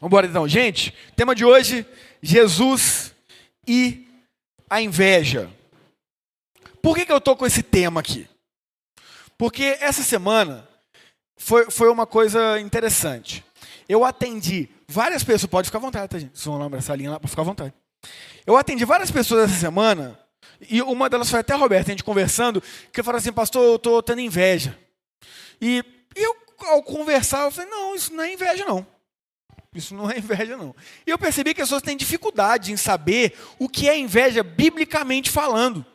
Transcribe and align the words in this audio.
Vamos 0.00 0.12
embora 0.12 0.26
então. 0.26 0.46
Gente, 0.48 0.94
tema 1.16 1.34
de 1.34 1.44
hoje: 1.44 1.86
Jesus 2.22 3.14
e 3.66 4.06
a 4.70 4.80
inveja. 4.80 5.50
Por 6.80 6.96
que, 6.96 7.04
que 7.04 7.12
eu 7.12 7.18
estou 7.18 7.36
com 7.36 7.46
esse 7.46 7.62
tema 7.62 8.00
aqui? 8.00 8.28
Porque 9.36 9.76
essa 9.80 10.02
semana 10.02 10.68
foi, 11.36 11.70
foi 11.70 11.88
uma 11.88 12.06
coisa 12.06 12.60
interessante. 12.60 13.44
Eu 13.88 14.04
atendi 14.04 14.68
várias 14.86 15.24
pessoas, 15.24 15.50
pode 15.50 15.66
ficar 15.66 15.78
à 15.78 15.80
vontade, 15.80 16.08
tá, 16.08 16.18
gente? 16.18 16.38
Se 16.38 16.44
vão 16.46 16.58
lá 16.58 16.66
abraçar 16.66 16.94
a 16.94 16.96
linha 16.96 17.10
lá, 17.10 17.20
pode 17.20 17.30
ficar 17.30 17.42
à 17.42 17.44
vontade. 17.44 17.74
Eu 18.46 18.56
atendi 18.56 18.84
várias 18.84 19.10
pessoas 19.10 19.50
essa 19.50 19.60
semana, 19.60 20.18
e 20.68 20.82
uma 20.82 21.08
delas 21.08 21.30
foi 21.30 21.40
até 21.40 21.54
a 21.54 21.56
Roberta, 21.56 21.90
a 21.90 21.92
gente 21.92 22.04
conversando, 22.04 22.62
que 22.92 23.02
falou 23.02 23.18
assim, 23.18 23.32
pastor, 23.32 23.62
eu 23.62 23.76
estou 23.76 24.02
tendo 24.02 24.20
inveja. 24.20 24.78
E 25.60 25.84
eu, 26.14 26.36
ao 26.60 26.82
conversar, 26.82 27.44
eu 27.44 27.50
falei, 27.50 27.70
não, 27.70 27.94
isso 27.94 28.12
não 28.12 28.24
é 28.24 28.32
inveja, 28.32 28.64
não. 28.64 28.86
Isso 29.78 29.94
não 29.94 30.10
é 30.10 30.18
inveja, 30.18 30.56
não. 30.56 30.74
E 31.06 31.10
eu 31.10 31.16
percebi 31.16 31.54
que 31.54 31.62
as 31.62 31.68
pessoas 31.68 31.82
têm 31.82 31.96
dificuldade 31.96 32.72
em 32.72 32.76
saber 32.76 33.38
o 33.60 33.68
que 33.68 33.88
é 33.88 33.96
inveja 33.96 34.42
biblicamente 34.42 35.30
falando. 35.30 35.86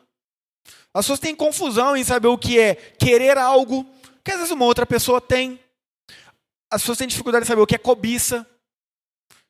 As 0.94 1.04
pessoas 1.04 1.20
têm 1.20 1.36
confusão 1.36 1.94
em 1.94 2.02
saber 2.02 2.28
o 2.28 2.38
que 2.38 2.58
é 2.58 2.74
querer 2.74 3.36
algo 3.36 3.84
que 4.24 4.30
às 4.30 4.38
vezes 4.38 4.52
uma 4.52 4.64
outra 4.64 4.86
pessoa 4.86 5.20
tem. 5.20 5.60
As 6.70 6.80
pessoas 6.80 6.96
têm 6.96 7.06
dificuldade 7.06 7.44
em 7.44 7.46
saber 7.46 7.60
o 7.60 7.66
que 7.66 7.74
é 7.74 7.78
cobiça 7.78 8.46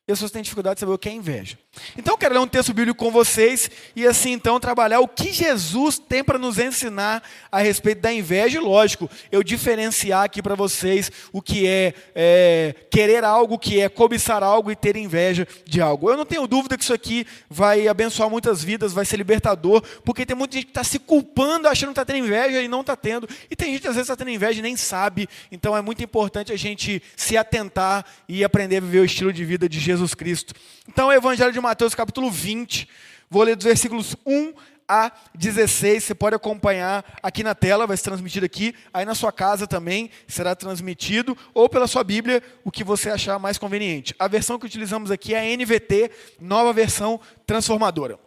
e 0.05 0.11
as 0.11 0.17
pessoas 0.17 0.31
têm 0.31 0.41
dificuldade 0.41 0.75
de 0.75 0.79
saber 0.81 0.91
o 0.91 0.97
que 0.97 1.07
é 1.07 1.13
inveja. 1.13 1.57
Então 1.97 2.13
eu 2.13 2.17
quero 2.17 2.33
ler 2.33 2.39
um 2.39 2.47
texto 2.47 2.73
bíblico 2.73 2.97
com 2.97 3.11
vocês 3.11 3.69
e 3.95 4.05
assim 4.05 4.31
então 4.31 4.59
trabalhar 4.59 4.99
o 4.99 5.07
que 5.07 5.31
Jesus 5.31 5.97
tem 5.97 6.23
para 6.23 6.37
nos 6.37 6.57
ensinar 6.57 7.23
a 7.51 7.59
respeito 7.59 8.01
da 8.01 8.11
inveja. 8.11 8.57
E 8.57 8.61
lógico, 8.61 9.09
eu 9.31 9.43
diferenciar 9.43 10.23
aqui 10.23 10.41
para 10.41 10.55
vocês 10.55 11.11
o 11.31 11.41
que 11.41 11.67
é, 11.67 11.93
é, 12.13 12.75
querer 12.89 13.23
algo, 13.23 13.55
o 13.55 13.59
que 13.59 13.79
é 13.79 13.89
cobiçar 13.89 14.43
algo 14.43 14.71
e 14.71 14.75
ter 14.75 14.95
inveja 14.95 15.47
de 15.65 15.81
algo. 15.81 16.09
Eu 16.09 16.17
não 16.17 16.25
tenho 16.25 16.47
dúvida 16.47 16.77
que 16.77 16.83
isso 16.83 16.93
aqui 16.93 17.25
vai 17.49 17.87
abençoar 17.87 18.29
muitas 18.29 18.63
vidas, 18.63 18.93
vai 18.93 19.05
ser 19.05 19.17
libertador, 19.17 19.81
porque 20.03 20.25
tem 20.25 20.35
muita 20.35 20.55
gente 20.55 20.65
que 20.65 20.71
está 20.71 20.83
se 20.83 20.99
culpando, 20.99 21.67
achando 21.67 21.89
que 21.89 21.99
está 21.99 22.05
tendo 22.05 22.25
inveja 22.25 22.61
e 22.61 22.67
não 22.67 22.81
está 22.81 22.95
tendo. 22.95 23.27
E 23.49 23.55
tem 23.55 23.71
gente 23.71 23.81
que 23.81 23.87
às 23.87 23.95
vezes 23.95 24.09
está 24.09 24.15
tendo 24.15 24.33
inveja 24.33 24.59
e 24.59 24.63
nem 24.63 24.75
sabe. 24.75 25.27
Então 25.51 25.75
é 25.75 25.81
muito 25.81 26.03
importante 26.03 26.51
a 26.51 26.57
gente 26.57 27.01
se 27.15 27.37
atentar 27.37 28.05
e 28.27 28.43
aprender 28.43 28.77
a 28.77 28.81
viver 28.81 28.99
o 28.99 29.05
estilo 29.05 29.31
de 29.31 29.43
vida 29.43 29.67
de 29.67 29.79
Jesus 29.79 30.13
Cristo. 30.13 30.53
Então, 30.87 31.07
o 31.07 31.11
Evangelho 31.11 31.51
de 31.51 31.59
Mateus, 31.65 31.95
capítulo 31.95 32.29
20, 32.29 32.87
vou 33.27 33.41
ler 33.41 33.55
dos 33.55 33.65
versículos 33.65 34.15
1 34.23 34.53
a 34.87 35.11
16. 35.33 36.03
Você 36.03 36.13
pode 36.13 36.35
acompanhar 36.35 37.03
aqui 37.23 37.41
na 37.41 37.55
tela, 37.55 37.87
vai 37.87 37.97
ser 37.97 38.03
transmitido 38.03 38.45
aqui. 38.45 38.75
Aí 38.93 39.03
na 39.03 39.15
sua 39.15 39.31
casa 39.31 39.65
também 39.65 40.11
será 40.27 40.55
transmitido, 40.55 41.35
ou 41.55 41.67
pela 41.67 41.87
sua 41.87 42.03
Bíblia, 42.03 42.43
o 42.63 42.69
que 42.69 42.83
você 42.83 43.09
achar 43.09 43.39
mais 43.39 43.57
conveniente. 43.57 44.13
A 44.19 44.27
versão 44.27 44.59
que 44.59 44.67
utilizamos 44.67 45.09
aqui 45.09 45.33
é 45.33 45.39
a 45.39 45.57
NVT, 45.57 46.11
nova 46.39 46.71
versão 46.71 47.19
transformadora. 47.47 48.19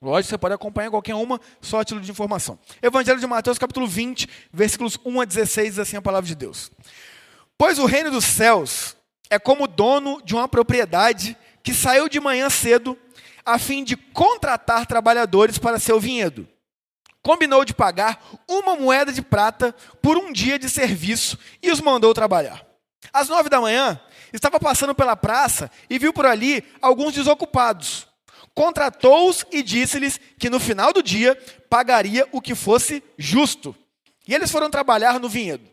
Lógico, 0.00 0.30
você 0.30 0.38
pode 0.38 0.54
acompanhar 0.54 0.90
qualquer 0.90 1.16
uma, 1.16 1.40
só 1.60 1.80
a 1.80 1.84
título 1.84 2.00
de 2.00 2.12
informação. 2.12 2.60
Evangelho 2.80 3.18
de 3.18 3.26
Mateus, 3.26 3.58
capítulo 3.58 3.88
20, 3.88 4.28
versículos 4.52 4.96
1 5.04 5.20
a 5.20 5.24
16, 5.24 5.70
diz 5.70 5.78
assim 5.80 5.96
a 5.96 6.02
palavra 6.02 6.28
de 6.28 6.36
Deus. 6.36 6.70
Pois 7.58 7.80
o 7.80 7.86
reino 7.86 8.08
dos 8.08 8.24
céus 8.24 8.96
é 9.28 9.36
como 9.36 9.64
o 9.64 9.66
dono 9.66 10.22
de 10.24 10.36
uma 10.36 10.46
propriedade 10.46 11.36
que 11.62 11.74
saiu 11.74 12.08
de 12.08 12.20
manhã 12.20 12.48
cedo 12.48 12.98
a 13.44 13.58
fim 13.58 13.82
de 13.82 13.96
contratar 13.96 14.86
trabalhadores 14.86 15.58
para 15.58 15.78
seu 15.78 15.98
vinhedo. 15.98 16.46
Combinou 17.22 17.64
de 17.64 17.74
pagar 17.74 18.22
uma 18.46 18.76
moeda 18.76 19.12
de 19.12 19.22
prata 19.22 19.74
por 20.02 20.16
um 20.16 20.32
dia 20.32 20.58
de 20.58 20.68
serviço 20.68 21.38
e 21.62 21.70
os 21.70 21.80
mandou 21.80 22.12
trabalhar. 22.14 22.64
Às 23.12 23.28
nove 23.28 23.48
da 23.48 23.60
manhã, 23.60 24.00
estava 24.32 24.60
passando 24.60 24.94
pela 24.94 25.16
praça 25.16 25.70
e 25.88 25.98
viu 25.98 26.12
por 26.12 26.26
ali 26.26 26.62
alguns 26.80 27.14
desocupados. 27.14 28.06
Contratou-os 28.54 29.46
e 29.52 29.62
disse-lhes 29.62 30.20
que 30.38 30.50
no 30.50 30.60
final 30.60 30.92
do 30.92 31.02
dia 31.02 31.36
pagaria 31.70 32.28
o 32.32 32.40
que 32.40 32.54
fosse 32.54 33.02
justo. 33.16 33.74
E 34.26 34.34
eles 34.34 34.50
foram 34.50 34.68
trabalhar 34.68 35.18
no 35.18 35.28
vinhedo. 35.28 35.68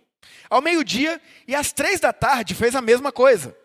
Ao 0.49 0.61
meio-dia 0.61 1.19
e 1.47 1.55
às 1.55 1.73
três 1.73 1.99
da 1.99 2.13
tarde 2.13 2.55
fez 2.55 2.75
a 2.75 2.81
mesma 2.81 3.11
coisa. 3.11 3.55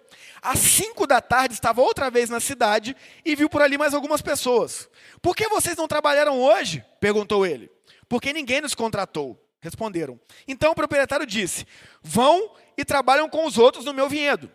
Às 0.43 0.59
cinco 0.59 1.07
da 1.07 1.21
tarde 1.21 1.55
estava 1.55 1.81
outra 1.81 2.11
vez 2.11 2.31
na 2.31 2.41
cidade 2.41 2.97
e 3.25 3.37
viu 3.37 3.49
por 3.49 3.61
ali 3.61 3.77
mais 3.77 3.93
algumas 3.93 4.23
pessoas. 4.23 4.89
Por 5.21 5.37
que 5.37 5.49
vocês 5.49 5.77
não 5.77 5.87
trabalharam 5.87 6.41
hoje? 6.41 6.85
perguntou 6.99 7.47
ele. 7.47 7.71
Porque 8.09 8.33
ninguém 8.33 8.61
nos 8.61 8.75
contratou. 8.75 9.39
Responderam. 9.61 10.19
Então 10.49 10.73
o 10.73 10.75
proprietário 10.75 11.27
disse: 11.27 11.67
Vão 12.03 12.55
e 12.77 12.85
trabalham 12.85 13.29
com 13.29 13.47
os 13.47 13.59
outros 13.59 13.85
no 13.85 13.93
meu 13.93 14.09
vinhedo. 14.09 14.51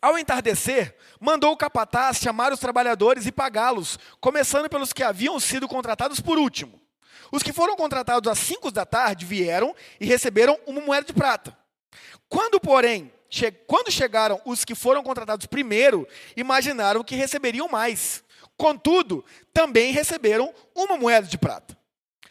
Ao 0.00 0.18
entardecer, 0.18 0.94
mandou 1.18 1.52
o 1.52 1.56
capataz 1.56 2.18
chamar 2.18 2.52
os 2.52 2.60
trabalhadores 2.60 3.26
e 3.26 3.32
pagá-los, 3.32 3.98
começando 4.20 4.68
pelos 4.68 4.92
que 4.92 5.02
haviam 5.02 5.40
sido 5.40 5.66
contratados 5.66 6.20
por 6.20 6.38
último. 6.38 6.80
Os 7.32 7.42
que 7.42 7.52
foram 7.52 7.74
contratados 7.74 8.30
às 8.30 8.38
5 8.38 8.70
da 8.70 8.86
tarde 8.86 9.26
vieram 9.26 9.74
e 9.98 10.06
receberam 10.06 10.58
uma 10.66 10.80
moeda 10.80 11.06
de 11.06 11.12
prata. 11.12 11.56
Quando, 12.28 12.60
porém, 12.60 13.12
che 13.28 13.50
quando 13.50 13.90
chegaram 13.90 14.40
os 14.44 14.64
que 14.64 14.74
foram 14.74 15.02
contratados 15.02 15.46
primeiro, 15.46 16.06
imaginaram 16.36 17.04
que 17.04 17.14
receberiam 17.14 17.68
mais. 17.68 18.24
Contudo, 18.56 19.24
também 19.52 19.92
receberam 19.92 20.52
uma 20.74 20.96
moeda 20.96 21.26
de 21.26 21.38
prata. 21.38 21.78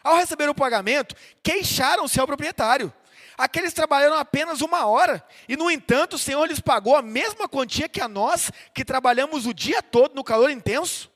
Ao 0.02 0.16
receber 0.16 0.48
o 0.48 0.54
pagamento, 0.54 1.14
queixaram-se 1.42 2.20
ao 2.20 2.26
proprietário. 2.26 2.92
Aqueles 3.36 3.72
trabalharam 3.72 4.16
apenas 4.16 4.60
uma 4.60 4.86
hora, 4.86 5.24
e 5.48 5.56
no 5.56 5.70
entanto 5.70 6.14
o 6.14 6.18
Senhor 6.18 6.44
lhes 6.46 6.60
pagou 6.60 6.96
a 6.96 7.02
mesma 7.02 7.48
quantia 7.48 7.88
que 7.88 8.00
a 8.00 8.08
nós, 8.08 8.50
que 8.74 8.84
trabalhamos 8.84 9.46
o 9.46 9.54
dia 9.54 9.82
todo 9.82 10.14
no 10.14 10.24
calor 10.24 10.50
intenso. 10.50 11.10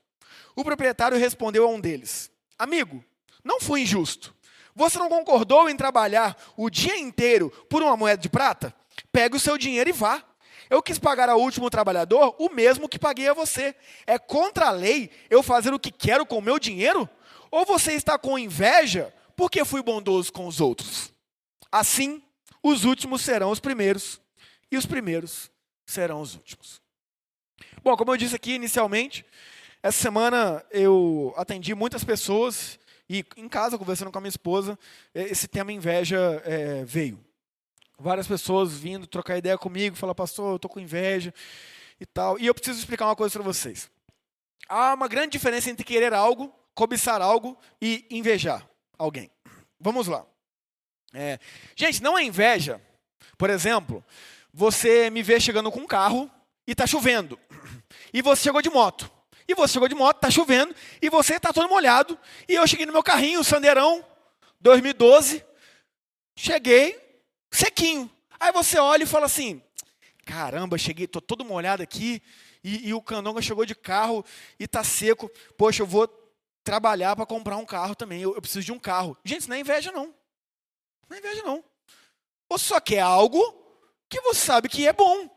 O 0.54 0.62
proprietário 0.62 1.19
respondeu 1.19 1.64
a 1.64 1.69
um 1.69 1.81
deles: 1.81 2.31
Amigo, 2.59 3.04
não 3.43 3.60
fui 3.60 3.81
injusto. 3.81 4.34
Você 4.75 4.99
não 4.99 5.09
concordou 5.09 5.69
em 5.69 5.76
trabalhar 5.76 6.37
o 6.56 6.70
dia 6.70 6.97
inteiro 6.97 7.50
por 7.69 7.82
uma 7.82 7.97
moeda 7.97 8.22
de 8.22 8.28
prata? 8.28 8.75
Pegue 9.12 9.37
o 9.37 9.41
seu 9.41 9.59
dinheiro 9.59 9.91
e 9.91 9.93
vá. 9.93 10.25
Eu 10.71 10.83
quis 10.83 10.99
pagar 10.99 11.28
ao 11.28 11.39
último 11.39 11.69
trabalhador 11.69 12.34
o 12.39 12.49
mesmo 12.49 12.89
que 12.89 12.99
paguei 12.99 13.28
a 13.28 13.34
você. 13.34 13.77
É 14.06 14.19
contra 14.19 14.69
a 14.69 14.71
lei 14.71 15.11
eu 15.28 15.43
fazer 15.43 15.75
o 15.75 15.78
que 15.78 15.93
quero 15.93 16.25
com 16.25 16.39
o 16.39 16.43
meu 16.43 16.59
dinheiro? 16.59 17.09
Ou 17.50 17.67
você 17.67 17.93
está 17.93 18.19
com 18.19 18.39
inveja 18.39 19.12
porque 19.37 19.65
fui 19.65 19.83
bondoso 19.83 20.33
com 20.33 20.47
os 20.47 20.61
outros? 20.61 21.12
Assim, 21.71 22.23
os 22.62 22.84
últimos 22.84 23.21
serão 23.21 23.50
os 23.50 23.61
primeiros 23.61 24.21
e 24.71 24.77
os 24.78 24.87
primeiros 24.87 25.50
serão 25.84 26.23
os 26.23 26.34
últimos. 26.34 26.81
Bom, 27.83 27.97
como 27.97 28.12
eu 28.12 28.17
disse 28.17 28.34
aqui 28.34 28.55
inicialmente, 28.55 29.27
essa 29.83 30.00
semana 30.00 30.65
eu 30.71 31.34
atendi 31.37 31.75
muitas 31.75 32.05
pessoas 32.05 32.79
e 33.09 33.25
em 33.37 33.49
casa, 33.49 33.77
conversando 33.77 34.11
com 34.11 34.17
a 34.17 34.21
minha 34.21 34.31
esposa, 34.31 34.79
esse 35.15 35.47
tema 35.47 35.73
inveja 35.73 36.43
é, 36.47 36.83
veio. 36.84 37.23
Várias 37.99 38.27
pessoas 38.27 38.73
vindo 38.73 39.07
trocar 39.07 39.39
ideia 39.39 39.57
comigo, 39.57 39.97
falar, 39.97 40.15
pastor, 40.15 40.53
eu 40.53 40.57
estou 40.57 40.71
com 40.71 40.81
inveja 40.81 41.33
e 42.01 42.07
tal. 42.07 42.39
E 42.39 42.47
eu 42.47 42.55
preciso 42.55 42.79
explicar 42.79 43.07
uma 43.07 43.17
coisa 43.17 43.33
para 43.33 43.43
vocês. 43.43 43.91
Há 44.69 44.95
uma 44.95 45.09
grande 45.09 45.33
diferença 45.33 45.71
entre 45.71 45.85
querer 45.85 46.13
algo, 46.13 46.53
cobiçar 46.75 47.21
algo 47.21 47.59
e 47.81 48.07
invejar 48.11 48.69
alguém. 48.99 49.31
Vamos 49.79 50.07
lá. 50.07 50.25
É, 51.13 51.39
gente, 51.77 52.03
não 52.03 52.17
é 52.17 52.25
inveja. 52.25 52.81
Por 53.37 53.51
exemplo, 53.51 54.05
você 54.53 55.11
me 55.11 55.23
vê 55.23 55.39
chegando 55.39 55.71
com 55.71 55.81
um 55.81 55.87
carro 55.87 56.31
e 56.67 56.73
está 56.73 56.87
chovendo. 56.87 57.39
E 58.13 58.23
você 58.23 58.45
chegou 58.45 58.63
de 58.63 58.71
moto. 58.71 59.11
E 59.47 59.55
você 59.55 59.75
chegou 59.75 59.89
de 59.89 59.95
moto, 59.95 60.17
está 60.17 60.31
chovendo, 60.31 60.75
e 61.01 61.11
você 61.11 61.35
está 61.35 61.53
todo 61.53 61.69
molhado. 61.69 62.19
E 62.49 62.55
eu 62.55 62.67
cheguei 62.67 62.87
no 62.87 62.93
meu 62.93 63.03
carrinho, 63.03 63.43
Sandeirão, 63.43 64.05
2012. 64.61 65.45
Cheguei, 66.37 66.99
sequinho. 67.53 68.11
Aí 68.41 68.51
você 68.53 68.79
olha 68.79 69.05
e 69.05 69.07
fala 69.07 69.27
assim: 69.27 69.63
caramba, 70.25 70.79
cheguei, 70.79 71.05
estou 71.05 71.23
todo 71.23 71.45
molhado 71.45 71.83
aqui. 71.83 72.23
E, 72.65 72.88
e 72.88 72.94
o 72.94 73.03
Candonga 73.03 73.43
chegou 73.43 73.65
de 73.65 73.75
carro 73.75 74.25
e 74.59 74.65
está 74.65 74.85
seco. 74.85 75.31
Poxa, 75.56 75.82
eu 75.82 75.87
vou 75.87 76.09
trabalhar 76.62 77.17
para 77.17 77.26
comprar 77.26 77.56
um 77.56 77.67
carro 77.67 77.94
também. 77.94 78.23
Eu, 78.23 78.35
eu, 78.35 78.41
preciso 78.41 78.65
de 78.65 78.73
um 78.73 78.79
carro. 78.79 79.17
Gente, 79.25 79.49
não 79.49 79.56
é 79.56 79.61
inveja, 79.61 79.91
não. 79.91 80.15
Não 81.09 81.17
é 81.17 81.19
inveja, 81.19 81.43
não. 81.43 81.65
Ou 82.49 82.59
só 82.59 82.81
quer 82.81 83.00
algo 83.00 83.41
que 84.09 84.21
você 84.21 84.41
sabe 84.41 84.69
que 84.69 84.87
é 84.87 84.93
bom. 84.93 85.29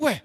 Ué, 0.00 0.22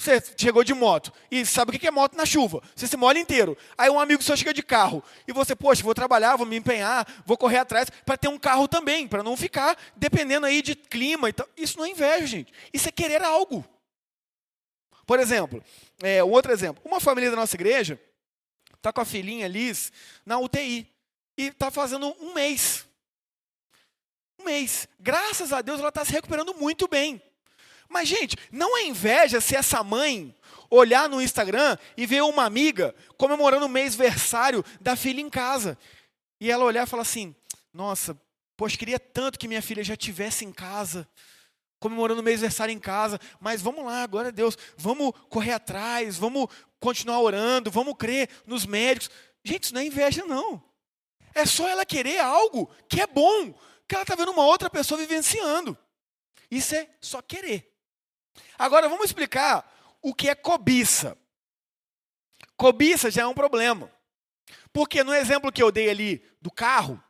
você 0.00 0.22
chegou 0.34 0.64
de 0.64 0.72
moto 0.72 1.12
e 1.30 1.44
sabe 1.44 1.76
o 1.76 1.78
que 1.78 1.86
é 1.86 1.90
moto 1.90 2.16
na 2.16 2.24
chuva. 2.24 2.62
Você 2.74 2.86
se 2.86 2.96
molha 2.96 3.18
inteiro. 3.18 3.56
Aí 3.76 3.90
um 3.90 4.00
amigo 4.00 4.22
seu 4.22 4.34
chega 4.34 4.54
de 4.54 4.62
carro 4.62 5.04
e 5.28 5.32
você, 5.32 5.54
poxa, 5.54 5.82
vou 5.82 5.94
trabalhar, 5.94 6.36
vou 6.36 6.46
me 6.46 6.56
empenhar, 6.56 7.06
vou 7.26 7.36
correr 7.36 7.58
atrás 7.58 7.90
para 7.90 8.16
ter 8.16 8.28
um 8.28 8.38
carro 8.38 8.66
também, 8.66 9.06
para 9.06 9.22
não 9.22 9.36
ficar 9.36 9.76
dependendo 9.94 10.46
aí 10.46 10.62
de 10.62 10.74
clima 10.74 11.28
e 11.28 11.34
tal. 11.34 11.46
Isso 11.54 11.76
não 11.76 11.84
é 11.84 11.90
inveja, 11.90 12.26
gente. 12.26 12.50
Isso 12.72 12.88
é 12.88 12.92
querer 12.92 13.22
algo. 13.22 13.62
Por 15.04 15.20
exemplo, 15.20 15.62
é, 16.02 16.24
um 16.24 16.30
outro 16.30 16.50
exemplo. 16.50 16.82
Uma 16.82 16.98
família 16.98 17.28
da 17.30 17.36
nossa 17.36 17.54
igreja 17.54 18.00
está 18.76 18.90
com 18.90 19.02
a 19.02 19.04
filhinha 19.04 19.46
Liz 19.48 19.92
na 20.24 20.38
UTI 20.38 20.90
e 21.36 21.48
está 21.48 21.70
fazendo 21.70 22.16
um 22.18 22.32
mês. 22.32 22.86
Um 24.38 24.44
mês. 24.44 24.88
Graças 24.98 25.52
a 25.52 25.60
Deus 25.60 25.78
ela 25.78 25.90
está 25.90 26.06
se 26.06 26.12
recuperando 26.12 26.54
muito 26.54 26.88
bem. 26.88 27.20
Mas, 27.90 28.08
gente, 28.08 28.36
não 28.52 28.78
é 28.78 28.84
inveja 28.84 29.40
se 29.40 29.56
essa 29.56 29.82
mãe 29.82 30.32
olhar 30.70 31.08
no 31.08 31.20
Instagram 31.20 31.76
e 31.96 32.06
ver 32.06 32.22
uma 32.22 32.44
amiga 32.44 32.94
comemorando 33.18 33.66
o 33.66 33.68
mês 33.68 33.96
versário 33.96 34.64
da 34.80 34.94
filha 34.94 35.20
em 35.20 35.28
casa. 35.28 35.76
E 36.40 36.48
ela 36.48 36.64
olhar 36.64 36.86
e 36.86 36.88
falar 36.88 37.02
assim: 37.02 37.34
Nossa, 37.74 38.16
poxa, 38.56 38.78
queria 38.78 39.00
tanto 39.00 39.36
que 39.36 39.48
minha 39.48 39.60
filha 39.60 39.82
já 39.82 39.96
tivesse 39.96 40.44
em 40.44 40.52
casa, 40.52 41.06
comemorando 41.80 42.20
o 42.20 42.24
mês 42.24 42.40
versário 42.40 42.72
em 42.72 42.78
casa, 42.78 43.18
mas 43.40 43.60
vamos 43.60 43.84
lá, 43.84 44.06
glória 44.06 44.28
a 44.28 44.32
Deus, 44.32 44.56
vamos 44.76 45.12
correr 45.28 45.52
atrás, 45.52 46.16
vamos 46.16 46.46
continuar 46.78 47.20
orando, 47.20 47.72
vamos 47.72 47.96
crer 47.98 48.28
nos 48.46 48.64
médicos. 48.64 49.10
Gente, 49.44 49.64
isso 49.64 49.74
não 49.74 49.80
é 49.80 49.86
inveja, 49.86 50.24
não. 50.24 50.62
É 51.34 51.44
só 51.44 51.68
ela 51.68 51.84
querer 51.84 52.20
algo 52.20 52.70
que 52.88 53.00
é 53.00 53.06
bom, 53.08 53.52
que 53.88 53.96
ela 53.96 54.02
está 54.02 54.14
vendo 54.14 54.30
uma 54.30 54.44
outra 54.44 54.70
pessoa 54.70 55.00
vivenciando. 55.00 55.76
Isso 56.48 56.76
é 56.76 56.88
só 57.00 57.20
querer. 57.20 57.69
Agora 58.58 58.88
vamos 58.88 59.06
explicar 59.06 59.70
o 60.02 60.14
que 60.14 60.28
é 60.28 60.34
cobiça. 60.34 61.16
Cobiça 62.56 63.10
já 63.10 63.22
é 63.22 63.26
um 63.26 63.34
problema. 63.34 63.90
Porque 64.72 65.02
no 65.02 65.14
exemplo 65.14 65.52
que 65.52 65.62
eu 65.62 65.72
dei 65.72 65.88
ali 65.90 66.24
do 66.40 66.50
carro, 66.50 67.02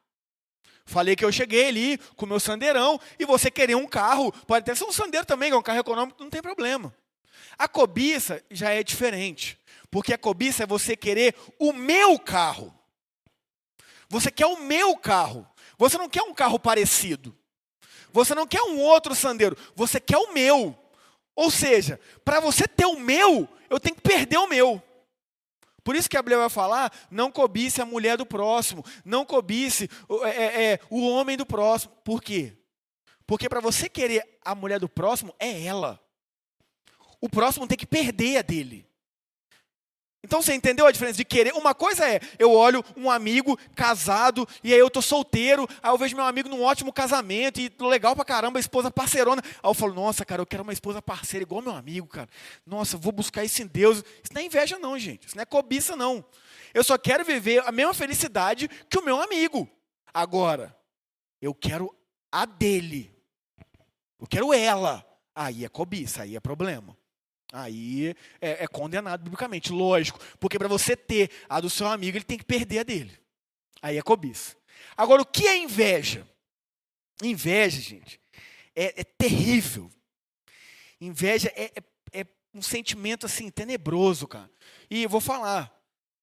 falei 0.85 1.15
que 1.15 1.25
eu 1.25 1.33
cheguei 1.33 1.69
ali 1.69 1.99
com 2.17 2.25
o 2.25 2.29
meu 2.29 2.41
sandeirão 2.41 3.01
e 3.19 3.25
você 3.25 3.51
querer 3.51 3.75
um 3.75 3.87
carro, 3.87 4.33
pode 4.47 4.63
até 4.63 4.75
ser 4.75 4.85
um 4.85 4.93
sandeiro 4.93 5.27
também, 5.27 5.51
que 5.51 5.55
é 5.55 5.59
um 5.59 5.63
carro 5.63 5.81
econômico, 5.81 6.23
não 6.23 6.31
tem 6.31 6.43
problema. 6.43 6.95
A 7.59 7.69
cobiça 7.69 8.43
já 8.51 8.71
é 8.71 8.83
diferente. 8.83 9.59
Porque 9.91 10.15
a 10.15 10.19
cobiça 10.19 10.63
é 10.63 10.67
você 10.67 10.97
querer 10.97 11.35
o 11.59 11.73
meu 11.73 12.19
carro. 12.19 12.73
Você 14.09 14.31
quer 14.31 14.47
o 14.47 14.57
meu 14.57 14.97
carro. 14.97 15.47
Você 15.77 15.99
não 15.99 16.09
quer 16.09 16.23
um 16.23 16.33
carro 16.33 16.59
parecido. 16.59 17.37
Você 18.13 18.35
não 18.35 18.47
quer 18.47 18.63
um 18.63 18.79
outro 18.79 19.15
sandeiro. 19.15 19.57
Você 19.75 20.01
quer 20.01 20.19
o 20.19 20.33
meu. 20.33 20.77
Ou 21.41 21.51
seja, 21.51 21.99
para 22.23 22.39
você 22.39 22.69
ter 22.69 22.85
o 22.85 23.01
meu, 23.01 23.49
eu 23.71 23.81
tenho 23.81 23.97
que 23.97 24.03
perder 24.03 24.37
o 24.37 24.47
meu. 24.47 24.83
Por 25.83 25.97
isso 25.97 26.07
que 26.07 26.19
a 26.19 26.21
Bíblia 26.21 26.37
vai 26.37 26.51
falar: 26.51 26.93
não 27.11 27.33
cobice 27.33 27.81
a 27.81 27.87
mulher 27.87 28.19
do 28.19 28.27
próximo, 28.27 28.85
não 29.07 29.25
cobice 29.25 29.89
é, 30.23 30.29
é, 30.29 30.65
é, 30.65 30.81
o 30.91 31.01
homem 31.09 31.39
do 31.39 31.47
próximo. 31.47 31.95
Por 32.05 32.23
quê? 32.23 32.59
Porque 33.27 33.49
para 33.49 33.59
você 33.59 33.89
querer 33.89 34.39
a 34.45 34.55
mulher 34.55 34.79
do 34.79 34.87
próximo, 34.87 35.35
é 35.39 35.65
ela. 35.65 35.99
O 37.23 37.27
próximo 37.27 37.67
tem 37.67 37.79
que 37.79 37.87
perder 37.87 38.37
a 38.37 38.43
dele. 38.43 38.87
Então 40.23 40.43
você 40.43 40.55
entendeu 40.55 40.87
a 40.87 40.93
diferença 40.93 41.17
de 41.17 41.25
querer? 41.25 41.55
Uma 41.55 41.75
coisa 41.75 42.07
é, 42.07 42.21
eu 42.39 42.53
olho 42.53 42.85
um 42.95 43.11
amigo 43.11 43.59
casado, 43.75 44.47
e 44.63 44.73
aí 44.73 44.79
eu 44.79 44.91
tô 44.91 45.01
solteiro, 45.01 45.67
aí 45.83 45.91
eu 45.91 45.97
vejo 45.97 46.15
meu 46.15 46.27
amigo 46.27 46.49
num 46.49 46.63
ótimo 46.63 46.93
casamento, 46.93 47.59
e 47.59 47.73
legal 47.81 48.15
pra 48.15 48.25
caramba, 48.25 48.59
a 48.59 48.61
esposa 48.61 48.91
parceirona. 48.91 49.43
Aí 49.43 49.71
eu 49.71 49.75
falo, 49.75 49.95
nossa, 49.95 50.25
cara, 50.25 50.43
eu 50.43 50.47
quero 50.47 50.63
uma 50.63 50.75
esposa 50.75 51.01
parceira 51.01 51.43
igual 51.43 51.63
meu 51.63 51.75
amigo, 51.75 52.07
cara. 52.07 52.29
Nossa, 52.67 52.99
vou 52.99 53.13
buscar 53.13 53.45
isso 53.45 53.63
em 53.63 53.67
Deus. 53.67 53.99
Isso 53.99 54.33
não 54.35 54.43
é 54.43 54.45
inveja, 54.45 54.79
não, 54.79 54.99
gente. 54.99 55.27
Isso 55.27 55.37
não 55.37 55.43
é 55.43 55.47
cobiça, 55.47 55.97
não. 55.97 56.23
Eu 56.75 56.85
só 56.85 56.99
quero 56.99 57.25
viver 57.25 57.63
a 57.67 57.73
mesma 57.73 57.95
felicidade 57.95 58.69
que 58.89 58.99
o 58.99 59.05
meu 59.05 59.21
amigo. 59.21 59.69
Agora, 60.13 60.77
eu 61.41 61.55
quero 61.55 61.95
a 62.31 62.45
dele. 62.45 63.11
Eu 64.21 64.27
quero 64.27 64.53
ela. 64.53 65.05
Aí 65.35 65.65
é 65.65 65.69
cobiça, 65.69 66.23
aí 66.23 66.37
é 66.37 66.41
problema. 66.41 67.00
Aí 67.53 68.15
é, 68.41 68.65
é, 68.65 68.67
condenado 68.67 69.23
biblicamente, 69.23 69.73
lógico. 69.73 70.19
Porque 70.39 70.59
para 70.59 70.69
você 70.69 70.97
ter 70.97 71.31
a 71.49 71.61
do 71.61 71.69
seu 71.69 71.87
amigo, 71.89 72.17
ele 72.17 72.25
tem 72.25 72.39
que 72.39 72.45
perder 72.45 72.81
a 72.81 72.83
dele. 72.83 73.19
Aí 73.83 73.97
é 73.99 74.03
cobiça. 74.03 74.57
Agora, 74.97 75.23
o 75.23 75.27
que 75.27 75.47
é 75.47 75.57
inveja? 75.57 76.27
Inveja, 77.23 77.81
gente, 77.81 78.21
é, 78.75 79.01
é 79.01 79.05
terrível. 79.05 79.91
Inveja 81.01 81.53
é, 81.55 81.73
é, 81.77 82.21
é, 82.21 82.27
um 82.55 82.63
sentimento 82.63 83.27
assim, 83.27 83.51
tenebroso, 83.51 84.27
cara. 84.29 84.51
E 84.91 85.07
vou 85.07 85.21
falar, 85.21 85.73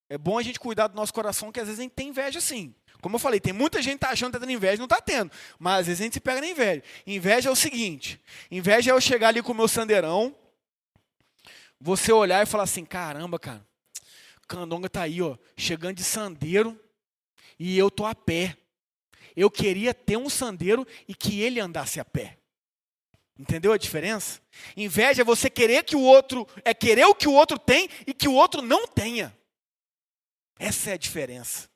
é 0.10 0.18
bom 0.18 0.38
a 0.38 0.44
gente 0.44 0.60
cuidar 0.60 0.88
do 0.88 0.96
nosso 0.96 1.14
coração, 1.14 1.52
que 1.52 1.60
às 1.60 1.68
vezes 1.68 1.80
a 1.80 1.84
gente 1.84 1.94
tem 1.94 2.10
inveja 2.10 2.40
sim. 2.40 2.74
Como 3.02 3.16
eu 3.16 3.20
falei, 3.20 3.40
tem 3.40 3.54
muita 3.54 3.82
gente 3.82 3.96
que 3.96 4.06
tá 4.06 4.10
achando 4.10 4.32
que 4.32 4.40
tá 4.40 4.46
tendo 4.46 4.56
inveja, 4.56 4.78
não 4.78 4.86
está 4.86 5.00
tendo. 5.00 5.32
Mas 5.60 5.82
às 5.82 5.88
vezes 5.88 6.02
a 6.02 6.04
gente 6.06 6.14
se 6.14 6.20
pega 6.20 6.42
na 6.42 6.48
inveja. 6.48 6.84
Inveja 7.06 7.50
é 7.50 7.52
o 7.52 7.56
seguinte: 7.56 8.20
inveja 8.50 8.92
é 8.92 8.94
eu 8.94 9.02
chegar 9.02 9.30
ali 9.30 9.42
com 9.42 9.52
o 9.52 9.56
meu 9.56 9.68
sandeirão, 9.68 10.36
você 11.80 12.12
olhar 12.12 12.42
e 12.42 12.50
falar 12.50 12.64
assim: 12.64 12.86
caramba, 12.86 13.38
cara, 13.40 13.66
Candonga 14.48 14.90
tá 14.90 15.02
aí, 15.04 15.22
ó, 15.22 15.38
chegando 15.56 15.98
de 15.98 16.04
sandeiro 16.04 16.80
e 17.60 17.78
eu 17.78 17.92
tô 17.92 18.06
a 18.06 18.16
pé. 18.16 18.58
Eu 19.36 19.52
queria 19.52 19.94
ter 19.94 20.18
um 20.18 20.30
sandeiro 20.30 20.86
e 21.08 21.14
que 21.14 21.42
ele 21.42 21.60
andasse 21.60 22.00
a 22.00 22.06
pé. 22.06 22.38
Entendeu 23.38 23.72
a 23.72 23.78
diferença? 23.78 24.42
Inveja 24.76 25.22
é 25.22 25.26
você 25.26 25.48
querer 25.48 25.84
que 25.84 25.96
o 25.96 26.02
outro, 26.02 26.48
é 26.66 26.74
querer 26.74 27.06
o 27.06 27.14
que 27.14 27.28
o 27.28 27.34
outro 27.34 27.60
tem 27.60 27.88
e 28.08 28.14
que 28.14 28.28
o 28.28 28.34
outro 28.34 28.64
não 28.64 28.88
tenha. 28.88 29.36
Essa 30.58 30.90
é 30.90 30.94
a 30.94 30.98
diferença. 30.98 31.70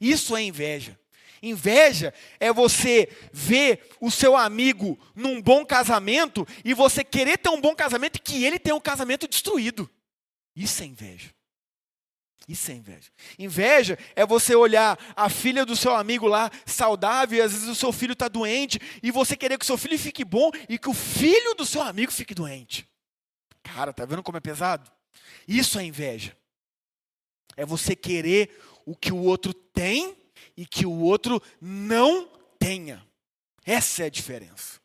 Isso 0.00 0.36
é 0.36 0.42
inveja. 0.42 0.98
Inveja 1.42 2.14
é 2.38 2.52
você 2.52 3.08
ver 3.32 3.90
o 4.00 4.10
seu 4.10 4.36
amigo 4.36 4.96
num 5.14 5.42
bom 5.42 5.66
casamento 5.66 6.46
e 6.64 6.72
você 6.72 7.02
querer 7.02 7.36
ter 7.36 7.48
um 7.48 7.60
bom 7.60 7.74
casamento 7.74 8.16
e 8.16 8.20
que 8.20 8.44
ele 8.44 8.60
tenha 8.60 8.76
um 8.76 8.80
casamento 8.80 9.26
destruído. 9.26 9.90
Isso 10.54 10.82
é 10.82 10.86
inveja. 10.86 11.34
Isso 12.48 12.70
é 12.70 12.74
inveja. 12.74 13.10
Inveja 13.38 13.98
é 14.14 14.24
você 14.24 14.54
olhar 14.54 14.98
a 15.16 15.28
filha 15.28 15.64
do 15.64 15.76
seu 15.76 15.94
amigo 15.94 16.26
lá 16.26 16.50
saudável, 16.66 17.38
e 17.38 17.40
às 17.40 17.52
vezes 17.52 17.68
o 17.68 17.74
seu 17.74 17.92
filho 17.92 18.12
está 18.12 18.28
doente, 18.28 18.80
e 19.02 19.10
você 19.10 19.36
querer 19.36 19.58
que 19.58 19.64
o 19.64 19.66
seu 19.66 19.78
filho 19.78 19.98
fique 19.98 20.24
bom 20.24 20.50
e 20.68 20.78
que 20.78 20.88
o 20.88 20.94
filho 20.94 21.54
do 21.54 21.64
seu 21.64 21.82
amigo 21.82 22.12
fique 22.12 22.34
doente. 22.34 22.88
Cara, 23.62 23.92
tá 23.92 24.04
vendo 24.04 24.22
como 24.22 24.38
é 24.38 24.40
pesado? 24.40 24.90
Isso 25.46 25.78
é 25.78 25.84
inveja. 25.84 26.36
É 27.56 27.64
você 27.64 27.94
querer 27.94 28.58
o 28.84 28.96
que 28.96 29.12
o 29.12 29.18
outro 29.18 29.52
tem 29.52 30.16
e 30.56 30.66
que 30.66 30.86
o 30.86 31.00
outro 31.00 31.42
não 31.60 32.28
tenha. 32.58 33.04
Essa 33.64 34.04
é 34.04 34.06
a 34.06 34.10
diferença. 34.10 34.80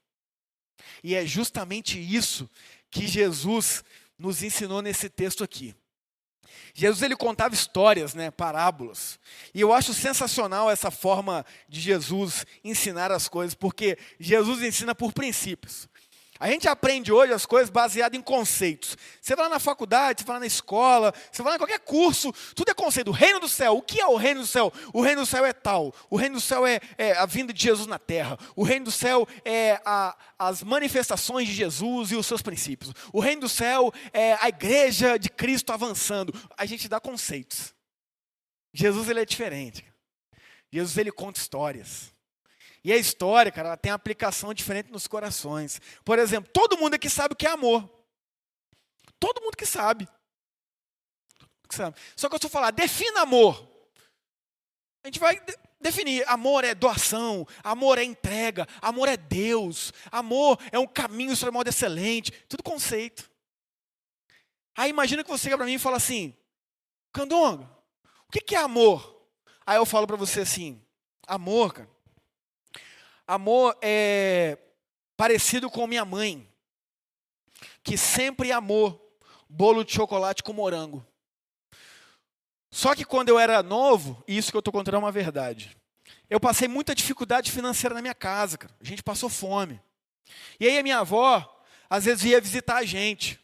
E 1.03 1.15
é 1.15 1.25
justamente 1.25 1.99
isso 1.99 2.49
que 2.89 3.07
Jesus 3.07 3.83
nos 4.17 4.41
ensinou 4.41 4.81
nesse 4.81 5.09
texto 5.09 5.43
aqui. 5.43 5.75
Jesus 6.73 7.01
ele 7.01 7.15
contava 7.15 7.55
histórias, 7.55 8.13
né, 8.13 8.29
parábolas. 8.29 9.19
E 9.53 9.61
eu 9.61 9.73
acho 9.73 9.93
sensacional 9.93 10.69
essa 10.69 10.91
forma 10.91 11.45
de 11.67 11.79
Jesus 11.79 12.45
ensinar 12.63 13.11
as 13.11 13.27
coisas, 13.27 13.55
porque 13.55 13.97
Jesus 14.19 14.61
ensina 14.61 14.93
por 14.93 15.11
princípios. 15.11 15.89
A 16.39 16.49
gente 16.49 16.67
aprende 16.67 17.11
hoje 17.11 17.33
as 17.33 17.45
coisas 17.45 17.69
baseadas 17.69 18.17
em 18.17 18.21
conceitos. 18.21 18.97
Você 19.21 19.35
vai 19.35 19.45
lá 19.45 19.55
na 19.55 19.59
faculdade, 19.59 20.21
você 20.21 20.25
vai 20.25 20.35
lá 20.35 20.39
na 20.41 20.45
escola, 20.45 21.13
você 21.31 21.41
vai 21.41 21.51
lá 21.51 21.55
em 21.55 21.59
qualquer 21.59 21.79
curso, 21.79 22.33
tudo 22.55 22.69
é 22.69 22.73
conceito. 22.73 23.09
O 23.09 23.13
reino 23.13 23.39
do 23.39 23.47
céu, 23.47 23.77
o 23.77 23.81
que 23.81 23.99
é 23.99 24.05
o 24.05 24.15
reino 24.15 24.41
do 24.41 24.47
céu? 24.47 24.71
O 24.93 25.01
reino 25.01 25.21
do 25.21 25.27
céu 25.27 25.45
é 25.45 25.53
tal. 25.53 25.93
O 26.09 26.17
reino 26.17 26.35
do 26.35 26.41
céu 26.41 26.65
é, 26.65 26.79
é 26.97 27.13
a 27.13 27.25
vinda 27.25 27.51
de 27.51 27.61
Jesus 27.61 27.87
na 27.87 27.99
terra. 27.99 28.37
O 28.55 28.63
reino 28.63 28.85
do 28.85 28.91
céu 28.91 29.27
é 29.43 29.81
a, 29.85 30.15
as 30.37 30.63
manifestações 30.63 31.47
de 31.47 31.53
Jesus 31.53 32.11
e 32.11 32.15
os 32.15 32.25
seus 32.25 32.41
princípios. 32.41 32.93
O 33.11 33.19
reino 33.19 33.41
do 33.41 33.49
céu 33.49 33.91
é 34.13 34.37
a 34.39 34.49
igreja 34.49 35.17
de 35.17 35.29
Cristo 35.29 35.71
avançando. 35.71 36.33
A 36.57 36.65
gente 36.65 36.87
dá 36.87 36.99
conceitos. 36.99 37.73
Jesus 38.73 39.09
ele 39.09 39.21
é 39.21 39.25
diferente. 39.25 39.83
Jesus 40.71 40.97
ele 40.97 41.11
conta 41.11 41.39
histórias. 41.39 42.11
E 42.87 42.93
a 42.93 42.95
história, 42.95 43.51
cara, 43.51 43.67
ela 43.67 43.77
tem 43.77 43.91
aplicação 43.91 44.53
diferente 44.53 44.89
nos 44.93 45.07
corações. 45.07 45.81
Por 46.05 46.17
exemplo, 46.17 46.49
todo 46.53 46.77
mundo 46.77 46.93
aqui 46.93 47.09
sabe 47.09 47.33
o 47.33 47.35
que 47.35 47.45
é 47.45 47.49
amor. 47.49 47.83
Todo 49.19 49.41
mundo 49.41 49.57
que 49.57 49.65
sabe. 49.65 50.07
Que. 51.67 51.75
Só 52.15 52.29
que 52.29 52.35
eu 52.35 52.37
estou 52.37 52.49
falar, 52.49 52.71
defina 52.71 53.23
amor. 53.23 53.61
A 55.03 55.09
gente 55.09 55.19
vai 55.19 55.37
de 55.37 55.53
definir. 55.81 56.23
Amor 56.29 56.63
é 56.63 56.73
doação, 56.73 57.45
amor 57.61 57.97
é 57.97 58.05
entrega, 58.05 58.65
amor 58.81 59.09
é 59.09 59.17
Deus, 59.17 59.91
amor 60.09 60.57
é 60.71 60.79
um 60.79 60.87
caminho 60.87 61.35
sobre 61.35 61.51
modo 61.51 61.67
excelente. 61.67 62.31
Tudo 62.47 62.63
conceito. 62.63 63.29
Aí 64.77 64.89
imagina 64.89 65.25
que 65.25 65.29
você 65.29 65.43
chega 65.43 65.57
para 65.57 65.65
mim 65.65 65.73
e 65.73 65.79
fala 65.79 65.97
assim, 65.97 66.33
Candonga, 67.11 67.69
o 68.29 68.31
que 68.31 68.55
é 68.55 68.59
amor? 68.59 69.27
Aí 69.65 69.75
eu 69.75 69.85
falo 69.85 70.07
para 70.07 70.15
você 70.15 70.39
assim, 70.39 70.81
amor, 71.27 71.73
cara, 71.73 71.96
Amor 73.27 73.77
é 73.81 74.57
parecido 75.17 75.69
com 75.69 75.85
minha 75.85 76.05
mãe, 76.05 76.47
que 77.83 77.97
sempre 77.97 78.53
amou 78.53 79.19
bolo 79.49 79.83
de 79.83 79.91
chocolate 79.91 80.41
com 80.41 80.53
morango. 80.53 81.05
Só 82.71 82.95
que 82.95 83.03
quando 83.03 83.29
eu 83.29 83.37
era 83.37 83.61
novo, 83.61 84.23
e 84.27 84.37
isso 84.37 84.51
que 84.51 84.55
eu 84.55 84.59
estou 84.59 84.71
contando 84.71 84.95
é 84.95 84.99
uma 84.99 85.11
verdade, 85.11 85.75
eu 86.29 86.39
passei 86.39 86.67
muita 86.67 86.95
dificuldade 86.95 87.51
financeira 87.51 87.95
na 87.95 88.01
minha 88.01 88.15
casa, 88.15 88.57
cara. 88.57 88.73
A 88.79 88.85
gente 88.85 89.03
passou 89.03 89.29
fome. 89.29 89.81
E 90.59 90.67
aí 90.67 90.77
a 90.77 90.83
minha 90.83 90.99
avó, 90.99 91.61
às 91.89 92.05
vezes, 92.05 92.25
ia 92.25 92.39
visitar 92.39 92.77
a 92.77 92.85
gente. 92.85 93.39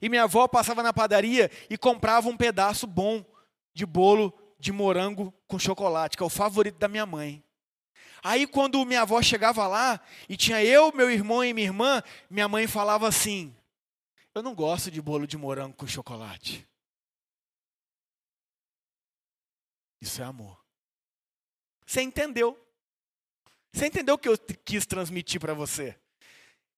E 0.00 0.08
minha 0.08 0.24
avó 0.24 0.46
passava 0.48 0.82
na 0.82 0.92
padaria 0.92 1.50
e 1.70 1.78
comprava 1.78 2.28
um 2.28 2.36
pedaço 2.36 2.86
bom 2.86 3.24
de 3.72 3.86
bolo 3.86 4.32
de 4.58 4.72
morango 4.72 5.32
com 5.46 5.58
chocolate, 5.58 6.16
que 6.16 6.22
é 6.22 6.26
o 6.26 6.30
favorito 6.30 6.78
da 6.78 6.88
minha 6.88 7.06
mãe. 7.06 7.42
Aí 8.28 8.44
quando 8.44 8.84
minha 8.84 9.02
avó 9.02 9.22
chegava 9.22 9.68
lá 9.68 10.00
e 10.28 10.36
tinha 10.36 10.60
eu, 10.64 10.92
meu 10.92 11.08
irmão 11.08 11.44
e 11.44 11.54
minha 11.54 11.68
irmã, 11.68 12.02
minha 12.28 12.48
mãe 12.48 12.66
falava 12.66 13.06
assim: 13.06 13.54
"Eu 14.34 14.42
não 14.42 14.52
gosto 14.52 14.90
de 14.90 15.00
bolo 15.00 15.28
de 15.28 15.36
morango 15.36 15.76
com 15.76 15.86
chocolate". 15.86 16.66
Isso 20.00 20.20
é 20.20 20.24
amor. 20.24 20.60
Você 21.86 22.02
entendeu? 22.02 22.60
Você 23.72 23.86
entendeu 23.86 24.16
o 24.16 24.18
que 24.18 24.28
eu 24.28 24.36
quis 24.64 24.84
transmitir 24.84 25.40
para 25.40 25.54
você? 25.54 25.96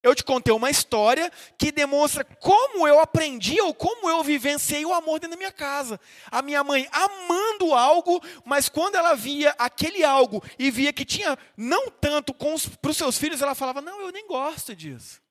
Eu 0.01 0.15
te 0.15 0.23
contei 0.23 0.53
uma 0.53 0.69
história 0.69 1.29
que 1.57 1.73
demonstra 1.73 2.23
como 2.23 2.87
eu 2.87 3.01
aprendi 3.01 3.59
ou 3.59 3.73
como 3.73 4.09
eu 4.09 4.23
vivenciei 4.23 4.85
o 4.85 4.93
amor 4.93 5.19
dentro 5.19 5.31
da 5.31 5.37
minha 5.37 5.51
casa. 5.51 5.99
A 6.31 6.41
minha 6.41 6.63
mãe 6.63 6.87
amando 6.89 7.73
algo, 7.73 8.21
mas 8.45 8.69
quando 8.69 8.95
ela 8.95 9.13
via 9.13 9.53
aquele 9.57 10.03
algo 10.03 10.41
e 10.57 10.71
via 10.71 10.93
que 10.93 11.03
tinha 11.03 11.37
não 11.57 11.89
tanto 11.89 12.33
para 12.33 12.91
os 12.91 12.97
seus 12.97 13.17
filhos, 13.17 13.41
ela 13.41 13.53
falava: 13.53 13.81
Não, 13.81 13.99
eu 13.99 14.11
nem 14.11 14.25
gosto 14.25 14.73
disso. 14.73 15.21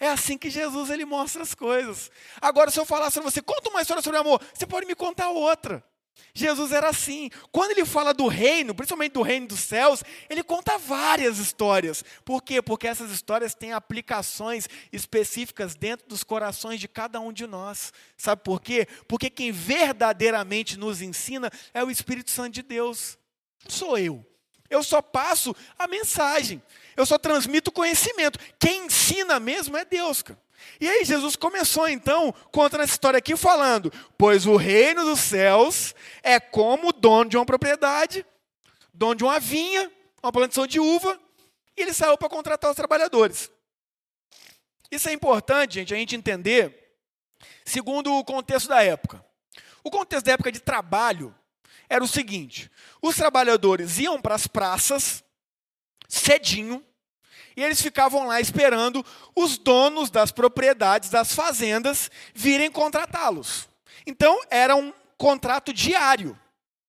É 0.00 0.08
assim 0.08 0.38
que 0.38 0.48
Jesus 0.48 0.88
ele 0.88 1.04
mostra 1.04 1.42
as 1.42 1.54
coisas. 1.54 2.10
Agora, 2.40 2.70
se 2.70 2.80
eu 2.80 2.86
falasse 2.86 3.20
para 3.20 3.30
você, 3.30 3.42
conta 3.42 3.68
uma 3.68 3.82
história 3.82 4.02
sobre 4.02 4.18
amor, 4.18 4.40
você 4.54 4.66
pode 4.66 4.86
me 4.86 4.94
contar 4.94 5.28
outra. 5.28 5.84
Jesus 6.34 6.72
era 6.72 6.88
assim. 6.88 7.30
Quando 7.50 7.72
ele 7.72 7.84
fala 7.84 8.14
do 8.14 8.28
reino, 8.28 8.74
principalmente 8.74 9.12
do 9.12 9.22
reino 9.22 9.48
dos 9.48 9.60
céus, 9.60 10.02
ele 10.28 10.42
conta 10.42 10.78
várias 10.78 11.38
histórias. 11.38 12.04
Por 12.24 12.42
quê? 12.42 12.62
Porque 12.62 12.86
essas 12.86 13.10
histórias 13.10 13.54
têm 13.54 13.72
aplicações 13.72 14.68
específicas 14.92 15.74
dentro 15.74 16.06
dos 16.06 16.22
corações 16.22 16.80
de 16.80 16.88
cada 16.88 17.20
um 17.20 17.32
de 17.32 17.46
nós. 17.46 17.92
Sabe 18.16 18.42
por 18.42 18.60
quê? 18.60 18.86
Porque 19.06 19.28
quem 19.28 19.50
verdadeiramente 19.50 20.78
nos 20.78 21.02
ensina 21.02 21.50
é 21.74 21.82
o 21.82 21.90
Espírito 21.90 22.30
Santo 22.30 22.54
de 22.54 22.62
Deus. 22.62 23.18
Não 23.64 23.70
sou 23.70 23.98
eu. 23.98 24.24
Eu 24.70 24.82
só 24.82 25.00
passo 25.00 25.56
a 25.78 25.88
mensagem. 25.88 26.62
Eu 26.96 27.06
só 27.06 27.18
transmito 27.18 27.72
conhecimento. 27.72 28.38
Quem 28.58 28.86
ensina 28.86 29.40
mesmo 29.40 29.76
é 29.76 29.84
Deus, 29.84 30.22
cara. 30.22 30.38
E 30.80 30.88
aí 30.88 31.04
Jesus 31.04 31.36
começou 31.36 31.88
então, 31.88 32.32
contando 32.52 32.82
essa 32.82 32.92
história 32.92 33.18
aqui, 33.18 33.36
falando: 33.36 33.92
Pois 34.16 34.46
o 34.46 34.56
reino 34.56 35.04
dos 35.04 35.20
céus 35.20 35.94
é 36.22 36.38
como 36.38 36.88
o 36.88 36.92
dono 36.92 37.30
de 37.30 37.36
uma 37.36 37.46
propriedade, 37.46 38.24
dono 38.92 39.14
de 39.14 39.24
uma 39.24 39.40
vinha, 39.40 39.90
uma 40.22 40.32
plantação 40.32 40.66
de 40.66 40.80
uva, 40.80 41.18
e 41.76 41.82
ele 41.82 41.92
saiu 41.92 42.16
para 42.16 42.28
contratar 42.28 42.70
os 42.70 42.76
trabalhadores. 42.76 43.50
Isso 44.90 45.08
é 45.08 45.12
importante, 45.12 45.74
gente, 45.74 45.94
a 45.94 45.96
gente 45.96 46.16
entender, 46.16 46.96
segundo 47.64 48.12
o 48.12 48.24
contexto 48.24 48.68
da 48.68 48.82
época. 48.82 49.24
O 49.84 49.90
contexto 49.90 50.26
da 50.26 50.32
época 50.32 50.50
de 50.50 50.60
trabalho 50.60 51.34
era 51.88 52.02
o 52.02 52.08
seguinte: 52.08 52.70
os 53.00 53.16
trabalhadores 53.16 53.98
iam 53.98 54.20
para 54.20 54.34
as 54.34 54.46
praças 54.46 55.22
cedinho, 56.08 56.84
e 57.58 57.64
eles 57.64 57.82
ficavam 57.82 58.24
lá 58.24 58.40
esperando 58.40 59.04
os 59.34 59.58
donos 59.58 60.10
das 60.10 60.30
propriedades, 60.30 61.10
das 61.10 61.34
fazendas, 61.34 62.08
virem 62.32 62.70
contratá-los. 62.70 63.68
Então, 64.06 64.40
era 64.48 64.76
um 64.76 64.92
contrato 65.16 65.72
diário. 65.72 66.38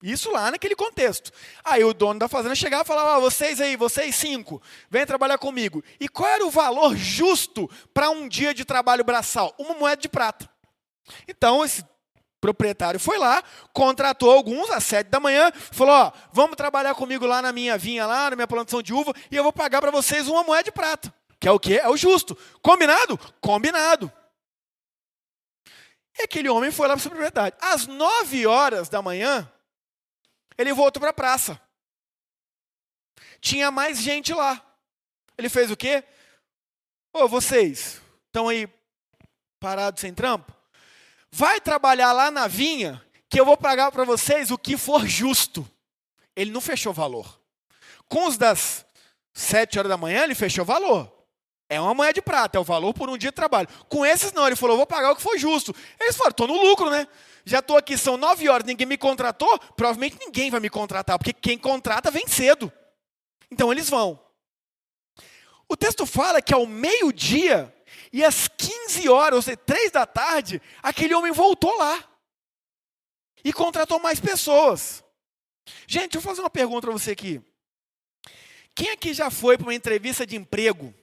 Isso 0.03 0.29
lá 0.29 0.51
naquele 0.51 0.75
contexto. 0.75 1.31
Aí 1.65 1.83
o 1.83 1.91
dono 1.91 2.19
da 2.19 2.27
fazenda 2.27 2.53
chegava 2.53 2.83
e 2.83 2.85
falava: 2.85 3.15
ah, 3.15 3.19
vocês 3.19 3.59
aí, 3.59 3.75
vocês 3.75 4.15
cinco, 4.15 4.61
vem 4.91 5.07
trabalhar 5.07 5.39
comigo. 5.39 5.83
E 5.99 6.07
qual 6.07 6.29
era 6.29 6.45
o 6.45 6.51
valor 6.51 6.95
justo 6.95 7.67
para 7.91 8.11
um 8.11 8.29
dia 8.29 8.53
de 8.53 8.63
trabalho 8.63 9.03
braçal? 9.03 9.55
Uma 9.57 9.73
moeda 9.73 9.99
de 9.99 10.07
prata. 10.07 10.47
Então, 11.27 11.65
esse 11.65 11.83
proprietário 12.39 12.99
foi 12.99 13.17
lá, 13.17 13.43
contratou 13.73 14.31
alguns 14.31 14.69
às 14.69 14.83
sete 14.83 15.07
da 15.07 15.19
manhã, 15.19 15.51
falou: 15.71 15.93
ó, 15.93 16.11
vamos 16.31 16.55
trabalhar 16.55 16.95
comigo 16.95 17.25
lá 17.25 17.41
na 17.41 17.51
minha 17.51 17.77
vinha, 17.77 18.05
lá 18.05 18.29
na 18.29 18.35
minha 18.35 18.47
plantação 18.47 18.81
de 18.81 18.93
uva, 18.93 19.13
e 19.29 19.35
eu 19.35 19.43
vou 19.43 19.53
pagar 19.53 19.81
para 19.81 19.91
vocês 19.91 20.27
uma 20.27 20.43
moeda 20.43 20.63
de 20.63 20.71
prata. 20.71 21.13
Que 21.39 21.47
é 21.47 21.51
o 21.51 21.59
quê? 21.59 21.79
É 21.81 21.87
o 21.87 21.95
justo. 21.95 22.37
Combinado? 22.61 23.17
Combinado. 23.39 24.11
E 26.17 26.23
aquele 26.23 26.49
homem 26.49 26.69
foi 26.69 26.87
lá 26.87 26.97
para 26.97 27.05
a 27.05 27.09
propriedade. 27.09 27.55
Às 27.61 27.87
nove 27.87 28.45
horas 28.45 28.89
da 28.89 29.01
manhã, 29.01 29.49
ele 30.57 30.73
voltou 30.73 30.99
para 30.99 31.11
a 31.11 31.13
praça. 31.13 31.59
Tinha 33.39 33.71
mais 33.71 33.99
gente 33.99 34.33
lá. 34.33 34.61
Ele 35.37 35.47
fez 35.47 35.71
o 35.71 35.77
quê? 35.77 36.03
Ô, 37.13 37.25
vocês, 37.29 38.01
estão 38.25 38.49
aí 38.49 38.67
parados 39.61 40.01
sem 40.01 40.13
trampo? 40.13 40.58
Vai 41.31 41.61
trabalhar 41.61 42.11
lá 42.11 42.31
na 42.31 42.47
vinha, 42.47 43.03
que 43.29 43.39
eu 43.39 43.45
vou 43.45 43.55
pagar 43.57 43.91
para 43.91 44.03
vocês 44.03 44.51
o 44.51 44.57
que 44.57 44.77
for 44.77 45.05
justo. 45.07 45.69
Ele 46.35 46.51
não 46.51 46.61
fechou 46.61 46.93
valor. 46.93 47.39
Com 48.07 48.27
os 48.27 48.37
das 48.37 48.85
sete 49.33 49.77
horas 49.77 49.89
da 49.89 49.97
manhã, 49.97 50.23
ele 50.23 50.35
fechou 50.35 50.65
valor. 50.65 51.11
É 51.69 51.79
uma 51.79 51.93
moeda 51.93 52.13
de 52.13 52.21
prata, 52.21 52.57
é 52.57 52.61
o 52.61 52.63
valor 52.63 52.93
por 52.95 53.09
um 53.09 53.17
dia 53.17 53.29
de 53.29 53.35
trabalho. 53.35 53.69
Com 53.87 54.03
esses 54.03 54.33
não, 54.33 54.47
ele 54.47 54.55
falou, 54.55 54.75
vou 54.75 54.87
pagar 54.87 55.11
o 55.11 55.15
que 55.15 55.21
for 55.21 55.37
justo. 55.37 55.75
Eles 55.99 56.17
falaram, 56.17 56.31
estou 56.31 56.47
no 56.47 56.59
lucro, 56.59 56.89
né? 56.89 57.07
Já 57.45 57.59
estou 57.59 57.77
aqui, 57.77 57.95
são 57.95 58.17
nove 58.17 58.49
horas, 58.49 58.65
ninguém 58.65 58.87
me 58.87 58.97
contratou, 58.97 59.59
provavelmente 59.75 60.17
ninguém 60.19 60.49
vai 60.49 60.59
me 60.59 60.69
contratar, 60.69 61.17
porque 61.19 61.31
quem 61.31 61.57
contrata 61.57 62.09
vem 62.09 62.27
cedo. 62.27 62.71
Então 63.51 63.71
eles 63.71 63.87
vão. 63.87 64.19
O 65.67 65.77
texto 65.77 66.05
fala 66.07 66.41
que 66.41 66.53
ao 66.53 66.65
meio-dia, 66.65 67.73
e 68.11 68.23
às 68.23 68.47
15 68.47 69.07
horas, 69.09 69.35
ou 69.35 69.41
seja, 69.41 69.57
3 69.57 69.91
da 69.91 70.05
tarde, 70.05 70.61
aquele 70.81 71.13
homem 71.13 71.31
voltou 71.31 71.75
lá. 71.77 72.03
E 73.43 73.53
contratou 73.53 73.99
mais 73.99 74.19
pessoas. 74.19 75.03
Gente, 75.87 76.11
deixa 76.11 76.17
eu 76.17 76.21
fazer 76.21 76.41
uma 76.41 76.49
pergunta 76.49 76.81
para 76.87 76.91
você 76.91 77.11
aqui. 77.11 77.41
Quem 78.75 78.89
aqui 78.91 79.13
já 79.13 79.29
foi 79.29 79.57
para 79.57 79.65
uma 79.65 79.73
entrevista 79.73 80.25
de 80.25 80.35
emprego? 80.35 80.93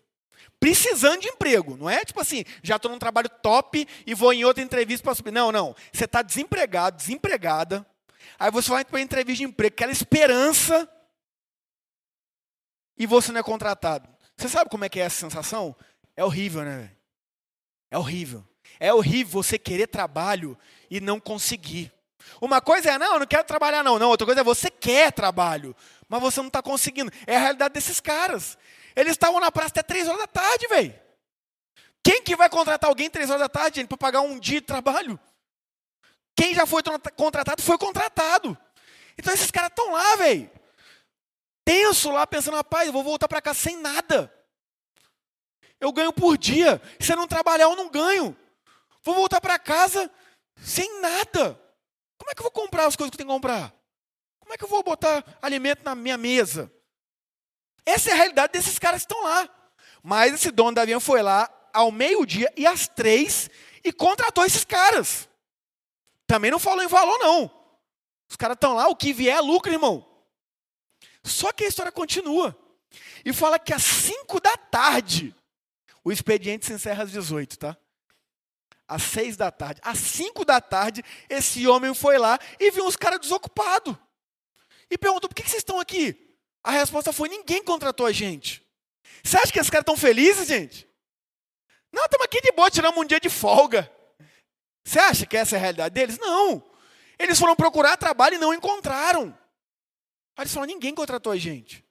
Precisando 0.59 1.21
de 1.21 1.29
emprego, 1.29 1.77
não 1.77 1.89
é 1.89 2.05
tipo 2.05 2.21
assim, 2.21 2.45
já 2.63 2.77
estou 2.77 2.91
num 2.91 2.99
trabalho 2.99 3.29
top 3.29 3.87
e 4.07 4.15
vou 4.15 4.33
em 4.33 4.45
outra 4.45 4.63
entrevista 4.63 5.05
para 5.05 5.15
subir. 5.15 5.31
Não, 5.31 5.53
não. 5.53 5.77
Você 5.93 6.05
está 6.05 6.23
desempregado, 6.23 6.97
desempregada. 6.97 7.87
Aí 8.39 8.51
você 8.51 8.71
vai 8.71 8.85
para 8.85 8.97
uma 8.97 9.03
entrevista 9.03 9.45
de 9.45 9.45
emprego, 9.45 9.75
aquela 9.75 9.93
esperança, 9.93 10.91
e 12.97 13.07
você 13.07 13.31
não 13.31 13.41
é 13.41 13.43
contratado. 13.43 14.09
Você 14.37 14.49
sabe 14.49 14.71
como 14.71 14.85
é 14.85 14.89
que 14.89 14.99
é 14.99 15.05
essa 15.05 15.21
sensação? 15.21 15.77
É 16.17 16.25
horrível, 16.25 16.63
né? 16.63 16.96
É 17.91 17.99
horrível. 17.99 18.45
É 18.79 18.93
horrível 18.93 19.43
você 19.43 19.59
querer 19.59 19.87
trabalho 19.87 20.59
e 20.91 21.01
não 21.01 21.19
conseguir. 21.19 21.93
Uma 22.41 22.61
coisa 22.61 22.91
é, 22.91 22.99
não, 22.99 23.15
eu 23.15 23.21
não 23.21 23.27
quero 23.27 23.45
trabalhar, 23.45 23.83
não. 23.83 23.99
Não, 23.99 24.09
outra 24.09 24.27
coisa 24.27 24.41
é 24.41 24.45
você 24.45 24.71
quer 24.71 25.13
trabalho, 25.13 25.75
mas 26.09 26.21
você 26.21 26.41
não 26.41 26.49
está 26.49 26.63
conseguindo. 26.63 27.11
É 27.27 27.37
a 27.37 27.41
realidade 27.41 27.75
desses 27.75 28.01
caras. 28.01 28.59
Eles 28.95 29.13
estavam 29.13 29.41
na 29.41 29.53
praça 29.53 29.69
até 29.69 29.83
três 29.83 30.09
horas 30.09 30.21
da 30.21 30.27
tarde, 30.27 30.67
velho. 30.69 30.95
Quem 32.03 32.23
que 32.23 32.37
vai 32.37 32.49
contratar 32.49 32.89
alguém 32.89 33.11
três 33.11 33.31
horas 33.31 33.43
da 33.43 33.49
tarde, 33.49 33.85
para 33.85 33.97
pagar 33.97 34.21
um 34.21 34.39
dia 34.39 34.61
de 34.61 34.67
trabalho? 34.67 35.19
Quem 36.37 36.55
já 36.55 36.67
foi 36.67 36.83
contratado, 37.17 37.63
foi 37.63 37.79
contratado. 37.79 38.57
Então 39.19 39.33
esses 39.33 39.51
caras 39.51 39.71
estão 39.71 39.93
lá, 39.93 40.17
velho. 40.17 40.51
Tenso 41.65 42.11
lá, 42.11 42.27
pensando, 42.27 42.57
rapaz, 42.57 42.87
eu 42.87 42.93
vou 42.93 43.03
voltar 43.03 43.27
para 43.27 43.43
cá 43.43 43.53
sem 43.53 43.77
nada. 43.77 44.33
Eu 45.81 45.93
ganho 45.93 46.13
por 46.13 46.37
dia. 46.39 46.81
Se 47.01 47.13
eu 47.13 47.17
não 47.17 47.27
trabalhar, 47.27 47.65
eu 47.65 47.77
não 47.77 47.91
ganho. 47.91 48.37
Vou 49.03 49.15
voltar 49.15 49.41
para 49.41 49.59
casa 49.59 50.11
sem 50.57 51.01
nada. 51.01 51.61
Como 52.19 52.31
é 52.31 52.35
que 52.35 52.41
eu 52.41 52.45
vou 52.45 52.51
comprar 52.51 52.87
as 52.87 52.97
coisas 52.97 53.11
que 53.11 53.15
eu 53.15 53.19
tenho 53.19 53.29
que 53.29 53.35
comprar? 53.35 53.75
Como 54.41 54.53
é 54.53 54.57
que 54.57 54.65
eu 54.65 54.69
vou 54.69 54.83
botar 54.83 55.25
alimento 55.43 55.85
na 55.85 55.95
minha 55.95 56.17
mesa? 56.17 56.73
Essa 57.85 58.11
é 58.11 58.13
a 58.13 58.17
realidade 58.17 58.53
desses 58.53 58.79
caras 58.79 59.05
que 59.05 59.13
estão 59.13 59.23
lá. 59.23 59.49
Mas 60.03 60.35
esse 60.35 60.51
dono 60.51 60.75
da 60.75 60.83
avião 60.83 61.01
foi 61.01 61.23
lá 61.23 61.51
ao 61.73 61.93
meio-dia 61.93 62.53
e 62.57 62.67
às 62.67 62.89
três 62.89 63.51
e 63.85 63.93
contratou 63.93 64.45
esses 64.45 64.65
caras. 64.65 65.29
Também 66.27 66.51
não 66.51 66.59
falou 66.59 66.83
em 66.83 66.89
valor, 66.89 67.19
não. 67.19 67.51
Os 68.29 68.37
caras 68.37 68.55
estão 68.55 68.75
lá, 68.75 68.89
o 68.89 68.97
que 68.97 69.13
vier 69.13 69.37
é 69.37 69.41
lucro, 69.41 69.73
irmão. 69.73 70.05
Só 71.23 71.53
que 71.53 71.65
a 71.65 71.69
história 71.69 71.93
continua. 71.93 72.57
E 73.25 73.33
fala 73.33 73.59
que 73.59 73.73
às 73.73 73.83
cinco 73.83 74.41
da 74.41 74.57
tarde, 74.57 75.35
o 76.07 76.13
expediente 76.13 76.65
se 76.65 76.73
encerra 76.73 77.03
às 77.03 77.11
18, 77.11 77.59
tá? 77.59 77.77
Às 78.87 79.03
6 79.03 79.37
da 79.37 79.51
tarde. 79.51 79.81
Às 79.83 79.99
5 79.99 80.45
da 80.45 80.61
tarde, 80.61 81.03
esse 81.29 81.67
homem 81.67 81.93
foi 81.93 82.17
lá 82.17 82.39
e 82.61 82.71
viu 82.71 82.87
uns 82.87 82.95
caras 82.95 83.19
desocupados. 83.19 83.97
E 84.89 84.97
perguntou: 84.97 85.29
por 85.29 85.35
que 85.35 85.43
vocês 85.43 85.63
estão 85.63 85.81
aqui? 85.81 86.39
A 86.63 86.71
resposta 86.71 87.13
foi: 87.13 87.29
ninguém 87.29 87.61
contratou 87.61 88.07
a 88.07 88.13
gente. 88.13 88.65
Você 89.25 89.37
acha 89.37 89.53
que 89.53 89.59
esses 89.59 89.69
caras 89.69 89.83
estão 89.83 89.97
felizes, 89.97 90.47
gente? 90.47 90.89
Não, 91.93 92.05
estamos 92.05 92.25
aqui 92.25 92.41
de 92.41 92.53
boa, 92.53 92.71
tiramos 92.71 93.03
um 93.03 93.05
dia 93.05 93.19
de 93.19 93.29
folga. 93.29 93.91
Você 94.85 95.01
acha 95.01 95.27
que 95.27 95.37
essa 95.37 95.57
é 95.57 95.59
a 95.59 95.61
realidade 95.61 95.93
deles? 95.93 96.21
Não. 96.21 96.63
Eles 97.19 97.37
foram 97.37 97.57
procurar 97.57 97.97
trabalho 97.97 98.37
e 98.37 98.39
não 98.39 98.55
encontraram. 98.55 99.37
Aí 100.37 100.45
eles 100.45 100.55
falaram: 100.55 100.73
ninguém 100.73 100.95
contratou 100.95 101.33
a 101.33 101.37
gente. 101.37 101.85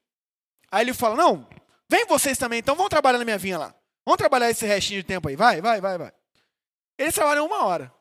Aí 0.71 0.85
ele 0.85 0.93
fala: 0.93 1.17
não, 1.17 1.45
vem 1.89 2.05
vocês 2.05 2.37
também, 2.37 2.59
então 2.59 2.77
vão 2.77 2.87
trabalhar 2.87 3.17
na 3.17 3.25
minha 3.25 3.37
vinha 3.37 3.57
lá. 3.57 3.75
Vamos 4.05 4.17
trabalhar 4.17 4.51
esse 4.51 4.65
restinho 4.65 5.01
de 5.01 5.07
tempo 5.07 5.27
aí. 5.27 5.35
Vai, 5.35 5.59
vai, 5.59 5.81
vai, 5.81 5.97
vai. 5.97 6.13
Eles 6.97 7.15
trabalham 7.15 7.45
uma 7.45 7.65
hora. 7.65 7.91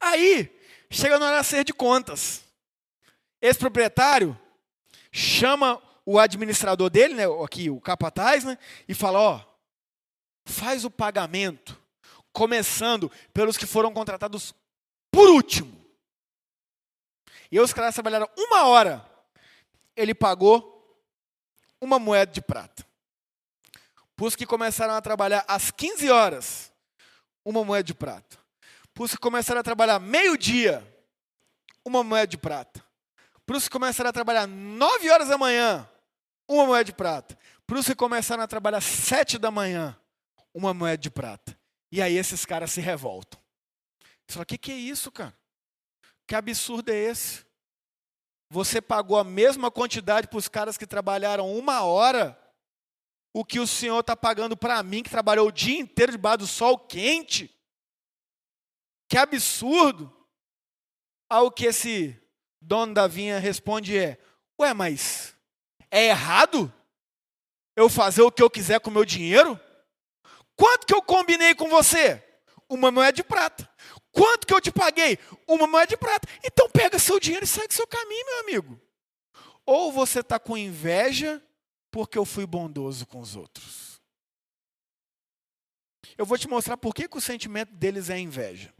Aí, 0.00 0.58
chega 0.90 1.18
na 1.18 1.26
hora 1.26 1.40
de 1.40 1.46
ser 1.46 1.64
de 1.64 1.72
contas. 1.72 2.42
Esse 3.40 3.58
proprietário 3.58 4.38
chama 5.12 5.80
o 6.06 6.18
administrador 6.18 6.90
dele, 6.90 7.14
né, 7.14 7.24
aqui 7.44 7.70
o 7.70 7.80
capataz, 7.80 8.44
né, 8.44 8.58
e 8.88 8.94
fala, 8.94 9.20
ó, 9.20 9.40
faz 10.44 10.84
o 10.84 10.90
pagamento, 10.90 11.80
começando 12.32 13.10
pelos 13.32 13.56
que 13.56 13.66
foram 13.66 13.92
contratados 13.92 14.54
por 15.10 15.28
último. 15.28 15.84
E 17.50 17.60
os 17.60 17.72
caras 17.72 17.94
trabalharam 17.94 18.28
uma 18.36 18.66
hora, 18.66 19.08
ele 19.96 20.14
pagou 20.14 20.98
uma 21.80 21.98
moeda 21.98 22.32
de 22.32 22.42
prata. 22.42 22.84
Para 24.16 24.26
os 24.26 24.36
que 24.36 24.46
começaram 24.46 24.94
a 24.94 25.00
trabalhar 25.02 25.44
às 25.48 25.70
15 25.70 26.10
horas, 26.10 26.72
uma 27.44 27.64
moeda 27.64 27.84
de 27.84 27.94
prata. 27.94 28.38
Para 28.92 29.04
os 29.04 29.10
que 29.10 29.18
começaram 29.18 29.60
a 29.60 29.64
trabalhar 29.64 29.98
meio-dia, 29.98 30.86
uma 31.84 32.04
moeda 32.04 32.28
de 32.28 32.38
prata. 32.38 32.84
Para 33.44 33.56
os 33.56 33.64
que 33.64 33.70
começaram 33.70 34.10
a 34.10 34.12
trabalhar 34.12 34.46
9 34.46 35.10
horas 35.10 35.28
da 35.28 35.36
manhã, 35.36 35.88
uma 36.48 36.64
moeda 36.66 36.84
de 36.84 36.92
prata. 36.92 37.36
Para 37.66 37.78
os 37.78 37.86
que 37.86 37.94
começaram 37.94 38.42
a 38.42 38.46
trabalhar 38.46 38.80
7 38.80 39.38
da 39.38 39.50
manhã, 39.50 39.98
uma 40.52 40.72
moeda 40.72 40.98
de 40.98 41.10
prata. 41.10 41.58
E 41.90 42.00
aí 42.00 42.16
esses 42.16 42.44
caras 42.46 42.72
se 42.72 42.80
revoltam. 42.80 43.40
Você 44.26 44.34
fala, 44.34 44.44
o 44.44 44.46
que, 44.46 44.58
que 44.58 44.72
é 44.72 44.76
isso, 44.76 45.10
cara? 45.10 45.34
Que 46.26 46.34
absurdo 46.34 46.90
é 46.90 46.96
esse? 46.96 47.44
Você 48.48 48.80
pagou 48.80 49.18
a 49.18 49.24
mesma 49.24 49.70
quantidade 49.70 50.28
para 50.28 50.38
os 50.38 50.48
caras 50.48 50.78
que 50.78 50.86
trabalharam 50.86 51.52
uma 51.52 51.82
hora, 51.82 52.38
o 53.36 53.44
que 53.44 53.58
o 53.58 53.66
Senhor 53.66 53.98
está 53.98 54.16
pagando 54.16 54.56
para 54.56 54.80
mim, 54.84 55.02
que 55.02 55.10
trabalhou 55.10 55.48
o 55.48 55.52
dia 55.52 55.80
inteiro 55.80 56.12
debaixo 56.12 56.38
do 56.38 56.46
sol 56.46 56.78
quente? 56.78 57.52
Que 59.08 59.18
absurdo! 59.18 60.10
Ao 61.28 61.50
que 61.50 61.66
esse 61.66 62.16
dono 62.60 62.94
da 62.94 63.08
vinha 63.08 63.40
responde 63.40 63.98
é: 63.98 64.18
Ué, 64.60 64.72
mas 64.72 65.34
é 65.90 66.06
errado 66.06 66.72
eu 67.74 67.88
fazer 67.88 68.22
o 68.22 68.30
que 68.30 68.42
eu 68.42 68.48
quiser 68.48 68.78
com 68.78 68.90
o 68.90 68.92
meu 68.92 69.04
dinheiro? 69.04 69.58
Quanto 70.54 70.86
que 70.86 70.94
eu 70.94 71.02
combinei 71.02 71.56
com 71.56 71.68
você? 71.68 72.22
Uma 72.68 72.92
moeda 72.92 73.14
de 73.14 73.24
prata. 73.24 73.68
Quanto 74.12 74.46
que 74.46 74.54
eu 74.54 74.60
te 74.60 74.70
paguei? 74.70 75.18
Uma 75.48 75.66
moeda 75.66 75.88
de 75.88 75.96
prata. 75.96 76.28
Então 76.44 76.70
pega 76.70 77.00
seu 77.00 77.18
dinheiro 77.18 77.44
e 77.44 77.48
segue 77.48 77.74
seu 77.74 77.86
caminho, 77.86 78.26
meu 78.26 78.40
amigo. 78.40 78.80
Ou 79.66 79.90
você 79.90 80.20
está 80.20 80.38
com 80.38 80.56
inveja 80.56 81.42
porque 81.94 82.18
eu 82.18 82.24
fui 82.24 82.44
bondoso 82.44 83.06
com 83.06 83.20
os 83.20 83.36
outros. 83.36 84.02
Eu 86.18 86.26
vou 86.26 86.36
te 86.36 86.48
mostrar 86.48 86.76
por 86.76 86.92
que, 86.92 87.08
o 87.08 87.20
sentimento 87.20 87.72
deles 87.72 88.10
é 88.10 88.18
inveja. 88.18 88.74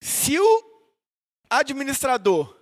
Se 0.00 0.38
o 0.38 0.64
administrador 1.50 2.56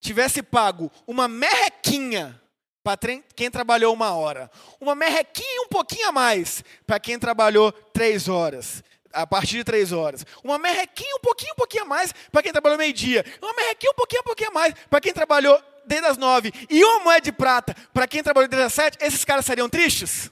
tivesse 0.00 0.42
pago 0.42 0.90
uma 1.06 1.28
merrequinha 1.28 2.42
para 2.82 2.98
quem 3.36 3.48
trabalhou 3.48 3.94
uma 3.94 4.12
hora, 4.12 4.50
uma 4.80 4.96
merrequinha 4.96 5.62
um 5.62 5.68
pouquinho 5.68 6.08
a 6.08 6.12
mais 6.12 6.64
para 6.84 6.98
quem 6.98 7.16
trabalhou 7.16 7.70
três 7.70 8.28
horas, 8.28 8.82
a 9.12 9.24
partir 9.24 9.58
de 9.58 9.64
três 9.64 9.92
horas. 9.92 10.26
Uma 10.42 10.58
merrequinha 10.58 11.14
um 11.14 11.20
pouquinho, 11.20 11.52
um 11.52 11.56
pouquinho 11.56 11.84
a 11.84 11.86
mais 11.86 12.12
para 12.32 12.42
quem 12.42 12.50
trabalhou 12.50 12.76
meio-dia. 12.76 13.24
Uma 13.40 13.54
merrequinha 13.54 13.92
um 13.92 13.94
pouquinho, 13.94 14.22
um 14.22 14.24
pouquinho 14.24 14.50
a 14.50 14.52
mais 14.52 14.74
para 14.90 15.00
quem 15.00 15.12
trabalhou 15.12 15.62
desde 15.86 16.06
as 16.06 16.16
nove. 16.16 16.52
E 16.70 16.84
uma 16.84 17.04
moeda 17.04 17.20
de 17.20 17.32
prata 17.32 17.74
para 17.92 18.06
quem 18.06 18.22
trabalhou 18.22 18.48
desde 18.48 18.66
as 18.66 18.72
sete. 18.72 18.98
Esses 19.00 19.24
caras 19.24 19.44
seriam 19.44 19.68
tristes? 19.68 20.30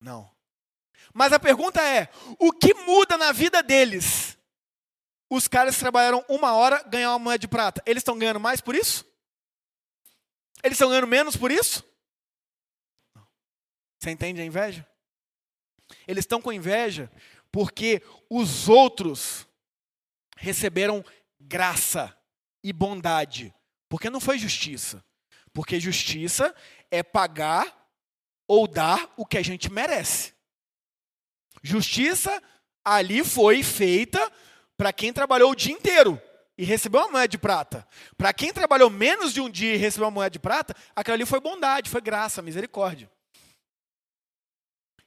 Não. 0.00 0.30
Mas 1.12 1.32
a 1.32 1.38
pergunta 1.38 1.82
é: 1.82 2.08
o 2.38 2.52
que 2.52 2.74
muda 2.74 3.16
na 3.16 3.32
vida 3.32 3.62
deles? 3.62 4.36
Os 5.28 5.48
caras 5.48 5.74
que 5.74 5.80
trabalharam 5.80 6.24
uma 6.28 6.52
hora 6.52 6.82
ganham 6.84 7.12
uma 7.12 7.18
moeda 7.18 7.38
de 7.38 7.48
prata. 7.48 7.82
Eles 7.84 8.00
estão 8.00 8.18
ganhando 8.18 8.38
mais 8.38 8.60
por 8.60 8.74
isso? 8.76 9.04
Eles 10.62 10.76
estão 10.76 10.88
ganhando 10.88 11.06
menos 11.06 11.36
por 11.36 11.50
isso? 11.50 11.84
Você 13.98 14.10
entende 14.10 14.40
a 14.40 14.44
inveja? 14.44 14.86
Eles 16.06 16.22
estão 16.22 16.40
com 16.40 16.52
inveja 16.52 17.10
porque 17.50 18.02
os 18.28 18.68
outros 18.68 19.46
receberam 20.36 21.04
graça 21.40 22.16
e 22.62 22.72
bondade. 22.72 23.54
Porque 23.88 24.10
não 24.10 24.20
foi 24.20 24.38
justiça. 24.38 25.04
Porque 25.52 25.80
justiça 25.80 26.54
é 26.90 27.02
pagar 27.02 27.86
ou 28.46 28.66
dar 28.66 29.12
o 29.16 29.24
que 29.24 29.38
a 29.38 29.42
gente 29.42 29.70
merece. 29.70 30.34
Justiça 31.62 32.42
ali 32.84 33.24
foi 33.24 33.62
feita 33.62 34.30
para 34.76 34.92
quem 34.92 35.12
trabalhou 35.12 35.50
o 35.50 35.56
dia 35.56 35.72
inteiro 35.72 36.20
e 36.58 36.64
recebeu 36.64 37.00
uma 37.00 37.10
moeda 37.10 37.28
de 37.28 37.38
prata. 37.38 37.86
Para 38.16 38.32
quem 38.32 38.52
trabalhou 38.52 38.88
menos 38.88 39.32
de 39.32 39.40
um 39.40 39.50
dia 39.50 39.74
e 39.74 39.78
recebeu 39.78 40.06
uma 40.06 40.12
moeda 40.12 40.30
de 40.30 40.38
prata, 40.38 40.74
aquilo 40.94 41.14
ali 41.14 41.26
foi 41.26 41.40
bondade, 41.40 41.90
foi 41.90 42.00
graça, 42.00 42.42
misericórdia. 42.42 43.10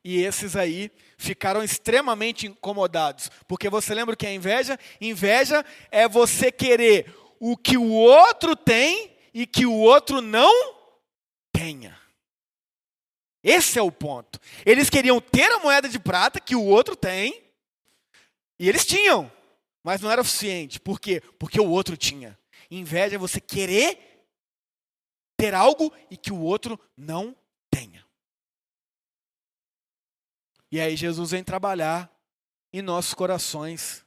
E 0.04 0.22
esses 0.22 0.56
aí 0.56 0.92
ficaram 1.18 1.64
extremamente 1.64 2.48
incomodados. 2.48 3.30
Porque 3.48 3.70
você 3.70 3.94
lembra 3.94 4.14
o 4.14 4.18
que 4.18 4.26
é 4.26 4.34
inveja? 4.34 4.80
Inveja 5.02 5.66
é 5.92 6.08
você 6.08 6.52
querer 6.52 7.14
o 7.40 7.56
que 7.56 7.78
o 7.78 7.90
outro 7.90 8.56
tem 8.56 9.18
e 9.34 9.48
que 9.48 9.66
o 9.66 9.74
outro 9.74 10.22
não 10.22 10.52
tenha. 11.52 11.98
Esse 13.44 13.80
é 13.80 13.82
o 13.82 13.92
ponto. 13.92 14.40
Eles 14.66 14.90
queriam 14.90 15.22
ter 15.22 15.50
a 15.52 15.60
moeda 15.60 15.88
de 15.88 15.98
prata 15.98 16.40
que 16.40 16.56
o 16.56 16.66
outro 16.66 16.96
tem, 16.96 17.44
e 18.60 18.68
eles 18.68 18.86
tinham, 18.86 19.32
mas 19.82 20.02
não 20.02 20.12
era 20.12 20.24
suficiente. 20.24 20.80
Por 20.80 21.00
quê? 21.00 21.22
Porque 21.40 21.60
o 21.60 21.70
outro 21.70 21.96
tinha. 21.96 22.38
Inveja 22.70 23.16
é 23.16 23.20
você 23.20 23.40
querer 23.40 24.28
ter 25.38 25.56
algo 25.56 25.94
e 26.12 26.18
que 26.18 26.34
o 26.34 26.42
outro 26.42 26.78
não 26.98 27.34
tenha. 27.72 28.06
E 30.70 30.80
aí 30.80 30.98
Jesus 30.98 31.32
vem 31.32 31.44
trabalhar 31.44 32.12
em 32.74 32.82
nossos 32.82 33.14
corações 33.14 34.06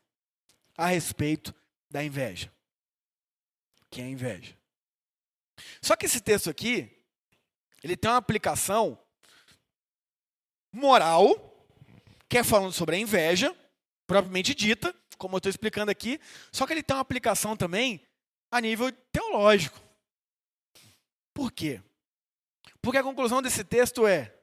a 0.77 0.87
respeito 0.87 1.55
da 1.91 2.05
inveja. 2.05 2.53
Que 3.93 4.01
é 4.01 4.05
a 4.05 4.09
inveja. 4.09 4.57
Só 5.83 5.95
que 5.95 6.07
esse 6.07 6.21
texto 6.21 6.49
aqui, 6.49 6.91
ele 7.83 7.97
tem 7.97 8.11
uma 8.11 8.17
aplicação 8.17 8.99
moral, 10.73 11.67
que 12.27 12.39
é 12.39 12.43
falando 12.43 12.73
sobre 12.73 12.97
a 12.97 12.99
inveja, 12.99 13.55
propriamente 14.07 14.55
dita, 14.55 14.95
como 15.19 15.37
eu 15.37 15.39
estou 15.39 15.51
explicando 15.51 15.91
aqui, 15.91 16.19
só 16.51 16.67
que 16.67 16.73
ele 16.73 16.83
tem 16.83 16.97
uma 16.97 17.03
aplicação 17.03 17.55
também 17.55 18.01
a 18.51 18.63
nível 18.63 18.91
teológico. 19.13 19.79
Por 21.35 21.53
quê? 21.53 21.83
Porque 22.81 22.99
a 22.99 23.03
conclusão 23.03 23.43
desse 23.43 23.63
texto 23.63 24.07
é: 24.07 24.35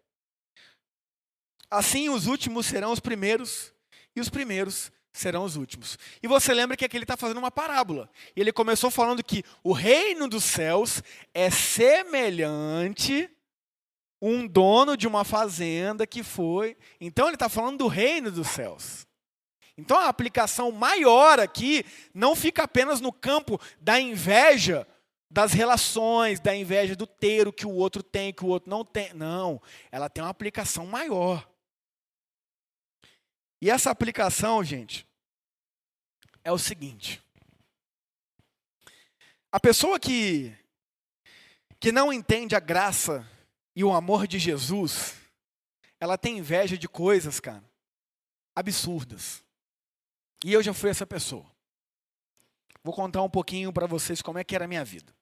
Assim 1.72 2.08
os 2.10 2.28
últimos 2.28 2.68
serão 2.68 2.92
os 2.92 3.00
primeiros, 3.00 3.74
e 4.16 4.22
os 4.22 4.30
primeiros 4.30 4.92
serão 5.20 5.44
os 5.44 5.56
últimos. 5.56 5.98
E 6.24 6.28
você 6.28 6.54
lembra 6.54 6.78
que 6.78 6.86
aqui 6.86 6.98
ele 6.98 7.04
está 7.04 7.18
fazendo 7.18 7.38
uma 7.38 7.52
parábola. 7.52 8.10
E 8.36 8.42
ele 8.42 8.52
começou 8.52 8.90
falando 8.90 9.24
que 9.24 9.44
o 9.64 9.74
reino 9.74 10.28
dos 10.28 10.44
céus 10.44 11.04
é 11.34 11.50
semelhante 11.50 13.30
um 14.22 14.48
dono 14.48 14.98
de 14.98 15.08
uma 15.08 15.24
fazenda 15.24 16.06
que 16.06 16.24
foi. 16.24 16.78
Então 17.00 17.28
ele 17.28 17.36
está 17.36 17.50
falando 17.50 17.78
do 17.78 17.88
reino 17.88 18.32
dos 18.32 18.48
céus. 18.48 19.08
Então 19.78 19.98
a 19.98 20.08
aplicação 20.08 20.72
maior 20.72 21.40
aqui 21.40 21.86
não 22.14 22.36
fica 22.36 22.64
apenas 22.64 23.00
no 23.00 23.14
campo 23.14 23.60
da 23.80 24.00
inveja 24.00 24.86
das 25.32 25.54
relações, 25.54 26.40
da 26.40 26.56
inveja 26.56 26.96
do 26.96 27.06
ter 27.06 27.48
o 27.48 27.54
que 27.54 27.66
o 27.66 27.72
outro 27.72 28.02
tem, 28.02 28.34
que 28.34 28.44
o 28.44 28.48
outro 28.48 28.70
não 28.70 28.84
tem. 28.84 29.14
Não, 29.14 29.62
ela 29.92 30.10
tem 30.10 30.24
uma 30.24 30.30
aplicação 30.30 30.86
maior. 30.86 31.48
E 33.62 33.70
essa 33.70 33.92
aplicação, 33.92 34.64
gente, 34.64 35.08
é 36.50 36.52
o 36.52 36.58
seguinte: 36.58 37.22
a 39.52 39.60
pessoa 39.60 40.00
que 40.00 40.56
que 41.80 41.92
não 41.94 42.12
entende 42.12 42.56
a 42.56 42.60
graça 42.60 43.26
e 43.74 43.86
o 43.86 43.94
amor 43.94 44.28
de 44.28 44.38
Jesus, 44.38 45.16
ela 45.98 46.18
tem 46.18 46.40
inveja 46.40 46.78
de 46.78 46.90
coisas, 46.90 47.40
cara, 47.40 47.64
absurdas. 48.54 49.42
E 50.44 50.52
eu 50.52 50.62
já 50.62 50.74
fui 50.74 50.90
essa 50.90 51.08
pessoa. 51.08 51.46
Vou 52.84 52.94
contar 52.94 53.22
um 53.22 53.30
pouquinho 53.30 53.72
para 53.72 53.88
vocês 53.88 54.22
como 54.22 54.38
é 54.38 54.44
que 54.44 54.56
era 54.56 54.66
a 54.66 54.68
minha 54.68 54.84
vida. 54.84 55.16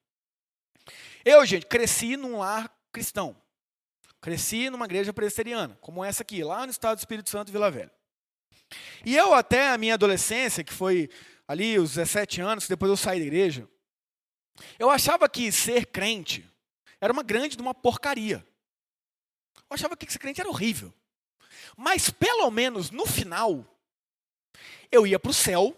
Eu, 1.24 1.46
gente, 1.46 1.68
cresci 1.68 2.18
num 2.18 2.40
lar 2.40 2.76
cristão. 2.92 3.36
Cresci 4.20 4.70
numa 4.72 4.86
igreja 4.86 5.14
presbiteriana, 5.14 5.78
como 5.80 6.04
essa 6.04 6.24
aqui, 6.24 6.44
lá 6.44 6.66
no 6.66 6.72
estado 6.72 6.98
do 6.98 7.00
Espírito 7.00 7.30
Santo, 7.30 7.52
Vila 7.52 7.70
Velha. 7.70 7.97
E 9.06 9.16
eu 9.16 9.34
até 9.34 9.70
a 9.70 9.78
minha 9.78 9.94
adolescência, 9.94 10.64
que 10.64 10.74
foi 10.74 11.10
ali 11.48 11.80
os 11.80 11.92
17 11.92 12.42
anos, 12.42 12.66
que 12.66 12.70
depois 12.70 12.90
eu 12.90 12.98
saí 12.98 13.20
da 13.20 13.26
igreja, 13.26 13.68
eu 14.78 14.90
achava 14.90 15.30
que 15.30 15.52
ser 15.52 15.86
crente 15.86 16.46
era 17.00 17.14
uma 17.14 17.24
grande 17.24 17.56
de 17.56 17.62
uma 17.62 17.74
porcaria. 17.74 18.46
Eu 19.56 19.74
achava 19.74 19.96
que 19.96 20.12
ser 20.12 20.20
crente 20.20 20.42
era 20.42 20.50
horrível. 20.50 20.94
Mas 21.76 22.10
pelo 22.10 22.50
menos 22.50 22.90
no 22.90 23.06
final, 23.06 23.66
eu 24.92 25.06
ia 25.06 25.20
para 25.20 25.32
o 25.32 25.34
céu 25.34 25.76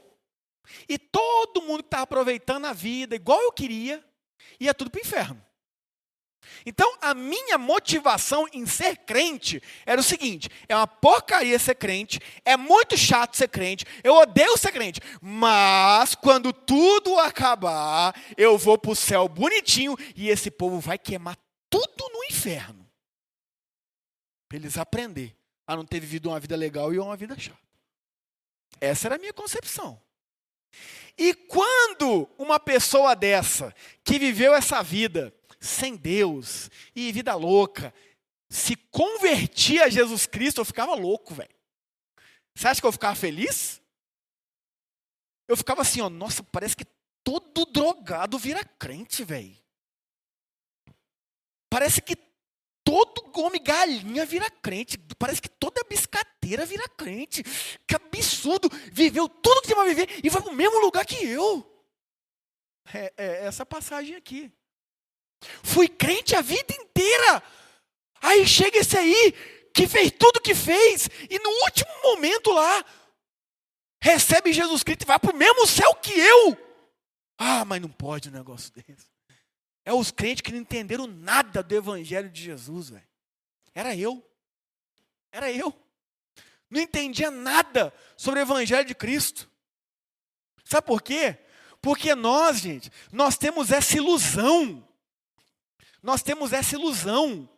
e 0.88 0.98
todo 0.98 1.62
mundo 1.62 1.84
que 1.84 1.88
estava 1.88 2.04
aproveitando 2.04 2.66
a 2.66 2.74
vida 2.74 3.16
igual 3.16 3.42
eu 3.42 3.52
queria, 3.52 4.04
ia 4.60 4.74
tudo 4.74 4.90
para 4.92 5.00
o 5.00 5.02
inferno. 5.02 5.46
Então, 6.66 6.98
a 7.02 7.14
minha 7.14 7.58
motivação 7.58 8.48
em 8.52 8.66
ser 8.66 8.98
crente 8.98 9.62
era 9.86 10.00
o 10.00 10.04
seguinte: 10.04 10.50
é 10.68 10.76
uma 10.76 10.88
porcaria 10.88 11.58
ser 11.58 11.76
crente, 11.76 12.20
é 12.44 12.58
muito 12.58 12.98
chato 12.98 13.38
ser 13.38 13.48
crente, 13.48 13.86
eu 14.04 14.16
odeio 14.16 14.58
ser 14.58 14.72
crente, 14.72 15.00
mas 15.22 16.16
quando 16.16 16.52
tudo 16.52 17.20
acabar, 17.20 18.14
eu 18.38 18.58
vou 18.58 18.78
para 18.78 18.92
o 18.92 18.96
céu 18.96 19.28
bonitinho 19.28 19.96
e 20.16 20.30
esse 20.30 20.52
povo 20.52 20.80
vai 20.80 20.98
queimar 20.98 21.38
tudo 21.70 22.10
no 22.14 22.24
inferno. 22.26 22.88
Para 24.48 24.58
eles 24.58 24.78
aprender 24.78 25.36
a 25.68 25.76
não 25.76 25.86
ter 25.86 26.00
vivido 26.00 26.30
uma 26.30 26.40
vida 26.40 26.56
legal 26.56 26.94
e 26.94 27.00
uma 27.00 27.16
vida 27.16 27.38
chata. 27.38 27.60
Essa 28.82 29.08
era 29.08 29.16
a 29.16 29.20
minha 29.20 29.34
concepção. 29.34 30.02
E 31.18 31.34
quando 31.34 32.30
uma 32.38 32.60
pessoa 32.60 33.16
dessa, 33.16 33.76
que 34.04 34.18
viveu 34.18 34.54
essa 34.54 34.82
vida, 34.82 35.34
sem 35.60 35.96
Deus 35.96 36.70
e 36.96 37.12
vida 37.12 37.36
louca, 37.36 37.94
se 38.50 38.76
convertia 38.76 39.86
a 39.86 39.90
Jesus 39.90 40.26
Cristo, 40.26 40.62
eu 40.62 40.66
ficava 40.66 40.96
louco, 40.96 41.34
velho. 41.34 41.50
Você 42.56 42.68
acha 42.68 42.82
que 42.82 42.88
eu 42.88 42.92
ficava 42.92 43.16
feliz? 43.16 43.82
Eu 45.48 45.56
ficava 45.56 45.82
assim, 45.82 46.02
ó, 46.02 46.10
nossa, 46.10 46.44
parece 46.44 46.76
que 46.76 46.86
todo 47.24 47.66
drogado 47.66 48.38
vira 48.38 48.64
crente, 48.64 49.24
velho. 49.24 49.56
Parece 51.70 52.02
que 52.02 52.16
todo 52.84 53.32
homem 53.40 53.62
galinha 53.62 54.26
vira 54.26 54.50
crente. 54.50 54.98
Parece 55.18 55.42
que 55.42 55.50
toda 55.50 55.84
biscateira 55.88 56.66
vira 56.66 56.88
crente. 56.90 57.44
Que 57.88 57.96
absurdo! 57.96 58.70
Viveu 58.92 59.30
tudo 59.30 59.62
que 59.62 59.68
tem 59.68 59.76
para 59.76 59.86
viver 59.86 60.20
e 60.24 60.30
vai 60.30 60.42
para 60.42 60.52
o 60.52 60.56
mesmo 60.56 60.80
lugar 60.80 61.06
que 61.06 61.24
eu. 61.24 61.66
É, 62.94 63.14
é 63.16 63.46
essa 63.46 63.66
passagem 63.66 64.16
aqui. 64.16 64.52
Fui 65.80 65.88
crente 65.88 66.36
a 66.36 66.42
vida 66.42 66.74
inteira. 66.74 67.42
Aí 68.22 68.46
chega 68.46 68.80
esse 68.80 68.98
aí 68.98 69.32
que 69.74 69.88
fez 69.88 70.12
tudo 70.12 70.42
que 70.42 70.54
fez 70.54 71.10
e 71.30 71.40
no 71.40 71.50
último 71.64 71.90
momento 72.04 72.52
lá 72.52 72.84
recebe 74.04 74.52
Jesus 74.52 74.84
Cristo 74.84 75.04
e 75.04 75.06
vai 75.06 75.18
para 75.18 75.34
o 75.34 75.38
mesmo 75.38 75.66
céu 75.66 75.96
que 75.96 76.12
eu. 76.12 76.58
Ah, 77.38 77.64
mas 77.64 77.82
não 77.82 77.88
pode 77.88 78.28
um 78.28 78.34
negócio 78.34 78.74
desse. 78.74 79.08
É 79.86 79.94
os 79.94 80.12
crentes 80.12 80.42
que 80.42 80.52
não 80.52 80.60
entenderam 80.60 81.08
nada 81.08 81.64
do 81.64 81.74
evangelho 81.74 82.30
de 82.30 82.44
Jesus, 82.44 82.90
velho. 82.90 83.08
Era 83.74 83.96
eu. 83.96 84.22
Era 85.32 85.50
eu. 85.50 85.74
Não 86.70 86.82
entendia 86.82 87.32
nada 87.32 87.94
sobre 88.18 88.42
o 88.42 88.44
evangelho 88.44 88.86
de 88.86 88.94
Cristo. 88.94 89.50
Sabe 90.66 90.86
por 90.86 91.02
quê? 91.02 91.38
Porque 91.82 92.14
nós, 92.16 92.60
gente, 92.60 92.92
nós 93.14 93.38
temos 93.38 93.72
essa 93.72 93.96
ilusão 93.96 94.86
nós 96.02 96.22
temos 96.22 96.54
essa 96.54 96.76
ilusão 96.76 97.50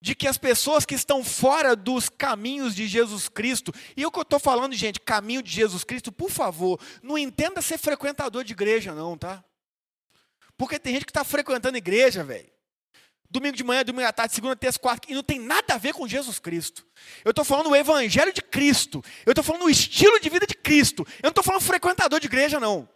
de 0.00 0.16
que 0.16 0.26
as 0.26 0.36
pessoas 0.36 0.84
que 0.84 0.96
estão 0.96 1.22
fora 1.22 1.76
dos 1.76 2.08
caminhos 2.08 2.74
de 2.74 2.88
Jesus 2.88 3.28
Cristo, 3.28 3.72
e 3.96 4.04
o 4.04 4.10
que 4.10 4.18
eu 4.18 4.22
estou 4.22 4.40
falando, 4.40 4.74
gente, 4.74 4.98
caminho 4.98 5.40
de 5.40 5.50
Jesus 5.52 5.84
Cristo, 5.84 6.10
por 6.10 6.28
favor, 6.28 6.80
não 7.00 7.16
entenda 7.16 7.62
ser 7.62 7.78
frequentador 7.78 8.42
de 8.42 8.52
igreja, 8.52 8.92
não, 8.92 9.16
tá? 9.16 9.44
Porque 10.56 10.78
tem 10.78 10.94
gente 10.94 11.04
que 11.04 11.10
está 11.10 11.22
frequentando 11.22 11.76
igreja, 11.76 12.24
velho. 12.24 12.50
Domingo 13.30 13.56
de 13.56 13.64
manhã, 13.64 13.84
domingo 13.84 14.06
à 14.06 14.12
tarde, 14.12 14.34
segunda, 14.34 14.54
terça, 14.54 14.78
quarta, 14.78 15.10
e 15.10 15.14
não 15.14 15.22
tem 15.22 15.38
nada 15.38 15.74
a 15.74 15.78
ver 15.78 15.94
com 15.94 16.06
Jesus 16.06 16.38
Cristo. 16.38 16.84
Eu 17.24 17.30
estou 17.30 17.44
falando 17.44 17.70
o 17.70 17.76
evangelho 17.76 18.32
de 18.32 18.42
Cristo. 18.42 19.02
Eu 19.24 19.30
estou 19.30 19.42
falando 19.42 19.64
o 19.64 19.70
estilo 19.70 20.20
de 20.20 20.28
vida 20.28 20.46
de 20.46 20.54
Cristo. 20.54 21.06
Eu 21.18 21.24
não 21.24 21.30
estou 21.30 21.44
falando 21.44 21.62
frequentador 21.62 22.20
de 22.20 22.26
igreja, 22.26 22.60
não. 22.60 22.88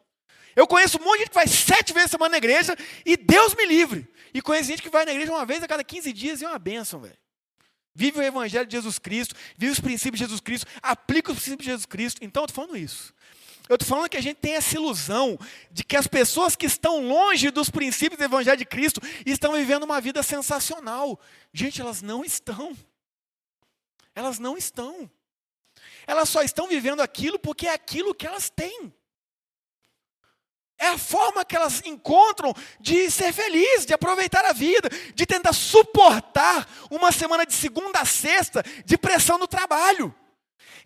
Eu 0.57 0.67
conheço 0.67 0.99
um 0.99 1.05
monte 1.05 1.13
de 1.13 1.19
gente 1.19 1.29
que 1.29 1.35
vai 1.35 1.47
sete 1.47 1.93
vezes 1.93 2.11
semana 2.11 2.31
na 2.31 2.39
igreja 2.39 2.75
e 3.05 3.15
Deus 3.17 3.55
me 3.55 3.67
livre. 3.67 4.09
E 4.33 4.41
conheço 4.41 4.71
gente 4.71 4.83
que 4.83 4.89
vai 4.89 5.05
na 5.05 5.13
igreja 5.13 5.31
uma 5.31 5.45
vez 5.45 5.63
a 5.63 5.69
cada 5.69 5.85
15 5.85 6.13
dias 6.15 6.41
e 6.41 6.47
é 6.47 6.49
uma 6.49 6.59
bênção, 6.59 6.99
velho. 6.99 7.17
Vive 7.95 8.19
o 8.19 8.23
evangelho 8.23 8.67
de 8.67 8.73
Jesus 8.73 8.99
Cristo, 8.99 9.35
vive 9.57 9.73
os 9.73 9.81
princípios 9.81 10.19
de 10.19 10.25
Jesus 10.25 10.41
Cristo, 10.41 10.67
aplica 10.83 11.31
os 11.31 11.39
princípios 11.39 11.65
de 11.65 11.71
Jesus 11.71 11.87
Cristo. 11.87 12.25
Então 12.25 12.43
eu 12.43 12.47
estou 12.47 12.65
falando 12.65 12.77
isso. 12.77 13.15
Eu 13.69 13.75
estou 13.75 13.89
falando 13.89 14.09
que 14.09 14.17
a 14.17 14.23
gente 14.23 14.37
tem 14.37 14.55
essa 14.55 14.77
ilusão 14.77 15.39
de 15.71 15.83
que 15.85 15.97
as 15.97 16.07
pessoas 16.07 16.55
que 16.55 16.67
estão 16.67 17.07
longe 17.07 17.51
dos 17.51 17.69
princípios 17.69 18.19
do 18.19 18.25
Evangelho 18.25 18.57
de 18.57 18.65
Cristo 18.65 19.01
estão 19.25 19.55
vivendo 19.55 19.83
uma 19.83 20.01
vida 20.01 20.23
sensacional. 20.23 21.19
Gente, 21.53 21.81
elas 21.81 22.01
não 22.01 22.25
estão. 22.25 22.77
Elas 24.15 24.39
não 24.39 24.57
estão. 24.57 25.11
Elas 26.07 26.29
só 26.29 26.43
estão 26.43 26.69
vivendo 26.69 27.01
aquilo 27.01 27.39
porque 27.39 27.67
é 27.67 27.75
aquilo 27.75 28.15
que 28.15 28.27
elas 28.27 28.49
têm. 28.49 28.93
É 30.79 30.89
a 30.89 30.99
forma 30.99 31.45
que 31.45 31.57
elas 31.57 31.81
encontram 31.87 32.53
de 32.79 33.11
ser 33.11 33.33
feliz, 33.33 33.87
de 33.87 33.95
aproveitar 33.95 34.45
a 34.45 34.53
vida, 34.53 34.91
de 35.15 35.25
tentar 35.25 35.55
suportar 35.55 36.69
uma 36.91 37.11
semana 37.11 37.47
de 37.47 37.55
segunda 37.55 38.01
a 38.01 38.05
sexta 38.05 38.63
de 38.85 38.99
pressão 38.99 39.39
no 39.39 39.49
trabalho. 39.49 40.15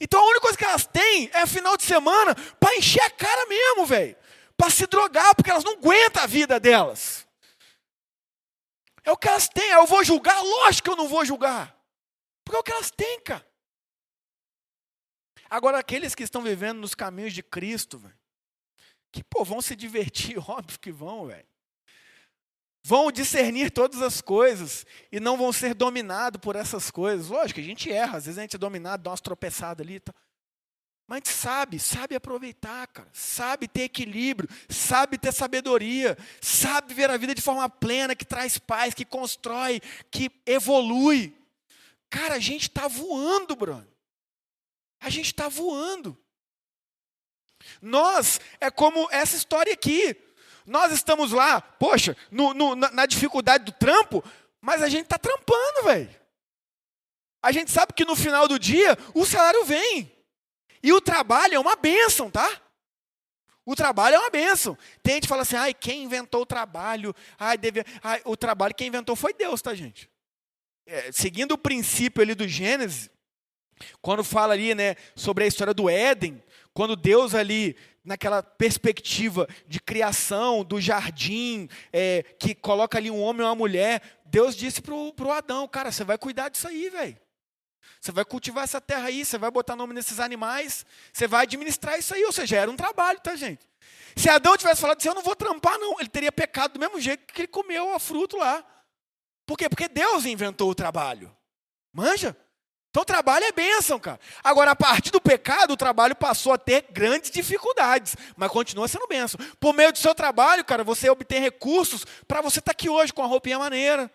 Então 0.00 0.20
a 0.20 0.24
única 0.24 0.42
coisa 0.42 0.56
que 0.56 0.64
elas 0.64 0.86
têm 0.86 1.28
é 1.32 1.44
final 1.44 1.76
de 1.76 1.82
semana 1.82 2.34
para 2.58 2.76
encher 2.76 3.02
a 3.02 3.10
cara 3.10 3.46
mesmo, 3.46 3.84
velho. 3.84 4.16
Para 4.56 4.70
se 4.70 4.86
drogar, 4.86 5.34
porque 5.34 5.50
elas 5.50 5.64
não 5.64 5.72
aguentam 5.72 6.22
a 6.22 6.26
vida 6.26 6.60
delas. 6.60 7.26
É 9.02 9.10
o 9.10 9.16
que 9.16 9.28
elas 9.28 9.48
têm. 9.48 9.70
Eu 9.70 9.86
vou 9.86 10.04
julgar? 10.04 10.40
Lógico 10.40 10.84
que 10.84 10.90
eu 10.90 10.96
não 10.96 11.08
vou 11.08 11.24
julgar. 11.24 11.76
Porque 12.44 12.56
é 12.56 12.60
o 12.60 12.62
que 12.62 12.72
elas 12.72 12.90
têm, 12.90 13.20
cara. 13.20 13.44
Agora, 15.48 15.78
aqueles 15.78 16.14
que 16.14 16.22
estão 16.22 16.42
vivendo 16.42 16.78
nos 16.78 16.94
caminhos 16.94 17.32
de 17.32 17.42
Cristo, 17.42 17.98
velho 17.98 18.19
que, 19.12 19.22
pô, 19.24 19.44
vão 19.44 19.60
se 19.60 19.74
divertir, 19.74 20.38
óbvio 20.48 20.78
que 20.78 20.92
vão, 20.92 21.26
velho. 21.26 21.46
Vão 22.82 23.12
discernir 23.12 23.70
todas 23.70 24.00
as 24.00 24.22
coisas 24.22 24.86
e 25.12 25.20
não 25.20 25.36
vão 25.36 25.52
ser 25.52 25.74
dominados 25.74 26.40
por 26.40 26.56
essas 26.56 26.90
coisas. 26.90 27.28
Lógico, 27.28 27.60
a 27.60 27.62
gente 27.62 27.92
erra, 27.92 28.16
às 28.16 28.24
vezes 28.24 28.38
a 28.38 28.42
gente 28.42 28.56
é 28.56 28.58
dominado, 28.58 29.02
dá 29.02 29.10
umas 29.10 29.20
tropeçadas 29.20 29.86
ali. 29.86 30.00
Tá. 30.00 30.14
Mas 31.06 31.16
a 31.16 31.18
gente 31.18 31.28
sabe, 31.30 31.78
sabe 31.78 32.14
aproveitar, 32.14 32.86
cara. 32.86 33.08
Sabe 33.12 33.68
ter 33.68 33.82
equilíbrio, 33.82 34.48
sabe 34.68 35.18
ter 35.18 35.32
sabedoria, 35.32 36.16
sabe 36.40 36.94
ver 36.94 37.10
a 37.10 37.16
vida 37.16 37.34
de 37.34 37.42
forma 37.42 37.68
plena, 37.68 38.14
que 38.14 38.24
traz 38.24 38.56
paz, 38.56 38.94
que 38.94 39.04
constrói, 39.04 39.80
que 40.10 40.30
evolui. 40.46 41.36
Cara, 42.08 42.36
a 42.36 42.38
gente 42.38 42.68
está 42.68 42.88
voando, 42.88 43.54
Bruno. 43.54 43.86
A 45.00 45.10
gente 45.10 45.26
está 45.26 45.48
voando. 45.48 46.16
Nós 47.80 48.40
é 48.60 48.70
como 48.70 49.08
essa 49.10 49.36
história 49.36 49.72
aqui. 49.72 50.16
Nós 50.66 50.92
estamos 50.92 51.32
lá, 51.32 51.60
poxa, 51.60 52.16
no, 52.30 52.54
no, 52.54 52.74
na 52.76 53.06
dificuldade 53.06 53.64
do 53.64 53.72
trampo, 53.72 54.22
mas 54.60 54.82
a 54.82 54.88
gente 54.88 55.04
está 55.04 55.18
trampando, 55.18 55.84
velho. 55.84 56.20
A 57.42 57.52
gente 57.52 57.70
sabe 57.70 57.92
que 57.92 58.04
no 58.04 58.14
final 58.14 58.46
do 58.46 58.58
dia 58.58 58.96
o 59.14 59.24
salário 59.24 59.64
vem. 59.64 60.12
E 60.82 60.92
o 60.92 61.00
trabalho 61.00 61.54
é 61.54 61.58
uma 61.58 61.76
bênção, 61.76 62.30
tá? 62.30 62.60
O 63.64 63.74
trabalho 63.74 64.16
é 64.16 64.18
uma 64.18 64.30
bênção. 64.30 64.76
Tem 65.02 65.14
gente 65.14 65.22
que 65.22 65.28
fala 65.28 65.42
assim, 65.42 65.56
ai, 65.56 65.72
quem 65.72 66.02
inventou 66.04 66.42
o 66.42 66.46
trabalho? 66.46 67.14
Ai, 67.38 67.56
deve... 67.56 67.84
ai, 68.02 68.20
o 68.24 68.36
trabalho 68.36 68.74
quem 68.74 68.88
inventou 68.88 69.14
foi 69.14 69.32
Deus, 69.32 69.60
tá, 69.62 69.74
gente? 69.74 70.10
É, 70.86 71.12
seguindo 71.12 71.52
o 71.52 71.58
princípio 71.58 72.22
ali 72.22 72.34
do 72.34 72.48
Gênesis, 72.48 73.10
quando 74.02 74.24
fala 74.24 74.54
ali, 74.54 74.74
né, 74.74 74.96
sobre 75.14 75.44
a 75.44 75.46
história 75.46 75.72
do 75.72 75.88
Éden, 75.88 76.42
quando 76.72 76.96
Deus 76.96 77.34
ali, 77.34 77.76
naquela 78.04 78.42
perspectiva 78.42 79.48
de 79.66 79.80
criação 79.80 80.64
do 80.64 80.80
jardim, 80.80 81.68
é, 81.92 82.22
que 82.38 82.54
coloca 82.54 82.98
ali 82.98 83.10
um 83.10 83.20
homem 83.20 83.42
e 83.42 83.44
uma 83.44 83.54
mulher, 83.54 84.20
Deus 84.24 84.54
disse 84.54 84.80
para 84.80 84.94
o 84.94 85.32
Adão, 85.32 85.66
cara, 85.66 85.90
você 85.90 86.04
vai 86.04 86.16
cuidar 86.16 86.48
disso 86.48 86.68
aí, 86.68 86.88
velho. 86.88 87.18
Você 88.00 88.12
vai 88.12 88.24
cultivar 88.24 88.64
essa 88.64 88.80
terra 88.80 89.08
aí, 89.08 89.24
você 89.24 89.36
vai 89.36 89.50
botar 89.50 89.76
nome 89.76 89.92
nesses 89.92 90.20
animais, 90.20 90.86
você 91.12 91.26
vai 91.26 91.42
administrar 91.42 91.98
isso 91.98 92.14
aí, 92.14 92.24
ou 92.24 92.32
seja, 92.32 92.56
era 92.56 92.70
um 92.70 92.76
trabalho, 92.76 93.20
tá, 93.20 93.36
gente? 93.36 93.68
Se 94.16 94.28
Adão 94.28 94.56
tivesse 94.56 94.80
falado 94.80 94.98
assim, 94.98 95.08
eu 95.08 95.14
não 95.14 95.22
vou 95.22 95.36
trampar, 95.36 95.78
não, 95.78 96.00
ele 96.00 96.08
teria 96.08 96.32
pecado 96.32 96.72
do 96.72 96.80
mesmo 96.80 97.00
jeito 97.00 97.32
que 97.32 97.42
ele 97.42 97.48
comeu 97.48 97.94
a 97.94 97.98
fruto 97.98 98.36
lá. 98.36 98.64
Por 99.44 99.58
quê? 99.58 99.68
Porque 99.68 99.88
Deus 99.88 100.24
inventou 100.24 100.70
o 100.70 100.74
trabalho. 100.74 101.34
Manja? 101.92 102.36
Então, 102.90 103.04
trabalho 103.04 103.44
é 103.44 103.52
bênção, 103.52 104.00
cara. 104.00 104.18
Agora, 104.42 104.72
a 104.72 104.76
partir 104.76 105.12
do 105.12 105.20
pecado, 105.20 105.72
o 105.72 105.76
trabalho 105.76 106.16
passou 106.16 106.52
a 106.52 106.58
ter 106.58 106.86
grandes 106.90 107.30
dificuldades, 107.30 108.16
mas 108.36 108.50
continua 108.50 108.88
sendo 108.88 109.06
bênção. 109.06 109.38
Por 109.60 109.72
meio 109.72 109.92
do 109.92 109.98
seu 109.98 110.12
trabalho, 110.12 110.64
cara, 110.64 110.82
você 110.82 111.08
obtém 111.08 111.40
recursos 111.40 112.04
para 112.26 112.40
você 112.40 112.58
estar 112.58 112.70
tá 112.70 112.72
aqui 112.72 112.90
hoje 112.90 113.12
com 113.12 113.22
a 113.22 113.26
roupinha 113.26 113.60
maneira. 113.60 114.10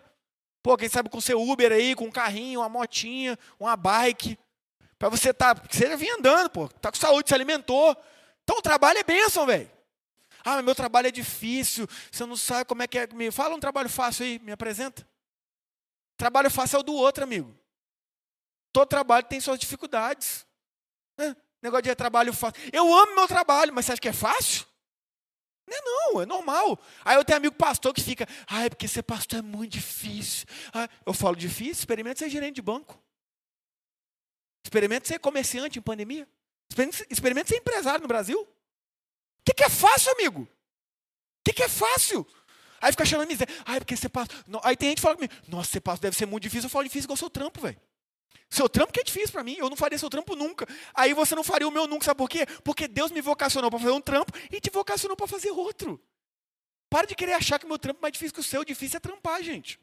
Pô, 0.62 0.76
quem 0.76 0.90
sabe 0.90 1.08
com 1.08 1.20
seu 1.22 1.40
Uber 1.40 1.72
aí, 1.72 1.94
com 1.94 2.04
um 2.04 2.10
carrinho, 2.10 2.60
uma 2.60 2.68
motinha, 2.68 3.38
uma 3.58 3.76
bike. 3.76 4.38
Para 4.98 5.08
você 5.08 5.30
estar. 5.30 5.54
Tá, 5.54 5.62
você 5.70 5.88
já 5.88 5.96
vinha 5.96 6.14
andando, 6.14 6.50
pô. 6.50 6.68
Tá 6.68 6.90
com 6.90 6.98
saúde, 6.98 7.30
se 7.30 7.34
alimentou. 7.34 7.96
Então, 8.44 8.58
o 8.58 8.62
trabalho 8.62 8.98
é 8.98 9.04
bênção, 9.04 9.46
velho. 9.46 9.70
Ah, 10.44 10.60
meu 10.60 10.74
trabalho 10.74 11.08
é 11.08 11.10
difícil. 11.10 11.88
Você 12.12 12.26
não 12.26 12.36
sabe 12.36 12.66
como 12.66 12.82
é 12.82 12.86
que 12.86 12.98
é. 12.98 13.06
Me 13.06 13.30
fala 13.30 13.54
um 13.54 13.60
trabalho 13.60 13.88
fácil 13.88 14.26
aí, 14.26 14.38
me 14.38 14.52
apresenta. 14.52 15.06
Trabalho 16.16 16.50
fácil 16.50 16.76
é 16.76 16.80
o 16.80 16.82
do 16.82 16.94
outro, 16.94 17.24
amigo. 17.24 17.56
Todo 18.76 18.86
trabalho 18.86 19.24
tem 19.26 19.40
suas 19.40 19.58
dificuldades. 19.58 20.44
Né? 21.16 21.34
Negócio 21.62 21.84
de 21.84 21.94
trabalho 21.94 22.30
fácil. 22.34 22.60
Eu 22.70 22.94
amo 22.94 23.14
meu 23.14 23.26
trabalho, 23.26 23.72
mas 23.72 23.86
você 23.86 23.92
acha 23.92 24.00
que 24.02 24.08
é 24.08 24.12
fácil? 24.12 24.66
Não 25.66 25.78
é 25.78 25.80
não, 25.80 26.20
é 26.20 26.26
normal. 26.26 26.78
Aí 27.02 27.16
eu 27.16 27.24
tenho 27.24 27.38
amigo 27.38 27.54
pastor 27.54 27.94
que 27.94 28.02
fica, 28.02 28.28
é 28.46 28.68
porque 28.68 28.86
ser 28.86 29.02
pastor 29.02 29.38
é 29.38 29.42
muito 29.42 29.72
difícil. 29.72 30.46
Ah, 30.74 30.90
eu 31.06 31.14
falo 31.14 31.34
difícil, 31.34 31.72
experimenta 31.72 32.18
ser 32.18 32.28
gerente 32.28 32.56
de 32.56 32.60
banco. 32.60 33.02
Experimenta 34.62 35.08
ser 35.08 35.20
comerciante 35.20 35.78
em 35.78 35.82
pandemia. 35.82 36.28
Experimenta 37.08 37.48
ser 37.48 37.56
empresário 37.56 38.02
no 38.02 38.08
Brasil. 38.08 38.42
O 38.42 39.42
que, 39.42 39.54
que 39.54 39.64
é 39.64 39.70
fácil, 39.70 40.12
amigo? 40.12 40.42
O 40.42 40.48
que, 41.46 41.54
que 41.54 41.62
é 41.62 41.68
fácil? 41.70 42.26
Aí 42.78 42.92
fica 42.92 43.04
achando 43.04 43.26
miséria. 43.26 43.54
É 43.64 43.78
porque 43.78 43.96
ser 43.96 44.10
pastor. 44.10 44.38
Aí 44.62 44.76
tem 44.76 44.90
gente 44.90 44.98
que 44.98 45.02
fala 45.02 45.14
comigo, 45.14 45.32
nossa, 45.48 45.70
ser 45.70 45.80
pastor 45.80 46.02
deve 46.02 46.16
ser 46.18 46.26
muito 46.26 46.42
difícil. 46.42 46.66
Eu 46.66 46.70
falo 46.70 46.84
difícil 46.84 47.06
igual 47.06 47.16
seu 47.16 47.30
trampo, 47.30 47.58
velho. 47.58 47.80
Seu 48.48 48.68
trampo 48.68 48.92
que 48.92 49.00
é 49.00 49.02
difícil 49.02 49.32
para 49.32 49.42
mim, 49.42 49.56
eu 49.58 49.68
não 49.68 49.76
faria 49.76 49.98
seu 49.98 50.08
trampo 50.10 50.36
nunca. 50.36 50.66
Aí 50.94 51.12
você 51.14 51.34
não 51.34 51.42
faria 51.42 51.66
o 51.66 51.70
meu 51.70 51.86
nunca, 51.86 52.04
sabe 52.04 52.18
por 52.18 52.28
quê? 52.28 52.46
Porque 52.64 52.86
Deus 52.88 53.10
me 53.10 53.20
vocacionou 53.20 53.70
para 53.70 53.80
fazer 53.80 53.92
um 53.92 54.00
trampo 54.00 54.32
e 54.50 54.60
te 54.60 54.70
vocacionou 54.70 55.16
para 55.16 55.26
fazer 55.26 55.50
outro. 55.50 56.00
Para 56.88 57.06
de 57.06 57.14
querer 57.14 57.32
achar 57.32 57.58
que 57.58 57.64
o 57.64 57.68
meu 57.68 57.78
trampo 57.78 57.98
é 58.00 58.02
mais 58.02 58.12
difícil 58.12 58.34
que 58.34 58.40
o 58.40 58.44
seu, 58.44 58.64
difícil 58.64 58.96
é 58.96 59.00
trampar, 59.00 59.42
gente. 59.42 59.78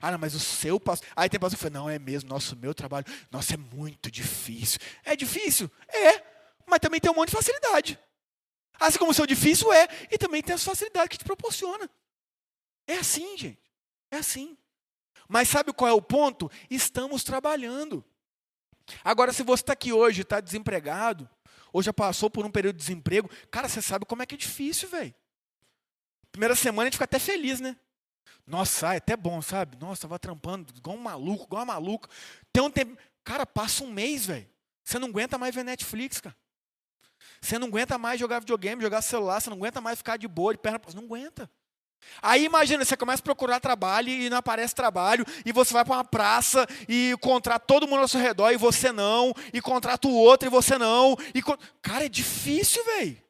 Ah, 0.00 0.10
não, 0.10 0.18
mas 0.18 0.34
o 0.34 0.40
seu 0.40 0.78
pastor. 0.78 1.08
Aí 1.16 1.28
tem 1.28 1.40
pastor 1.40 1.56
que 1.56 1.62
fala, 1.62 1.74
não, 1.74 1.90
é 1.90 1.98
mesmo, 1.98 2.28
nosso 2.28 2.56
meu 2.56 2.74
trabalho, 2.74 3.06
nossa, 3.30 3.54
é 3.54 3.56
muito 3.56 4.10
difícil. 4.10 4.78
É 5.04 5.16
difícil? 5.16 5.70
É, 5.88 6.22
mas 6.66 6.78
também 6.80 7.00
tem 7.00 7.10
um 7.10 7.14
monte 7.14 7.30
de 7.30 7.36
facilidade. 7.36 7.98
Assim 8.78 8.98
como 8.98 9.10
o 9.10 9.14
seu 9.14 9.26
difícil 9.26 9.72
é, 9.72 9.88
e 10.10 10.18
também 10.18 10.42
tem 10.42 10.54
as 10.54 10.62
facilidades 10.62 11.08
que 11.08 11.18
te 11.18 11.24
proporciona. 11.24 11.90
É 12.86 12.98
assim, 12.98 13.36
gente. 13.36 13.58
É 14.10 14.18
assim. 14.18 14.56
Mas 15.28 15.48
sabe 15.48 15.72
qual 15.72 15.88
é 15.88 15.92
o 15.92 16.00
ponto? 16.00 16.50
Estamos 16.70 17.22
trabalhando. 17.22 18.02
Agora, 19.04 19.32
se 19.32 19.42
você 19.42 19.62
está 19.62 19.74
aqui 19.74 19.92
hoje, 19.92 20.22
está 20.22 20.40
desempregado, 20.40 21.28
ou 21.72 21.82
já 21.82 21.92
passou 21.92 22.30
por 22.30 22.46
um 22.46 22.50
período 22.50 22.76
de 22.76 22.80
desemprego, 22.80 23.30
cara, 23.50 23.68
você 23.68 23.82
sabe 23.82 24.06
como 24.06 24.22
é 24.22 24.26
que 24.26 24.34
é 24.34 24.38
difícil, 24.38 24.88
velho. 24.88 25.14
Primeira 26.32 26.54
semana 26.54 26.84
a 26.84 26.86
gente 26.86 26.94
fica 26.94 27.04
até 27.04 27.18
feliz, 27.18 27.60
né? 27.60 27.76
Nossa, 28.46 28.94
é 28.94 28.96
até 28.96 29.14
bom, 29.14 29.42
sabe? 29.42 29.76
Nossa, 29.78 30.02
tava 30.02 30.18
trampando 30.18 30.72
igual 30.74 30.96
um 30.96 31.00
maluco, 31.00 31.44
igual 31.44 31.62
uma 31.62 31.74
maluca. 31.74 32.08
Tem 32.50 32.62
um 32.62 32.70
tempo. 32.70 32.96
Cara, 33.22 33.44
passa 33.44 33.84
um 33.84 33.92
mês, 33.92 34.24
velho. 34.24 34.48
Você 34.82 34.98
não 34.98 35.08
aguenta 35.08 35.36
mais 35.36 35.54
ver 35.54 35.64
Netflix, 35.64 36.18
cara. 36.18 36.34
Você 37.42 37.58
não 37.58 37.68
aguenta 37.68 37.98
mais 37.98 38.18
jogar 38.18 38.38
videogame, 38.38 38.80
jogar 38.80 39.02
celular, 39.02 39.40
você 39.40 39.50
não 39.50 39.56
aguenta 39.58 39.80
mais 39.80 39.98
ficar 39.98 40.16
de 40.16 40.26
boa, 40.26 40.54
de 40.54 40.58
perna. 40.58 40.80
Não 40.94 41.04
aguenta. 41.04 41.50
Aí 42.20 42.44
imagina, 42.44 42.84
você 42.84 42.96
começa 42.96 43.20
a 43.20 43.24
procurar 43.24 43.60
trabalho 43.60 44.08
e 44.08 44.28
não 44.28 44.38
aparece 44.38 44.74
trabalho, 44.74 45.24
e 45.44 45.52
você 45.52 45.72
vai 45.72 45.84
para 45.84 45.94
uma 45.94 46.04
praça 46.04 46.66
e 46.88 47.16
contrata 47.20 47.64
todo 47.66 47.86
mundo 47.86 48.00
ao 48.00 48.08
seu 48.08 48.20
redor 48.20 48.50
e 48.50 48.56
você 48.56 48.90
não, 48.90 49.32
e 49.52 49.60
contrata 49.60 50.08
o 50.08 50.14
outro 50.14 50.48
e 50.48 50.50
você 50.50 50.76
não. 50.78 51.16
E 51.34 51.42
Cara, 51.80 52.06
é 52.06 52.08
difícil, 52.08 52.84
velho. 52.84 53.22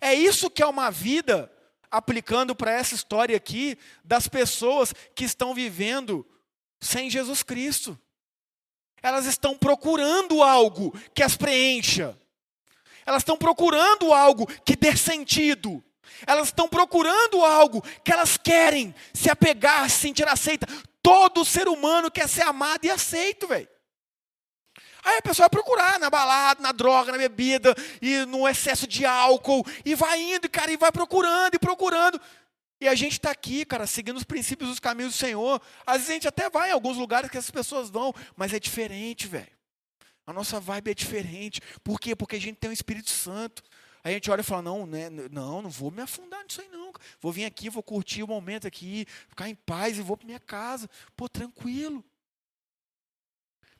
É 0.00 0.14
isso 0.14 0.50
que 0.50 0.62
é 0.62 0.66
uma 0.66 0.90
vida 0.90 1.50
aplicando 1.90 2.54
para 2.54 2.72
essa 2.72 2.94
história 2.94 3.36
aqui 3.36 3.78
das 4.04 4.28
pessoas 4.28 4.92
que 5.14 5.24
estão 5.24 5.54
vivendo 5.54 6.26
sem 6.80 7.08
Jesus 7.08 7.42
Cristo. 7.42 7.98
Elas 9.02 9.26
estão 9.26 9.56
procurando 9.56 10.42
algo 10.42 10.92
que 11.14 11.22
as 11.22 11.36
preencha. 11.36 12.18
Elas 13.06 13.22
estão 13.22 13.36
procurando 13.36 14.12
algo 14.12 14.46
que 14.64 14.76
dê 14.76 14.96
sentido. 14.96 15.82
Elas 16.26 16.48
estão 16.48 16.68
procurando 16.68 17.44
algo 17.44 17.82
que 18.02 18.12
elas 18.12 18.36
querem 18.36 18.94
se 19.12 19.30
apegar, 19.30 19.88
se 19.90 19.98
sentir 19.98 20.28
aceita. 20.28 20.66
Todo 21.02 21.44
ser 21.44 21.68
humano 21.68 22.10
quer 22.10 22.28
ser 22.28 22.42
amado 22.42 22.84
e 22.84 22.90
aceito, 22.90 23.46
velho. 23.46 23.68
Aí 25.04 25.18
a 25.18 25.22
pessoa 25.22 25.44
vai 25.44 25.50
procurar 25.50 25.98
na 25.98 26.08
balada, 26.08 26.62
na 26.62 26.72
droga, 26.72 27.12
na 27.12 27.18
bebida, 27.18 27.74
e 28.00 28.24
no 28.24 28.48
excesso 28.48 28.86
de 28.86 29.04
álcool, 29.04 29.62
e 29.84 29.94
vai 29.94 30.20
indo, 30.20 30.48
cara, 30.48 30.72
e 30.72 30.78
vai 30.78 30.90
procurando 30.90 31.54
e 31.54 31.58
procurando. 31.58 32.18
E 32.80 32.88
a 32.88 32.94
gente 32.94 33.12
está 33.12 33.30
aqui, 33.30 33.64
cara, 33.64 33.86
seguindo 33.86 34.16
os 34.16 34.24
princípios 34.24 34.70
dos 34.70 34.80
caminhos 34.80 35.12
do 35.12 35.18
Senhor. 35.18 35.60
Às 35.86 35.96
vezes 35.96 36.10
a 36.10 36.12
gente 36.14 36.28
até 36.28 36.48
vai 36.48 36.70
em 36.70 36.72
alguns 36.72 36.96
lugares 36.96 37.30
que 37.30 37.36
essas 37.36 37.50
pessoas 37.50 37.90
vão, 37.90 38.14
mas 38.34 38.52
é 38.52 38.58
diferente, 38.58 39.26
velho. 39.26 39.52
A 40.26 40.32
nossa 40.32 40.58
vibe 40.58 40.90
é 40.90 40.94
diferente. 40.94 41.60
Por 41.82 42.00
quê? 42.00 42.16
Porque 42.16 42.36
a 42.36 42.40
gente 42.40 42.56
tem 42.56 42.70
o 42.70 42.72
Espírito 42.72 43.10
Santo. 43.10 43.62
A 44.04 44.10
gente 44.10 44.30
olha 44.30 44.42
e 44.42 44.44
fala, 44.44 44.60
não, 44.60 44.86
né, 44.86 45.08
não, 45.08 45.62
não 45.62 45.70
vou 45.70 45.90
me 45.90 46.02
afundar 46.02 46.44
nisso 46.44 46.60
aí 46.60 46.68
não. 46.68 46.92
Vou 47.20 47.32
vir 47.32 47.46
aqui, 47.46 47.70
vou 47.70 47.82
curtir 47.82 48.22
o 48.22 48.28
momento 48.28 48.66
aqui, 48.66 49.06
ficar 49.28 49.48
em 49.48 49.54
paz 49.54 49.96
e 49.96 50.02
vou 50.02 50.14
para 50.14 50.26
minha 50.26 50.38
casa. 50.38 50.90
Pô, 51.16 51.26
tranquilo. 51.26 52.04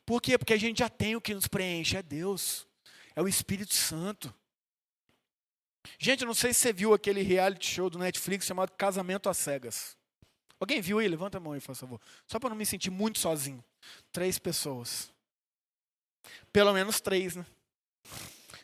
Por 0.03 0.19
quê? 0.19 0.35
Porque 0.35 0.53
a 0.53 0.57
gente 0.57 0.79
já 0.79 0.89
tem 0.89 1.15
o 1.15 1.21
que 1.21 1.35
nos 1.35 1.47
preenche, 1.47 1.95
é 1.95 2.01
Deus. 2.01 2.67
É 3.15 3.21
o 3.21 3.27
Espírito 3.27 3.75
Santo. 3.75 4.33
Gente, 5.99 6.21
eu 6.21 6.27
não 6.27 6.33
sei 6.33 6.53
se 6.53 6.59
você 6.59 6.73
viu 6.73 6.93
aquele 6.93 7.21
reality 7.21 7.75
show 7.75 7.89
do 7.89 7.99
Netflix 7.99 8.47
chamado 8.47 8.71
Casamento 8.71 9.29
às 9.29 9.37
Cegas. 9.37 9.95
Alguém 10.59 10.81
viu 10.81 10.97
aí? 10.97 11.07
Levanta 11.07 11.37
a 11.37 11.39
mão 11.39 11.53
aí, 11.53 11.61
por 11.61 11.75
favor. 11.75 12.01
Só 12.25 12.39
para 12.39 12.49
não 12.49 12.57
me 12.57 12.65
sentir 12.65 12.89
muito 12.89 13.19
sozinho. 13.19 13.63
Três 14.11 14.39
pessoas. 14.39 15.13
Pelo 16.51 16.73
menos 16.73 16.99
três, 16.99 17.35
né? 17.35 17.45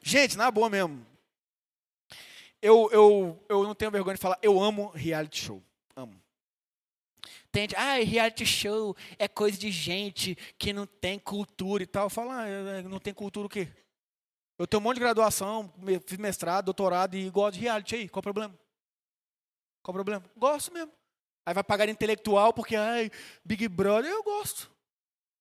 Gente, 0.01 0.35
na 0.35 0.49
boa 0.49 0.69
mesmo. 0.69 1.10
Eu, 2.61 2.89
eu, 2.91 3.45
eu 3.49 3.63
não 3.63 3.73
tenho 3.73 3.91
vergonha 3.91 4.15
de 4.15 4.21
falar, 4.21 4.37
eu 4.41 4.61
amo 4.61 4.89
reality 4.89 5.45
show. 5.45 5.63
Amo. 5.95 6.21
Tem 7.51 7.63
gente, 7.63 7.75
ah, 7.75 7.95
reality 7.95 8.45
show 8.45 8.95
é 9.17 9.27
coisa 9.27 9.57
de 9.57 9.71
gente 9.71 10.35
que 10.57 10.71
não 10.71 10.85
tem 10.85 11.17
cultura 11.17 11.83
e 11.83 11.87
tal. 11.87 12.09
Fala, 12.09 12.43
ah, 12.43 12.81
não 12.83 12.99
tem 12.99 13.13
cultura 13.13 13.47
o 13.47 13.49
quê? 13.49 13.67
Eu 14.57 14.67
tenho 14.67 14.79
um 14.79 14.83
monte 14.83 14.95
de 14.95 15.01
graduação, 15.01 15.73
fiz 16.05 16.17
mestrado, 16.19 16.65
doutorado 16.65 17.15
e 17.15 17.29
gosto 17.29 17.55
de 17.55 17.61
reality 17.61 17.95
aí. 17.95 18.07
Qual 18.07 18.19
o 18.19 18.23
problema? 18.23 18.53
Qual 19.81 19.93
o 19.93 19.97
problema? 19.97 20.23
Gosto 20.37 20.71
mesmo. 20.71 20.91
Aí 21.45 21.53
vai 21.53 21.63
pagar 21.63 21.89
intelectual 21.89 22.53
porque, 22.53 22.75
ai, 22.75 23.09
Big 23.43 23.67
Brother, 23.67 24.11
eu 24.11 24.23
gosto. 24.23 24.71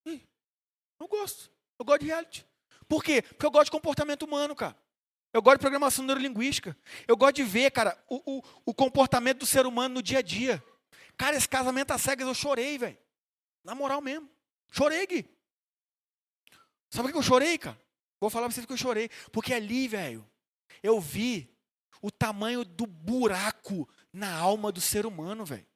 Eu 0.06 1.08
gosto. 1.08 1.50
Eu 1.78 1.84
gosto 1.84 2.00
de 2.00 2.06
reality. 2.06 2.46
Por 2.88 3.04
quê? 3.04 3.22
Porque 3.22 3.44
eu 3.46 3.50
gosto 3.50 3.66
de 3.66 3.70
comportamento 3.70 4.22
humano, 4.22 4.54
cara. 4.56 4.76
Eu 5.32 5.40
gosto 5.40 5.58
de 5.58 5.62
programação 5.62 6.04
neurolinguística. 6.04 6.76
Eu 7.06 7.16
gosto 7.16 7.36
de 7.36 7.44
ver, 7.44 7.70
cara, 7.70 7.96
o, 8.08 8.38
o, 8.38 8.42
o 8.66 8.74
comportamento 8.74 9.38
do 9.38 9.46
ser 9.46 9.64
humano 9.66 9.96
no 9.96 10.02
dia 10.02 10.18
a 10.18 10.22
dia. 10.22 10.62
Cara, 11.16 11.36
esse 11.36 11.48
casamento 11.48 11.92
às 11.92 12.02
cegas 12.02 12.26
eu 12.26 12.34
chorei, 12.34 12.78
velho. 12.78 12.98
Na 13.62 13.74
moral 13.74 14.00
mesmo. 14.00 14.28
Chorei, 14.72 15.06
Gui. 15.06 15.28
Sabe 16.90 17.04
por 17.04 17.12
que 17.12 17.18
eu 17.18 17.22
chorei, 17.22 17.58
cara? 17.58 17.80
Vou 18.20 18.30
falar 18.30 18.46
pra 18.46 18.54
vocês 18.54 18.66
que 18.66 18.72
eu 18.72 18.76
chorei. 18.76 19.08
Porque 19.30 19.54
ali, 19.54 19.86
velho, 19.86 20.28
eu 20.82 21.00
vi 21.00 21.48
o 22.02 22.10
tamanho 22.10 22.64
do 22.64 22.86
buraco 22.86 23.88
na 24.12 24.34
alma 24.34 24.72
do 24.72 24.80
ser 24.80 25.06
humano, 25.06 25.44
velho. 25.44 25.66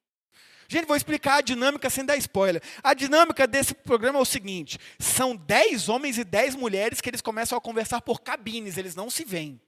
Gente, 0.68 0.87
vou 0.87 0.96
explicar 0.96 1.37
a 1.37 1.40
dinâmica 1.40 1.90
sem 1.90 2.05
dar 2.05 2.16
spoiler. 2.16 2.62
A 2.83 2.94
dinâmica 2.94 3.46
desse 3.46 3.74
programa 3.74 4.18
é 4.18 4.22
o 4.22 4.24
seguinte: 4.24 4.79
são 4.98 5.37
10 5.37 5.88
homens 5.88 6.18
e 6.18 6.24
10 6.24 6.55
mulheres 6.55 7.00
que 7.00 7.11
eles 7.11 7.20
começam 7.20 7.57
a 7.57 7.61
conversar 7.61 8.00
por 8.00 8.20
cabines, 8.20 8.77
eles 8.77 8.94
não 8.94 9.11
se 9.11 9.24
veem. 9.24 9.61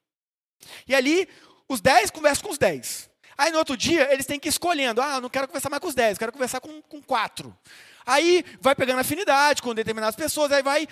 E 0.86 0.94
ali, 0.94 1.28
os 1.68 1.80
10 1.80 2.10
conversam 2.10 2.44
com 2.44 2.52
os 2.52 2.58
10. 2.58 3.10
Aí 3.38 3.50
no 3.50 3.58
outro 3.58 3.76
dia, 3.76 4.10
eles 4.12 4.24
têm 4.24 4.40
que 4.40 4.48
ir 4.48 4.50
escolhendo. 4.50 5.00
Ah, 5.02 5.20
não 5.20 5.28
quero 5.28 5.46
conversar 5.46 5.68
mais 5.68 5.80
com 5.80 5.88
os 5.88 5.94
10, 5.94 6.16
quero 6.16 6.32
conversar 6.32 6.60
com, 6.60 6.80
com 6.82 7.02
4. 7.02 7.56
Aí 8.06 8.44
vai 8.60 8.74
pegando 8.74 9.00
afinidade 9.00 9.60
com 9.60 9.74
determinadas 9.74 10.16
pessoas, 10.16 10.52
aí 10.52 10.62
vai 10.62 10.86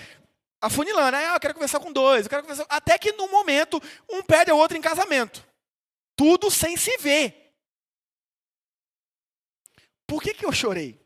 afunilando. 0.60 1.16
Ah, 1.16 1.34
eu 1.34 1.40
quero 1.40 1.54
conversar 1.54 1.78
com 1.78 1.92
dois, 1.92 2.24
eu 2.24 2.30
quero 2.30 2.42
conversar. 2.42 2.66
Até 2.68 2.98
que 2.98 3.12
no 3.12 3.28
momento, 3.28 3.80
um 4.10 4.22
pede 4.22 4.50
ao 4.50 4.58
outro 4.58 4.76
em 4.76 4.80
casamento. 4.80 5.46
Tudo 6.16 6.50
sem 6.50 6.76
se 6.76 6.96
ver. 6.98 7.43
Por 10.06 10.22
que, 10.22 10.34
que 10.34 10.44
eu 10.44 10.52
chorei? 10.52 11.00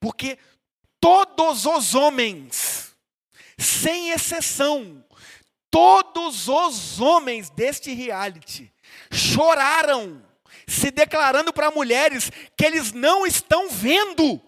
Porque 0.00 0.38
todos 1.00 1.66
os 1.66 1.94
homens, 1.94 2.96
sem 3.58 4.10
exceção, 4.10 5.04
todos 5.70 6.48
os 6.48 7.00
homens 7.00 7.50
deste 7.50 7.92
reality 7.92 8.72
choraram 9.10 10.24
se 10.66 10.90
declarando 10.90 11.52
para 11.52 11.70
mulheres 11.70 12.30
que 12.56 12.64
eles 12.64 12.92
não 12.92 13.26
estão 13.26 13.68
vendo, 13.68 14.40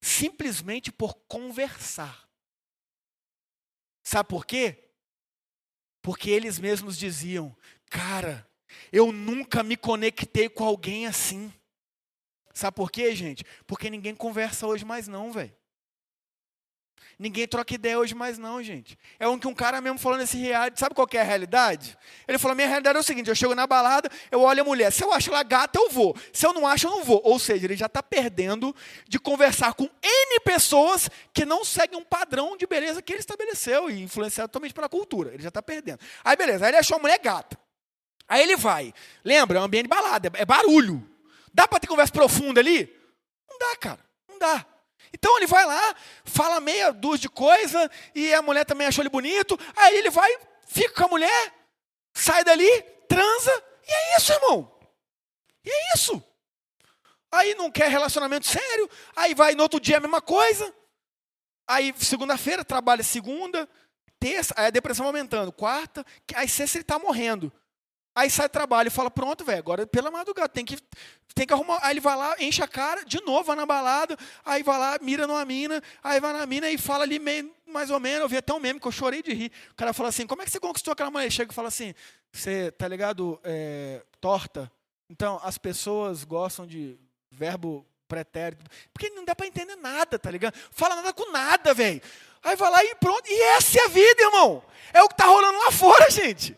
simplesmente 0.00 0.92
por 0.92 1.14
conversar. 1.28 2.28
Sabe 4.04 4.28
por 4.28 4.44
quê? 4.44 4.90
Porque 6.02 6.30
eles 6.30 6.58
mesmos 6.58 6.96
diziam: 6.96 7.56
Cara, 7.88 8.48
eu 8.92 9.12
nunca 9.12 9.62
me 9.62 9.76
conectei 9.76 10.48
com 10.48 10.64
alguém 10.64 11.06
assim. 11.06 11.52
Sabe 12.52 12.74
por 12.74 12.90
quê, 12.90 13.14
gente? 13.14 13.44
Porque 13.66 13.88
ninguém 13.88 14.14
conversa 14.14 14.66
hoje 14.66 14.84
mais 14.84 15.06
não, 15.06 15.30
velho. 15.32 15.54
Ninguém 17.20 17.46
troca 17.46 17.74
ideia 17.74 17.98
hoje 17.98 18.14
mais 18.14 18.38
não, 18.38 18.62
gente. 18.62 18.98
É 19.18 19.28
um 19.28 19.38
que 19.38 19.46
um 19.46 19.54
cara 19.54 19.78
mesmo 19.82 19.98
falando 19.98 20.22
esse 20.22 20.38
reality, 20.38 20.80
sabe 20.80 20.94
qual 20.94 21.06
é 21.12 21.18
a 21.18 21.22
realidade? 21.22 21.94
Ele 22.26 22.38
falou, 22.38 22.56
minha 22.56 22.66
realidade 22.66 22.96
é 22.96 23.00
o 23.00 23.02
seguinte, 23.02 23.28
eu 23.28 23.34
chego 23.34 23.54
na 23.54 23.66
balada, 23.66 24.08
eu 24.30 24.40
olho 24.40 24.62
a 24.62 24.64
mulher, 24.64 24.90
se 24.90 25.04
eu 25.04 25.12
acho 25.12 25.28
ela 25.28 25.42
gata, 25.42 25.78
eu 25.78 25.90
vou. 25.90 26.16
Se 26.32 26.46
eu 26.46 26.54
não 26.54 26.66
acho, 26.66 26.86
eu 26.86 26.90
não 26.90 27.04
vou. 27.04 27.20
Ou 27.22 27.38
seja, 27.38 27.66
ele 27.66 27.76
já 27.76 27.84
está 27.84 28.02
perdendo 28.02 28.74
de 29.06 29.18
conversar 29.18 29.74
com 29.74 29.84
N 29.84 30.40
pessoas 30.42 31.10
que 31.34 31.44
não 31.44 31.62
seguem 31.62 31.98
um 31.98 32.04
padrão 32.04 32.56
de 32.56 32.66
beleza 32.66 33.02
que 33.02 33.12
ele 33.12 33.20
estabeleceu 33.20 33.90
e 33.90 34.02
influenciado 34.02 34.48
totalmente 34.48 34.72
pela 34.72 34.88
cultura. 34.88 35.34
Ele 35.34 35.42
já 35.42 35.48
está 35.48 35.60
perdendo. 35.60 36.00
Aí 36.24 36.34
beleza, 36.36 36.64
aí 36.64 36.70
ele 36.70 36.78
achou 36.78 36.96
a 36.96 37.00
mulher 37.00 37.18
gata. 37.18 37.58
Aí 38.26 38.40
ele 38.40 38.56
vai. 38.56 38.94
Lembra, 39.22 39.58
é 39.58 39.60
um 39.60 39.64
ambiente 39.64 39.88
balada, 39.88 40.32
é 40.32 40.46
barulho. 40.46 41.09
Dá 41.52 41.66
para 41.66 41.80
ter 41.80 41.86
conversa 41.86 42.12
profunda 42.12 42.60
ali? 42.60 42.92
Não 43.48 43.58
dá, 43.58 43.76
cara. 43.76 44.04
Não 44.28 44.38
dá. 44.38 44.66
Então 45.12 45.36
ele 45.36 45.46
vai 45.46 45.66
lá, 45.66 45.94
fala 46.24 46.60
meia 46.60 46.92
dúzia 46.92 47.22
de 47.22 47.28
coisa, 47.28 47.90
e 48.14 48.32
a 48.32 48.42
mulher 48.42 48.64
também 48.64 48.86
achou 48.86 49.02
ele 49.02 49.08
bonito. 49.08 49.58
Aí 49.76 49.96
ele 49.96 50.10
vai, 50.10 50.30
fica 50.66 50.94
com 50.94 51.04
a 51.04 51.08
mulher, 51.08 51.54
sai 52.14 52.44
dali, 52.44 52.70
transa, 53.08 53.64
e 53.86 53.92
é 53.92 54.16
isso, 54.16 54.32
irmão. 54.32 54.72
E 55.64 55.70
é 55.70 55.94
isso. 55.94 56.22
Aí 57.32 57.54
não 57.54 57.70
quer 57.70 57.88
relacionamento 57.88 58.46
sério, 58.46 58.88
aí 59.14 59.34
vai 59.34 59.54
no 59.54 59.62
outro 59.62 59.80
dia 59.80 59.98
a 59.98 60.00
mesma 60.00 60.20
coisa. 60.20 60.72
Aí 61.66 61.94
segunda-feira 61.96 62.64
trabalha 62.64 63.02
segunda, 63.02 63.68
terça, 64.18 64.54
aí 64.56 64.66
a 64.66 64.70
depressão 64.70 65.06
aumentando, 65.06 65.52
quarta, 65.52 66.04
aí 66.34 66.48
sexta 66.48 66.78
ele 66.78 66.82
está 66.82 66.98
morrendo. 66.98 67.52
Aí 68.20 68.28
sai 68.28 68.50
trabalho 68.50 68.88
e 68.88 68.90
fala, 68.90 69.10
pronto, 69.10 69.42
velho, 69.46 69.58
agora 69.58 69.86
pela 69.86 70.10
madrugada, 70.10 70.46
tem 70.46 70.62
que, 70.62 70.76
tem 71.34 71.46
que 71.46 71.54
arrumar. 71.54 71.78
Aí 71.80 71.94
ele 71.94 72.00
vai 72.00 72.14
lá, 72.14 72.36
enche 72.38 72.62
a 72.62 72.68
cara, 72.68 73.02
de 73.02 73.18
novo, 73.24 73.44
vai 73.44 73.56
na 73.56 73.64
balada, 73.64 74.14
aí 74.44 74.62
vai 74.62 74.78
lá, 74.78 74.98
mira 75.00 75.26
numa 75.26 75.42
mina, 75.42 75.82
aí 76.04 76.20
vai 76.20 76.34
na 76.34 76.44
mina 76.44 76.68
e 76.68 76.76
fala 76.76 77.04
ali 77.04 77.18
meio, 77.18 77.50
mais 77.66 77.90
ou 77.90 77.98
menos, 77.98 78.20
eu 78.20 78.28
vi 78.28 78.36
até 78.36 78.52
um 78.52 78.60
meme 78.60 78.78
que 78.78 78.86
eu 78.86 78.92
chorei 78.92 79.22
de 79.22 79.32
rir. 79.32 79.50
O 79.70 79.74
cara 79.74 79.94
fala 79.94 80.10
assim, 80.10 80.26
como 80.26 80.42
é 80.42 80.44
que 80.44 80.50
você 80.50 80.60
conquistou 80.60 80.92
aquela 80.92 81.10
mulher? 81.10 81.24
Ele 81.24 81.30
chega 81.30 81.50
e 81.50 81.54
fala 81.54 81.68
assim, 81.68 81.94
você, 82.30 82.70
tá 82.72 82.86
ligado, 82.86 83.40
é, 83.42 84.02
torta? 84.20 84.70
Então, 85.08 85.40
as 85.42 85.56
pessoas 85.56 86.22
gostam 86.22 86.66
de 86.66 86.98
verbo 87.30 87.86
pretérito, 88.06 88.66
porque 88.92 89.08
não 89.08 89.24
dá 89.24 89.34
para 89.34 89.46
entender 89.46 89.76
nada, 89.76 90.18
tá 90.18 90.30
ligado? 90.30 90.54
Fala 90.72 90.96
nada 90.96 91.14
com 91.14 91.32
nada, 91.32 91.72
velho. 91.72 92.02
Aí 92.42 92.54
vai 92.54 92.70
lá 92.70 92.84
e 92.84 92.94
pronto, 92.96 93.22
e 93.26 93.42
essa 93.56 93.78
é 93.78 93.84
a 93.86 93.88
vida, 93.88 94.24
irmão. 94.24 94.62
É 94.92 95.02
o 95.02 95.08
que 95.08 95.16
tá 95.16 95.24
rolando 95.24 95.58
lá 95.58 95.70
fora, 95.70 96.10
gente. 96.10 96.54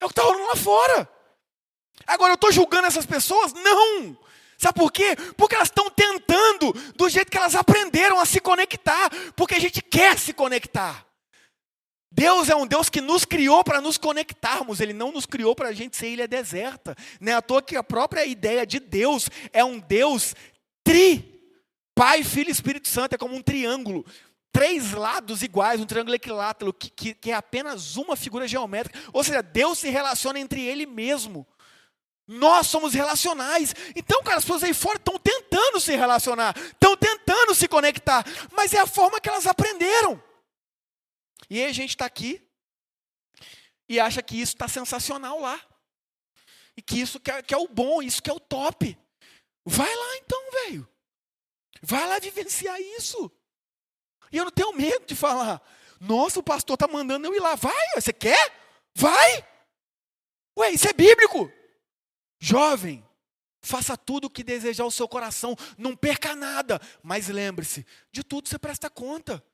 É 0.00 0.04
o 0.04 0.08
que 0.08 0.12
está 0.12 0.22
rolando 0.22 0.46
lá 0.46 0.56
fora. 0.56 1.08
Agora, 2.06 2.32
eu 2.32 2.34
estou 2.34 2.50
julgando 2.50 2.86
essas 2.86 3.06
pessoas? 3.06 3.52
Não! 3.52 4.16
Sabe 4.56 4.78
por 4.78 4.92
quê? 4.92 5.16
Porque 5.36 5.54
elas 5.54 5.68
estão 5.68 5.88
tentando 5.90 6.72
do 6.94 7.08
jeito 7.08 7.30
que 7.30 7.38
elas 7.38 7.54
aprenderam 7.54 8.20
a 8.20 8.26
se 8.26 8.40
conectar, 8.40 9.10
porque 9.34 9.54
a 9.54 9.58
gente 9.58 9.80
quer 9.80 10.18
se 10.18 10.32
conectar. 10.32 11.06
Deus 12.12 12.48
é 12.50 12.56
um 12.56 12.66
Deus 12.66 12.90
que 12.90 13.00
nos 13.00 13.24
criou 13.24 13.62
para 13.62 13.80
nos 13.80 13.96
conectarmos, 13.96 14.80
Ele 14.80 14.92
não 14.92 15.12
nos 15.12 15.24
criou 15.24 15.54
para 15.54 15.68
a 15.68 15.72
gente 15.72 15.96
ser 15.96 16.08
ilha 16.08 16.26
deserta. 16.26 16.96
Não 17.20 17.32
é 17.32 17.36
à 17.36 17.42
toa 17.42 17.62
que 17.62 17.76
a 17.76 17.82
própria 17.82 18.26
ideia 18.26 18.66
de 18.66 18.80
Deus 18.80 19.30
é 19.52 19.64
um 19.64 19.78
Deus 19.78 20.34
tri. 20.82 21.40
Pai, 21.94 22.24
Filho 22.24 22.48
e 22.48 22.52
Espírito 22.52 22.88
Santo 22.88 23.14
é 23.14 23.18
como 23.18 23.34
um 23.34 23.42
triângulo 23.42 24.04
três 24.52 24.92
lados 24.92 25.42
iguais, 25.42 25.80
um 25.80 25.86
triângulo 25.86 26.14
equilátero, 26.14 26.72
que, 26.72 26.90
que, 26.90 27.14
que, 27.14 27.30
é 27.30 27.34
apenas 27.34 27.96
uma 27.96 28.16
figura 28.16 28.46
geométrica. 28.46 28.98
Ou 29.12 29.22
seja, 29.22 29.42
Deus 29.42 29.78
se 29.78 29.88
relaciona 29.88 30.38
entre 30.38 30.60
Ele 30.60 30.86
mesmo. 30.86 31.46
Nós 32.26 32.68
somos 32.68 32.94
relacionais. 32.94 33.74
Então, 33.96 34.22
cara, 34.22 34.38
as 34.38 34.44
pessoas 34.44 34.62
aí 34.62 34.72
fora 34.72 34.96
estão 34.96 35.18
tentando 35.18 35.80
se 35.80 35.96
relacionar, 35.96 36.56
estão 36.56 36.96
tentando 36.96 37.54
se 37.54 37.66
conectar, 37.66 38.24
mas 38.52 38.72
é 38.72 38.78
a 38.78 38.86
forma 38.86 39.20
que 39.20 39.28
elas 39.28 39.46
aprenderam. 39.46 40.22
E 41.48 41.60
aí 41.60 41.66
a 41.66 41.72
gente 41.72 41.90
está 41.90 42.06
aqui 42.06 42.40
e 43.88 43.98
acha 43.98 44.22
que 44.22 44.40
isso 44.40 44.54
está 44.54 44.68
sensacional 44.68 45.40
lá. 45.40 45.60
E 46.76 46.82
que 46.82 47.00
isso 47.00 47.18
que 47.18 47.30
é, 47.30 47.42
que 47.42 47.52
é 47.52 47.58
o 47.58 47.66
bom, 47.66 48.00
isso 48.00 48.22
que 48.22 48.30
é 48.30 48.32
o 48.32 48.38
top. 48.38 48.96
Vai 49.64 49.92
lá 49.92 50.16
então, 50.16 50.50
velho. 50.52 50.88
Vai 51.82 52.06
lá 52.06 52.18
vivenciar 52.18 52.80
isso. 52.80 53.30
E 54.30 54.36
eu 54.36 54.44
não 54.44 54.52
tenho 54.52 54.72
medo 54.72 55.06
de 55.06 55.14
falar. 55.14 55.60
Nossa, 56.00 56.40
o 56.40 56.42
pastor 56.42 56.74
está 56.74 56.88
mandando 56.88 57.26
eu 57.26 57.34
ir 57.34 57.40
lá. 57.40 57.54
Vai, 57.54 57.86
você 57.94 58.12
quer? 58.12 58.52
Vai. 58.94 59.44
Ué, 60.58 60.70
isso 60.70 60.88
é 60.88 60.92
bíblico. 60.92 61.50
Jovem, 62.38 63.06
faça 63.62 63.96
tudo 63.96 64.26
o 64.26 64.30
que 64.30 64.42
desejar 64.42 64.84
o 64.84 64.90
seu 64.90 65.06
coração. 65.06 65.56
Não 65.76 65.94
perca 65.94 66.34
nada. 66.34 66.80
Mas 67.02 67.28
lembre-se, 67.28 67.86
de 68.10 68.22
tudo 68.22 68.48
você 68.48 68.58
presta 68.58 68.88
conta. 68.88 69.44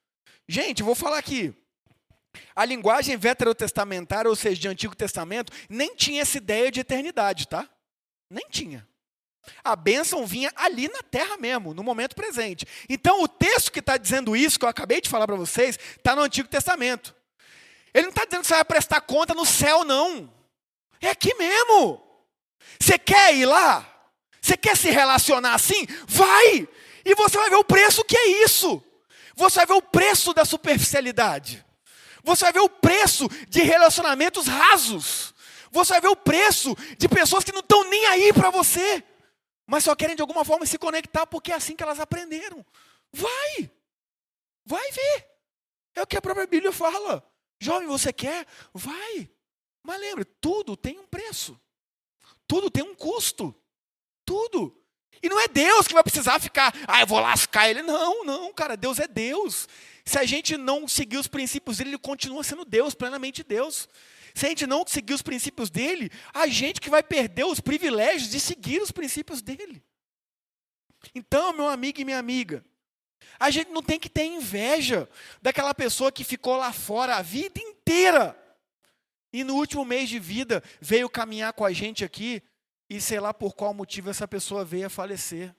Gente, 0.49 0.83
vou 0.83 0.95
falar 0.95 1.19
aqui. 1.19 1.55
A 2.55 2.65
linguagem 2.65 3.17
veterotestamentária, 3.17 4.29
ou 4.29 4.37
seja, 4.37 4.61
de 4.61 4.69
Antigo 4.69 4.95
Testamento, 4.95 5.53
nem 5.69 5.97
tinha 5.97 6.23
essa 6.23 6.37
ideia 6.37 6.71
de 6.71 6.81
eternidade, 6.81 7.49
tá? 7.49 7.69
Nem 8.31 8.47
tinha. 8.49 8.87
A 9.63 9.75
bênção 9.77 10.27
vinha 10.27 10.53
ali 10.57 10.89
na 10.89 11.03
terra 11.03 11.37
mesmo, 11.37 11.75
no 11.75 11.83
momento 11.83 12.15
presente. 12.15 12.67
Então, 12.89 13.23
o 13.23 13.29
texto 13.29 13.73
que 13.73 13.81
está 13.81 13.97
dizendo 13.97 14.37
isso, 14.37 14.59
que 14.59 14.65
eu 14.65 14.69
acabei 14.69 15.01
de 15.01 15.09
falar 15.09 15.27
para 15.27 15.37
vocês, 15.37 15.79
está 15.97 16.15
no 16.15 16.23
Antigo 16.23 16.49
Testamento. 16.49 17.15
Ele 17.93 18.05
não 18.05 18.11
está 18.11 18.25
dizendo 18.25 18.43
que 18.43 18.49
você 18.49 18.55
vai 18.55 18.65
prestar 18.65 19.01
conta 19.01 19.35
no 19.35 19.47
céu, 19.47 19.85
não. 19.85 20.33
É 21.01 21.11
aqui 21.11 21.35
mesmo. 21.35 22.03
Você 22.79 22.99
quer 22.99 23.35
ir 23.35 23.47
lá? 23.47 23.87
Você 24.41 24.57
quer 24.57 24.77
se 24.77 24.91
relacionar 24.91 25.55
assim? 25.55 25.87
Vai! 26.07 26.69
E 27.05 27.15
você 27.15 27.39
vai 27.39 27.51
ver 27.51 27.57
o 27.57 27.65
preço 27.65 28.05
que 28.05 28.17
é 28.17 28.45
isso. 28.45 28.83
Você 29.35 29.57
vai 29.61 29.67
ver 29.67 29.75
o 29.75 29.83
preço 29.83 30.35
da 30.35 30.45
superficialidade. 30.45 31.65
Você 32.23 32.45
vai 32.45 32.53
ver 32.53 32.61
o 32.61 32.69
preço 32.69 33.29
de 33.49 33.63
relacionamentos 33.63 34.47
rasos. 34.47 35.35
Você 35.71 35.93
vai 35.93 36.01
ver 36.01 36.09
o 36.09 36.17
preço 36.17 36.77
de 36.99 37.09
pessoas 37.09 37.45
que 37.45 37.53
não 37.53 37.61
estão 37.61 37.89
nem 37.89 38.07
aí 38.07 38.33
para 38.33 38.51
você 38.51 39.03
mas 39.67 39.85
só 39.85 39.95
querem 39.95 40.15
de 40.15 40.23
alguma 40.23 40.45
forma 40.45 40.65
se 40.65 40.79
conectar 40.79 41.27
porque 41.27 41.53
é 41.53 41.55
assim 41.55 41.75
que 41.75 41.83
elas 41.83 41.99
aprenderam. 41.99 42.65
Vai! 43.13 43.71
Vai 44.65 44.91
ver! 44.93 45.27
É 45.95 46.03
o 46.03 46.07
que 46.07 46.17
a 46.17 46.23
própria 46.23 46.47
Bíblia 46.47 46.73
fala. 46.73 47.27
Jovem, 47.59 47.89
você 47.89 48.13
quer? 48.13 48.47
Vai! 48.73 49.31
Mas 49.83 50.01
lembre, 50.01 50.25
tudo 50.25 50.77
tem 50.77 50.99
um 50.99 51.07
preço. 51.07 51.59
Tudo 52.47 52.71
tem 52.71 52.83
um 52.83 52.95
custo. 52.95 53.55
Tudo. 54.25 54.77
E 55.23 55.29
não 55.29 55.41
é 55.41 55.49
Deus 55.49 55.87
que 55.87 55.95
vai 55.95 56.03
precisar 56.03 56.39
ficar, 56.39 56.75
ah, 56.87 57.01
eu 57.01 57.07
vou 57.07 57.21
lascar 57.21 57.69
ele. 57.69 57.83
Não, 57.83 58.25
não, 58.25 58.53
cara, 58.53 58.77
Deus 58.77 58.99
é 58.99 59.09
Deus. 59.09 59.69
Se 60.05 60.19
a 60.19 60.25
gente 60.25 60.57
não 60.57 60.87
seguir 60.87 61.17
os 61.17 61.27
princípios 61.27 61.79
dele, 61.79 61.91
ele 61.91 61.99
continua 61.99 62.45
sendo 62.45 62.65
Deus, 62.65 62.95
plenamente 62.95 63.43
Deus. 63.43 63.89
Se 64.37 64.45
a 64.45 64.51
gente 64.51 64.67
não 64.67 64.87
seguir 64.87 65.15
os 65.15 65.23
princípios 65.23 65.71
dele, 65.71 66.11
a 66.35 66.47
gente 66.47 66.79
que 66.79 66.91
vai 66.91 67.03
perder 67.03 67.47
os 67.47 67.59
privilégios 67.59 68.29
de 68.29 68.39
seguir 68.39 68.83
os 68.83 68.93
princípios 68.93 69.41
dele. 69.41 69.83
Então, 71.15 71.55
meu 71.55 71.67
amigo 71.67 71.99
e 71.99 72.05
minha 72.05 72.19
amiga, 72.19 72.63
a 73.41 73.49
gente 73.49 73.71
não 73.71 73.83
tem 73.83 73.99
que 73.99 74.11
ter 74.11 74.27
inveja 74.27 75.09
daquela 75.41 75.73
pessoa 75.73 76.13
que 76.13 76.23
ficou 76.23 76.55
lá 76.59 76.71
fora 76.71 77.17
a 77.17 77.23
vida 77.23 77.59
inteira 77.59 78.39
e 79.33 79.43
no 79.43 79.55
último 79.55 79.87
mês 79.87 80.07
de 80.07 80.19
vida 80.19 80.63
veio 80.83 81.09
caminhar 81.09 81.55
com 81.55 81.65
a 81.65 81.73
gente 81.73 82.05
aqui 82.05 82.43
e 82.91 83.01
sei 83.01 83.19
lá 83.19 83.33
por 83.33 83.55
qual 83.55 83.73
motivo 83.73 84.11
essa 84.11 84.29
pessoa 84.29 84.67
veio 84.67 84.87
a 84.87 84.91
falecer 84.91 85.55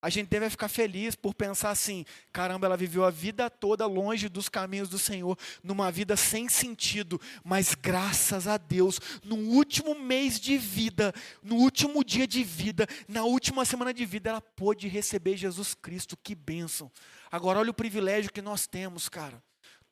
a 0.00 0.10
gente 0.10 0.28
deve 0.28 0.50
ficar 0.50 0.68
feliz 0.68 1.14
por 1.14 1.34
pensar 1.34 1.70
assim: 1.70 2.04
caramba, 2.32 2.66
ela 2.66 2.76
viveu 2.76 3.04
a 3.04 3.10
vida 3.10 3.48
toda 3.48 3.86
longe 3.86 4.28
dos 4.28 4.48
caminhos 4.48 4.88
do 4.88 4.98
Senhor, 4.98 5.38
numa 5.62 5.90
vida 5.90 6.16
sem 6.16 6.48
sentido, 6.48 7.20
mas 7.42 7.74
graças 7.74 8.46
a 8.46 8.56
Deus, 8.56 9.00
no 9.24 9.36
último 9.36 9.94
mês 9.94 10.38
de 10.38 10.58
vida, 10.58 11.12
no 11.42 11.56
último 11.56 12.04
dia 12.04 12.26
de 12.26 12.44
vida, 12.44 12.86
na 13.08 13.24
última 13.24 13.64
semana 13.64 13.92
de 13.92 14.04
vida, 14.04 14.30
ela 14.30 14.40
pôde 14.40 14.86
receber 14.86 15.36
Jesus 15.36 15.74
Cristo. 15.74 16.16
Que 16.16 16.34
bênção! 16.34 16.90
Agora, 17.30 17.58
olha 17.58 17.70
o 17.70 17.74
privilégio 17.74 18.32
que 18.32 18.42
nós 18.42 18.66
temos, 18.66 19.08
cara. 19.08 19.42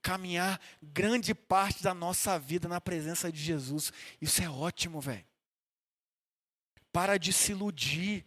Caminhar 0.02 0.60
grande 0.82 1.34
parte 1.34 1.82
da 1.82 1.94
nossa 1.94 2.38
vida 2.38 2.68
na 2.68 2.80
presença 2.80 3.32
de 3.32 3.42
Jesus. 3.42 3.90
Isso 4.20 4.42
é 4.42 4.48
ótimo, 4.48 5.00
velho. 5.00 5.24
Para 6.92 7.16
de 7.16 7.32
se 7.32 7.52
iludir 7.52 8.24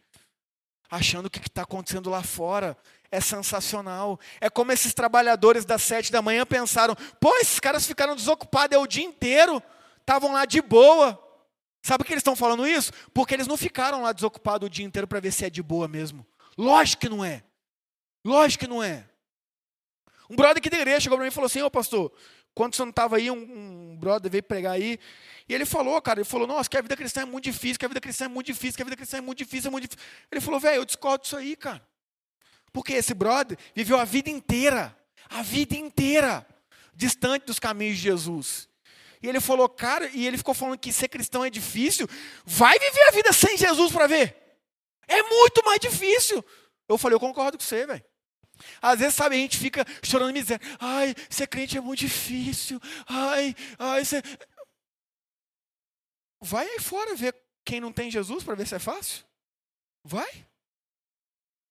achando 0.89 1.29
que 1.29 1.39
o 1.39 1.41
que 1.41 1.49
está 1.49 1.63
acontecendo 1.63 2.09
lá 2.09 2.23
fora 2.23 2.77
é 3.11 3.19
sensacional. 3.19 4.19
É 4.39 4.49
como 4.49 4.71
esses 4.71 4.93
trabalhadores 4.93 5.65
das 5.65 5.81
sete 5.81 6.11
da 6.11 6.21
manhã 6.21 6.45
pensaram: 6.45 6.95
pô, 7.19 7.35
esses 7.37 7.59
caras 7.59 7.85
ficaram 7.85 8.15
desocupados 8.15 8.75
é 8.75 8.79
o 8.79 8.87
dia 8.87 9.03
inteiro, 9.03 9.61
estavam 9.99 10.33
lá 10.33 10.45
de 10.45 10.61
boa. 10.61 11.23
Sabe 11.81 11.99
por 11.99 12.07
que 12.07 12.13
eles 12.13 12.21
estão 12.21 12.35
falando 12.35 12.67
isso? 12.67 12.91
Porque 13.13 13.33
eles 13.33 13.47
não 13.47 13.55
ficaram 13.55 14.01
lá 14.01 14.11
desocupados 14.11 14.67
o 14.67 14.69
dia 14.69 14.85
inteiro 14.85 15.07
para 15.07 15.19
ver 15.19 15.31
se 15.31 15.45
é 15.45 15.49
de 15.49 15.63
boa 15.63 15.87
mesmo. 15.87 16.25
Lógico 16.57 17.01
que 17.01 17.09
não 17.09 17.23
é. 17.23 17.43
Lógico 18.25 18.65
que 18.65 18.69
não 18.69 18.83
é. 18.83 19.05
Um 20.29 20.35
brother 20.35 20.57
aqui 20.57 20.69
da 20.69 20.77
igreja 20.77 21.01
chegou 21.01 21.17
para 21.17 21.23
mim 21.23 21.29
e 21.29 21.33
falou 21.33 21.45
assim: 21.45 21.61
Ô 21.61 21.71
pastor, 21.71 22.11
quando 22.57 22.75
você 22.75 22.81
não 22.81 22.89
estava 22.89 23.17
aí, 23.17 23.29
um, 23.29 23.91
um 23.91 23.97
brother 23.97 24.31
veio 24.31 24.41
pregar 24.41 24.73
aí, 24.73 24.99
e 25.47 25.53
ele 25.53 25.63
falou, 25.63 26.01
cara, 26.01 26.21
ele 26.21 26.27
falou, 26.27 26.47
nossa, 26.47 26.67
que 26.67 26.75
a 26.75 26.81
vida 26.81 26.97
cristã 26.97 27.21
é 27.21 27.25
muito 27.25 27.43
difícil, 27.43 27.77
que 27.77 27.85
a 27.85 27.87
vida 27.87 28.01
cristã 28.01 28.25
é 28.25 28.27
muito 28.27 28.47
difícil, 28.47 28.75
que 28.75 28.81
a 28.81 28.85
vida 28.85 28.97
cristã 28.97 29.17
é 29.17 29.21
muito 29.21 29.37
difícil, 29.37 29.67
é 29.67 29.71
muito 29.71 29.87
difícil. 29.87 30.09
Ele 30.31 30.41
falou, 30.41 30.59
velho, 30.59 30.77
eu 30.77 30.85
discordo 30.85 31.21
disso 31.21 31.37
aí, 31.37 31.55
cara. 31.55 31.87
Porque 32.73 32.93
esse 32.93 33.13
brother 33.13 33.55
viveu 33.75 33.99
a 33.99 34.05
vida 34.05 34.31
inteira, 34.31 34.97
a 35.29 35.43
vida 35.43 35.75
inteira, 35.75 36.47
distante 36.95 37.45
dos 37.45 37.59
caminhos 37.59 37.97
de 37.97 38.01
Jesus. 38.01 38.67
E 39.21 39.27
ele 39.27 39.39
falou, 39.39 39.69
cara, 39.69 40.09
e 40.11 40.25
ele 40.25 40.37
ficou 40.37 40.55
falando 40.55 40.79
que 40.79 40.91
ser 40.91 41.09
cristão 41.09 41.45
é 41.45 41.51
difícil. 41.51 42.07
Vai 42.43 42.77
viver 42.79 43.07
a 43.07 43.11
vida 43.11 43.31
sem 43.33 43.55
Jesus 43.55 43.91
para 43.91 44.07
ver. 44.07 44.35
É 45.07 45.21
muito 45.21 45.63
mais 45.63 45.79
difícil. 45.79 46.43
Eu 46.89 46.97
falei, 46.97 47.15
eu 47.15 47.19
concordo 47.19 47.55
com 47.55 47.63
você, 47.63 47.85
velho. 47.85 48.03
Às 48.81 48.99
vezes, 48.99 49.15
sabe, 49.15 49.35
a 49.35 49.39
gente 49.39 49.57
fica 49.57 49.85
chorando 50.03 50.33
miséria. 50.33 50.65
Ai, 50.79 51.15
ser 51.29 51.47
crente 51.47 51.77
é 51.77 51.81
muito 51.81 51.99
difícil. 51.99 52.79
Ai, 53.07 53.55
ai, 53.77 54.05
ser... 54.05 54.23
vai 56.41 56.67
aí 56.67 56.79
fora 56.79 57.15
ver 57.15 57.35
quem 57.63 57.79
não 57.79 57.91
tem 57.91 58.09
Jesus 58.09 58.43
para 58.43 58.55
ver 58.55 58.67
se 58.67 58.75
é 58.75 58.79
fácil. 58.79 59.25
Vai. 60.03 60.47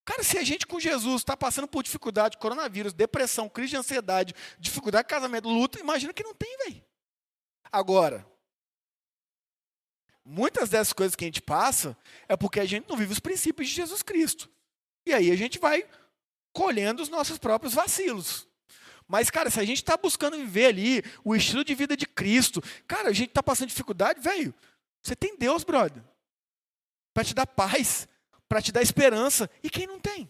Cara, 0.07 0.23
se 0.23 0.39
a 0.39 0.45
gente 0.45 0.67
com 0.67 0.79
Jesus 0.79 1.23
está 1.23 1.37
passando 1.37 1.67
por 1.67 1.83
dificuldade, 1.83 2.39
coronavírus, 2.39 2.93
depressão, 2.93 3.49
crise 3.49 3.71
de 3.71 3.77
ansiedade, 3.77 4.35
dificuldade 4.57 5.09
de 5.09 5.11
casamento, 5.11 5.49
luta, 5.49 5.81
imagina 5.81 6.13
que 6.13 6.23
não 6.23 6.33
tem, 6.33 6.57
velho. 6.59 6.85
Agora, 7.73 8.25
muitas 10.25 10.69
dessas 10.69 10.93
coisas 10.93 11.17
que 11.17 11.25
a 11.25 11.29
gente 11.29 11.43
passa 11.43 11.97
é 12.29 12.37
porque 12.37 12.61
a 12.61 12.65
gente 12.65 12.89
não 12.89 12.97
vive 12.97 13.13
os 13.13 13.19
princípios 13.19 13.69
de 13.69 13.75
Jesus 13.75 14.03
Cristo. 14.03 14.49
E 15.05 15.13
aí 15.13 15.31
a 15.31 15.37
gente 15.37 15.59
vai 15.59 15.85
colhendo 16.57 17.03
os 17.03 17.11
nossos 17.11 17.37
próprios 17.37 17.75
vacilos. 17.75 18.49
Mas, 19.07 19.29
cara, 19.29 19.51
se 19.51 19.61
a 19.61 19.65
gente 19.65 19.77
está 19.77 19.95
buscando 19.95 20.39
viver 20.39 20.67
ali 20.67 21.03
o 21.23 21.37
estilo 21.37 21.63
de 21.63 21.75
vida 21.75 21.95
de 21.95 22.07
Cristo, 22.07 22.63
cara, 22.89 23.11
a 23.11 23.13
gente 23.13 23.29
está 23.29 23.43
passando 23.43 23.69
dificuldade, 23.69 24.21
velho. 24.21 24.55
Você 25.03 25.15
tem 25.15 25.37
Deus, 25.37 25.63
brother, 25.63 26.03
para 27.13 27.23
te 27.23 27.35
dar 27.35 27.47
paz, 27.47 28.09
para 28.49 28.63
te 28.63 28.73
dar 28.73 28.81
esperança. 28.81 29.51
E 29.63 29.69
quem 29.69 29.87
não 29.87 30.01
tem? 30.01 30.29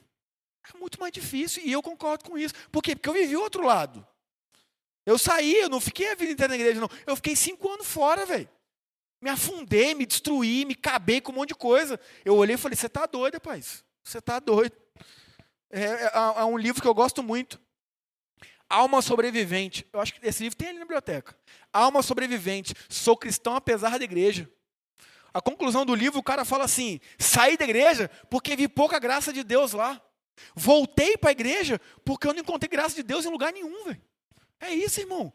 É 0.74 0.76
muito 0.76 0.98
mais 0.98 1.12
difícil. 1.12 1.62
E 1.64 1.70
eu 1.70 1.80
concordo 1.80 2.24
com 2.24 2.36
isso. 2.36 2.52
Por 2.72 2.82
quê? 2.82 2.96
Porque 2.96 3.08
eu 3.08 3.14
vivi 3.14 3.36
o 3.36 3.40
outro 3.40 3.64
lado. 3.64 4.04
Eu 5.06 5.16
saí, 5.16 5.54
eu 5.54 5.68
não 5.68 5.80
fiquei 5.80 6.10
a 6.10 6.16
vida 6.16 6.32
inteira 6.32 6.48
na 6.48 6.56
igreja, 6.56 6.80
não. 6.80 6.90
Eu 7.06 7.14
fiquei 7.14 7.36
cinco 7.36 7.70
anos 7.70 7.86
fora, 7.86 8.26
velho. 8.26 8.48
Me 9.22 9.30
afundei, 9.30 9.94
me 9.94 10.04
destruí, 10.04 10.64
me 10.64 10.74
acabei 10.74 11.20
com 11.20 11.30
um 11.30 11.36
monte 11.36 11.50
de 11.50 11.54
coisa. 11.54 12.00
Eu 12.24 12.34
olhei 12.34 12.56
e 12.56 12.58
falei: 12.58 12.76
você 12.76 12.88
está 12.88 13.06
doido, 13.06 13.34
rapaz. 13.34 13.84
Você 14.02 14.18
está 14.18 14.40
doido. 14.40 14.86
É, 15.76 16.06
é, 16.06 16.40
é, 16.40 16.44
um 16.44 16.56
livro 16.56 16.80
que 16.80 16.88
eu 16.88 16.94
gosto 16.94 17.22
muito. 17.22 17.60
Alma 18.68 19.02
Sobrevivente. 19.02 19.86
Eu 19.92 20.00
acho 20.00 20.14
que 20.14 20.26
esse 20.26 20.42
livro 20.42 20.56
tem 20.56 20.68
ali 20.68 20.78
na 20.78 20.84
biblioteca. 20.84 21.36
Alma 21.70 22.02
Sobrevivente. 22.02 22.74
Sou 22.88 23.14
cristão 23.14 23.54
apesar 23.54 23.98
da 23.98 24.04
igreja. 24.04 24.50
A 25.34 25.40
conclusão 25.40 25.84
do 25.84 25.94
livro, 25.94 26.18
o 26.18 26.22
cara 26.22 26.46
fala 26.46 26.64
assim: 26.64 26.98
saí 27.18 27.58
da 27.58 27.64
igreja 27.64 28.10
porque 28.30 28.56
vi 28.56 28.66
pouca 28.66 28.98
graça 28.98 29.34
de 29.34 29.44
Deus 29.44 29.72
lá. 29.72 30.00
Voltei 30.54 31.16
para 31.18 31.28
a 31.28 31.32
igreja 31.32 31.78
porque 32.04 32.26
eu 32.26 32.32
não 32.32 32.40
encontrei 32.40 32.70
graça 32.70 32.96
de 32.96 33.02
Deus 33.02 33.26
em 33.26 33.30
lugar 33.30 33.52
nenhum, 33.52 33.84
velho. 33.84 34.00
É 34.58 34.72
isso, 34.72 35.00
irmão. 35.00 35.30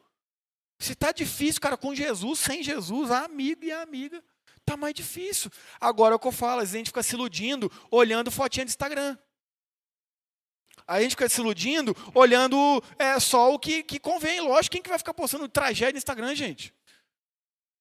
Se 0.79 0.93
está 0.93 1.11
difícil, 1.11 1.61
cara, 1.61 1.77
com 1.77 1.93
Jesus, 1.93 2.39
sem 2.39 2.63
Jesus, 2.63 3.11
a 3.11 3.25
amigo 3.25 3.63
e 3.63 3.71
a 3.71 3.83
amiga, 3.83 4.23
tá 4.65 4.75
mais 4.75 4.95
difícil. 4.95 5.51
Agora 5.79 6.13
é 6.13 6.15
o 6.15 6.19
que 6.19 6.27
eu 6.27 6.31
falo, 6.31 6.61
a 6.61 6.65
gente 6.65 6.87
fica 6.87 7.03
se 7.03 7.13
iludindo 7.13 7.71
olhando 7.91 8.31
fotinha 8.31 8.65
de 8.65 8.71
Instagram. 8.71 9.15
A 10.91 11.01
gente 11.01 11.11
fica 11.11 11.29
se 11.29 11.39
iludindo 11.39 11.95
olhando 12.13 12.83
é, 12.99 13.17
só 13.17 13.53
o 13.53 13.57
que, 13.57 13.81
que 13.81 13.97
convém. 13.97 14.41
Lógico, 14.41 14.73
quem 14.73 14.81
que 14.81 14.89
vai 14.89 14.97
ficar 14.97 15.13
postando 15.13 15.47
tragédia 15.47 15.93
no 15.93 15.97
Instagram, 15.97 16.35
gente? 16.35 16.73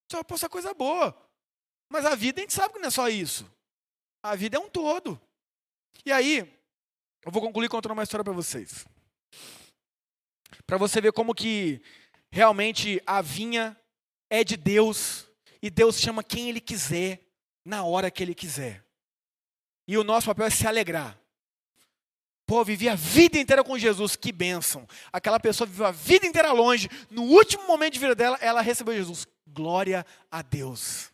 Só 0.08 0.18
vai 0.18 0.24
postar 0.24 0.48
coisa 0.48 0.72
boa. 0.72 1.20
Mas 1.88 2.06
a 2.06 2.14
vida 2.14 2.40
a 2.40 2.42
gente 2.42 2.54
sabe 2.54 2.74
que 2.74 2.78
não 2.78 2.86
é 2.86 2.90
só 2.90 3.08
isso. 3.08 3.50
A 4.22 4.36
vida 4.36 4.56
é 4.56 4.60
um 4.60 4.70
todo. 4.70 5.20
E 6.06 6.12
aí, 6.12 6.38
eu 7.26 7.32
vou 7.32 7.42
concluir 7.42 7.68
contando 7.68 7.94
uma 7.94 8.04
história 8.04 8.22
para 8.22 8.32
vocês. 8.32 8.86
Para 10.64 10.76
você 10.76 11.00
ver 11.00 11.12
como 11.12 11.34
que 11.34 11.82
realmente 12.30 13.02
a 13.04 13.20
vinha 13.20 13.76
é 14.30 14.44
de 14.44 14.56
Deus 14.56 15.26
e 15.60 15.68
Deus 15.68 15.98
chama 15.98 16.22
quem 16.22 16.48
ele 16.48 16.60
quiser 16.60 17.20
na 17.64 17.82
hora 17.82 18.08
que 18.08 18.22
ele 18.22 18.36
quiser. 18.36 18.86
E 19.88 19.98
o 19.98 20.04
nosso 20.04 20.28
papel 20.28 20.46
é 20.46 20.50
se 20.50 20.64
alegrar. 20.64 21.19
Pô, 22.50 22.64
vivi 22.64 22.88
a 22.88 22.96
vida 22.96 23.38
inteira 23.38 23.62
com 23.62 23.78
Jesus, 23.78 24.16
que 24.16 24.32
bênção. 24.32 24.84
Aquela 25.12 25.38
pessoa 25.38 25.68
viveu 25.68 25.86
a 25.86 25.92
vida 25.92 26.26
inteira 26.26 26.50
longe, 26.50 26.90
no 27.08 27.22
último 27.22 27.64
momento 27.64 27.92
de 27.92 28.00
vida 28.00 28.12
dela, 28.12 28.36
ela 28.40 28.60
recebeu 28.60 28.92
Jesus. 28.92 29.24
Glória 29.46 30.04
a 30.28 30.42
Deus. 30.42 31.12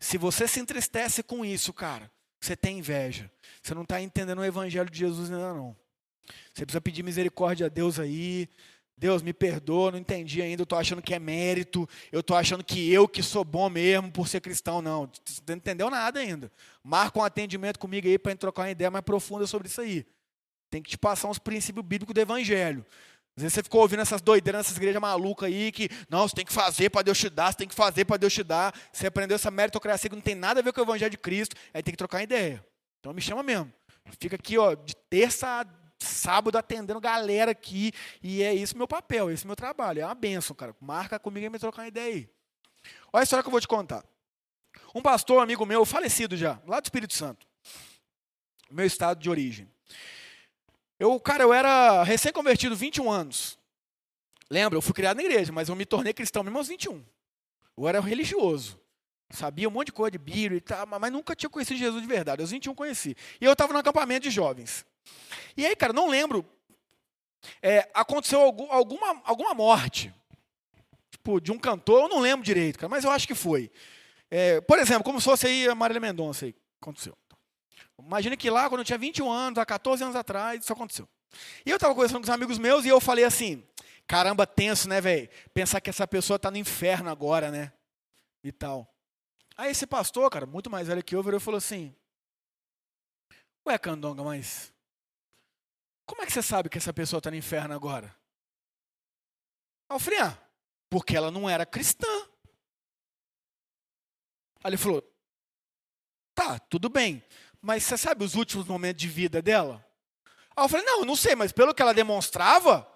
Se 0.00 0.18
você 0.18 0.48
se 0.48 0.58
entristece 0.58 1.22
com 1.22 1.44
isso, 1.44 1.72
cara, 1.72 2.10
você 2.40 2.56
tem 2.56 2.80
inveja. 2.80 3.30
Você 3.62 3.72
não 3.74 3.82
está 3.82 4.02
entendendo 4.02 4.40
o 4.40 4.44
evangelho 4.44 4.90
de 4.90 4.98
Jesus 4.98 5.30
ainda 5.30 5.54
não. 5.54 5.76
Você 6.52 6.66
precisa 6.66 6.80
pedir 6.80 7.04
misericórdia 7.04 7.66
a 7.66 7.68
Deus 7.68 8.00
aí. 8.00 8.48
Deus, 8.98 9.22
me 9.22 9.32
perdoa, 9.32 9.92
não 9.92 9.98
entendi 9.98 10.42
ainda, 10.42 10.62
eu 10.62 10.64
estou 10.64 10.76
achando 10.76 11.00
que 11.00 11.14
é 11.14 11.20
mérito, 11.20 11.88
eu 12.10 12.18
estou 12.18 12.36
achando 12.36 12.64
que 12.64 12.92
eu 12.92 13.06
que 13.06 13.22
sou 13.22 13.44
bom 13.44 13.70
mesmo 13.70 14.10
por 14.10 14.26
ser 14.26 14.40
cristão. 14.40 14.82
Não, 14.82 15.08
você 15.24 15.40
não 15.46 15.56
entendeu 15.56 15.88
nada 15.88 16.18
ainda. 16.18 16.50
Marca 16.82 17.18
um 17.18 17.22
atendimento 17.22 17.78
comigo 17.78 18.08
aí 18.08 18.18
para 18.18 18.34
trocar 18.34 18.62
uma 18.62 18.70
ideia 18.70 18.90
mais 18.90 19.04
profunda 19.04 19.46
sobre 19.46 19.68
isso 19.68 19.80
aí. 19.80 20.04
Tem 20.68 20.82
que 20.82 20.90
te 20.90 20.98
passar 20.98 21.28
uns 21.28 21.38
princípios 21.38 21.86
bíblicos 21.86 22.12
do 22.12 22.20
evangelho. 22.20 22.84
Às 23.36 23.42
vezes 23.42 23.54
você 23.54 23.62
ficou 23.62 23.82
ouvindo 23.82 24.00
essas 24.00 24.20
doideiras 24.20 24.58
nessas 24.58 24.76
igrejas 24.76 25.00
malucas 25.00 25.46
aí, 25.46 25.70
que 25.70 25.88
não, 26.10 26.26
você 26.26 26.34
tem 26.34 26.44
que 26.44 26.52
fazer 26.52 26.90
para 26.90 27.02
Deus 27.02 27.16
te 27.16 27.30
dar, 27.30 27.52
você 27.52 27.58
tem 27.58 27.68
que 27.68 27.74
fazer 27.76 28.04
para 28.04 28.16
Deus 28.16 28.34
te 28.34 28.42
dar. 28.42 28.74
Você 28.92 29.06
aprendeu 29.06 29.36
essa 29.36 29.50
meritocracia 29.50 30.10
que 30.10 30.16
não 30.16 30.22
tem 30.22 30.34
nada 30.34 30.58
a 30.58 30.62
ver 30.62 30.72
com 30.72 30.80
o 30.80 30.84
evangelho 30.84 31.10
de 31.12 31.18
Cristo, 31.18 31.54
aí 31.72 31.84
tem 31.84 31.92
que 31.92 31.98
trocar 31.98 32.20
ideia. 32.20 32.64
Então 32.98 33.12
me 33.12 33.20
chama 33.20 33.44
mesmo. 33.44 33.72
Fica 34.18 34.34
aqui, 34.34 34.58
ó, 34.58 34.74
de 34.74 34.96
terça 35.08 35.60
a 35.60 35.64
sábado 35.98 36.56
atendendo 36.56 37.00
galera 37.00 37.50
aqui, 37.50 37.92
e 38.22 38.42
é 38.42 38.54
isso 38.54 38.76
meu 38.76 38.86
papel, 38.86 39.30
esse 39.30 39.46
meu 39.46 39.56
trabalho. 39.56 40.00
É 40.00 40.04
uma 40.04 40.14
benção, 40.14 40.54
cara. 40.54 40.74
Marca 40.80 41.18
comigo 41.18 41.46
e 41.46 41.50
me 41.50 41.58
trocar 41.58 41.82
uma 41.82 41.88
ideia 41.88 42.14
aí. 42.14 42.30
Olha 43.12 43.22
a 43.22 43.24
história 43.24 43.42
que 43.42 43.48
eu 43.48 43.52
vou 43.52 43.60
te 43.60 43.68
contar. 43.68 44.04
Um 44.94 45.02
pastor, 45.02 45.42
amigo 45.42 45.66
meu, 45.66 45.84
falecido 45.84 46.36
já, 46.36 46.60
lá 46.66 46.80
do 46.80 46.86
Espírito 46.86 47.14
Santo, 47.14 47.46
meu 48.70 48.86
estado 48.86 49.20
de 49.20 49.28
origem. 49.28 49.68
Eu, 50.98 51.18
cara, 51.20 51.44
eu 51.44 51.52
era 51.52 52.02
recém-convertido, 52.02 52.74
21 52.74 53.10
anos. 53.10 53.58
Lembra, 54.50 54.76
eu 54.76 54.82
fui 54.82 54.94
criado 54.94 55.18
na 55.18 55.22
igreja, 55.22 55.52
mas 55.52 55.68
eu 55.68 55.76
me 55.76 55.84
tornei 55.84 56.12
cristão 56.12 56.42
mesmo 56.42 56.58
aos 56.58 56.68
21. 56.68 57.04
Eu 57.76 57.86
era 57.86 58.00
religioso. 58.00 58.80
Sabia 59.30 59.68
um 59.68 59.70
monte 59.70 59.86
de 59.86 59.92
coisa 59.92 60.12
de 60.12 60.18
Bíblia 60.18 60.56
e 60.56 60.60
tal, 60.60 60.86
mas 60.86 61.12
nunca 61.12 61.36
tinha 61.36 61.50
conhecido 61.50 61.78
Jesus 61.78 62.00
de 62.00 62.08
verdade. 62.08 62.40
Aos 62.40 62.50
21 62.50 62.74
conheci. 62.74 63.14
E 63.40 63.44
eu 63.44 63.52
estava 63.52 63.72
no 63.72 63.78
acampamento 63.78 64.22
de 64.22 64.30
jovens. 64.30 64.86
E 65.56 65.66
aí, 65.66 65.74
cara, 65.74 65.92
não 65.92 66.08
lembro. 66.08 66.44
É, 67.62 67.88
aconteceu 67.94 68.40
algum, 68.40 68.70
alguma, 68.70 69.22
alguma 69.24 69.54
morte. 69.54 70.12
Tipo, 71.10 71.40
de 71.40 71.52
um 71.52 71.58
cantor, 71.58 72.04
eu 72.04 72.08
não 72.08 72.20
lembro 72.20 72.44
direito, 72.44 72.78
cara, 72.78 72.88
mas 72.88 73.04
eu 73.04 73.10
acho 73.10 73.26
que 73.26 73.34
foi. 73.34 73.70
É, 74.30 74.60
por 74.60 74.78
exemplo, 74.78 75.04
como 75.04 75.20
se 75.20 75.24
fosse 75.24 75.46
aí 75.46 75.68
a 75.68 75.74
Marília 75.74 76.00
Mendonça 76.00 76.46
aí. 76.46 76.54
Aconteceu. 76.80 77.16
Imagina 77.98 78.36
que 78.36 78.48
lá, 78.48 78.68
quando 78.68 78.80
eu 78.80 78.84
tinha 78.84 78.98
21 78.98 79.30
anos, 79.30 79.58
há 79.58 79.66
14 79.66 80.02
anos 80.02 80.14
atrás, 80.14 80.62
isso 80.62 80.72
aconteceu. 80.72 81.08
E 81.66 81.70
eu 81.70 81.76
estava 81.76 81.94
conversando 81.94 82.18
com 82.18 82.24
os 82.24 82.30
amigos 82.30 82.58
meus 82.58 82.84
e 82.84 82.88
eu 82.88 83.00
falei 83.00 83.24
assim: 83.24 83.66
caramba, 84.06 84.46
tenso, 84.46 84.88
né, 84.88 85.00
velho? 85.00 85.28
Pensar 85.52 85.80
que 85.80 85.90
essa 85.90 86.06
pessoa 86.06 86.36
está 86.36 86.50
no 86.50 86.56
inferno 86.56 87.10
agora, 87.10 87.50
né? 87.50 87.72
E 88.42 88.52
tal. 88.52 88.88
Aí 89.56 89.72
esse 89.72 89.86
pastor, 89.86 90.30
cara, 90.30 90.46
muito 90.46 90.70
mais 90.70 90.86
velho 90.86 91.02
que 91.02 91.14
eu, 91.14 91.22
virou 91.22 91.38
e 91.38 91.42
falou 91.42 91.58
assim: 91.58 91.94
Ué, 93.66 93.76
Candonga, 93.76 94.22
mas. 94.22 94.72
Como 96.08 96.22
é 96.22 96.26
que 96.26 96.32
você 96.32 96.42
sabe 96.42 96.70
que 96.70 96.78
essa 96.78 96.92
pessoa 96.92 97.18
está 97.18 97.30
no 97.30 97.36
inferno 97.36 97.74
agora? 97.74 98.16
Ah, 99.90 100.38
porque 100.88 101.14
ela 101.14 101.30
não 101.30 101.48
era 101.48 101.66
cristã. 101.66 102.08
Aí 104.64 104.70
ele 104.70 104.78
falou: 104.78 105.02
Tá, 106.34 106.58
tudo 106.58 106.88
bem. 106.88 107.22
Mas 107.60 107.84
você 107.84 107.98
sabe 107.98 108.24
os 108.24 108.34
últimos 108.34 108.66
momentos 108.66 109.02
de 109.02 109.06
vida 109.06 109.42
dela? 109.42 109.84
Aí 110.56 110.64
eu 110.64 110.68
falei, 110.68 110.86
não, 110.86 111.00
eu 111.00 111.04
não 111.04 111.14
sei, 111.14 111.34
mas 111.34 111.52
pelo 111.52 111.74
que 111.74 111.82
ela 111.82 111.92
demonstrava, 111.92 112.90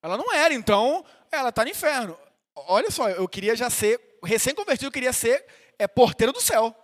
ela 0.00 0.16
não 0.16 0.32
era, 0.32 0.54
então 0.54 1.04
ela 1.32 1.48
está 1.48 1.64
no 1.64 1.70
inferno. 1.70 2.16
Olha 2.54 2.90
só, 2.92 3.08
eu 3.10 3.26
queria 3.28 3.56
já 3.56 3.68
ser, 3.68 4.18
recém-convertido, 4.22 4.86
eu 4.86 4.92
queria 4.92 5.12
ser 5.12 5.44
é, 5.78 5.88
porteiro 5.88 6.32
do 6.32 6.40
céu. 6.40 6.76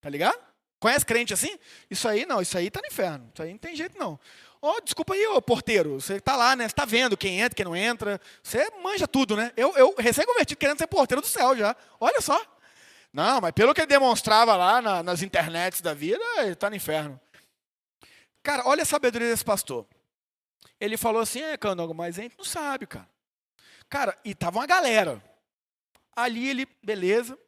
Tá 0.00 0.10
ligado? 0.10 0.53
Conhece 0.84 1.06
crente 1.06 1.32
assim? 1.32 1.58
Isso 1.90 2.06
aí 2.06 2.26
não, 2.26 2.42
isso 2.42 2.58
aí 2.58 2.66
está 2.66 2.78
no 2.78 2.86
inferno. 2.86 3.30
Isso 3.32 3.42
aí 3.42 3.52
não 3.52 3.58
tem 3.58 3.74
jeito 3.74 3.98
não. 3.98 4.20
Oh, 4.60 4.78
desculpa 4.82 5.14
aí, 5.14 5.26
ô 5.28 5.40
porteiro, 5.40 5.98
você 5.98 6.16
está 6.16 6.36
lá, 6.36 6.54
né? 6.54 6.64
Você 6.64 6.72
está 6.72 6.84
vendo 6.84 7.16
quem 7.16 7.40
entra, 7.40 7.56
quem 7.56 7.64
não 7.64 7.74
entra. 7.74 8.20
Você 8.42 8.70
manja 8.82 9.08
tudo, 9.08 9.34
né? 9.34 9.50
Eu, 9.56 9.74
eu 9.78 9.94
recém-convertido 9.96 10.58
querendo 10.58 10.76
ser 10.76 10.86
porteiro 10.86 11.22
do 11.22 11.26
céu 11.26 11.56
já. 11.56 11.74
Olha 11.98 12.20
só. 12.20 12.38
Não, 13.10 13.40
mas 13.40 13.52
pelo 13.52 13.72
que 13.72 13.80
ele 13.80 13.86
demonstrava 13.86 14.54
lá 14.56 14.82
na, 14.82 15.02
nas 15.02 15.22
internets 15.22 15.80
da 15.80 15.94
vida, 15.94 16.22
ele 16.40 16.52
está 16.52 16.68
no 16.68 16.76
inferno. 16.76 17.18
Cara, 18.42 18.68
olha 18.68 18.82
a 18.82 18.86
sabedoria 18.86 19.30
desse 19.30 19.42
pastor. 19.42 19.86
Ele 20.78 20.98
falou 20.98 21.22
assim, 21.22 21.40
é, 21.40 21.56
Candongo, 21.56 21.94
mas 21.94 22.18
a 22.18 22.22
gente 22.24 22.36
não 22.36 22.44
sabe, 22.44 22.86
cara. 22.86 23.08
Cara, 23.88 24.18
e 24.22 24.34
tava 24.34 24.58
uma 24.58 24.66
galera. 24.66 25.24
Ali 26.14 26.46
ele, 26.46 26.68
beleza, 26.82 27.38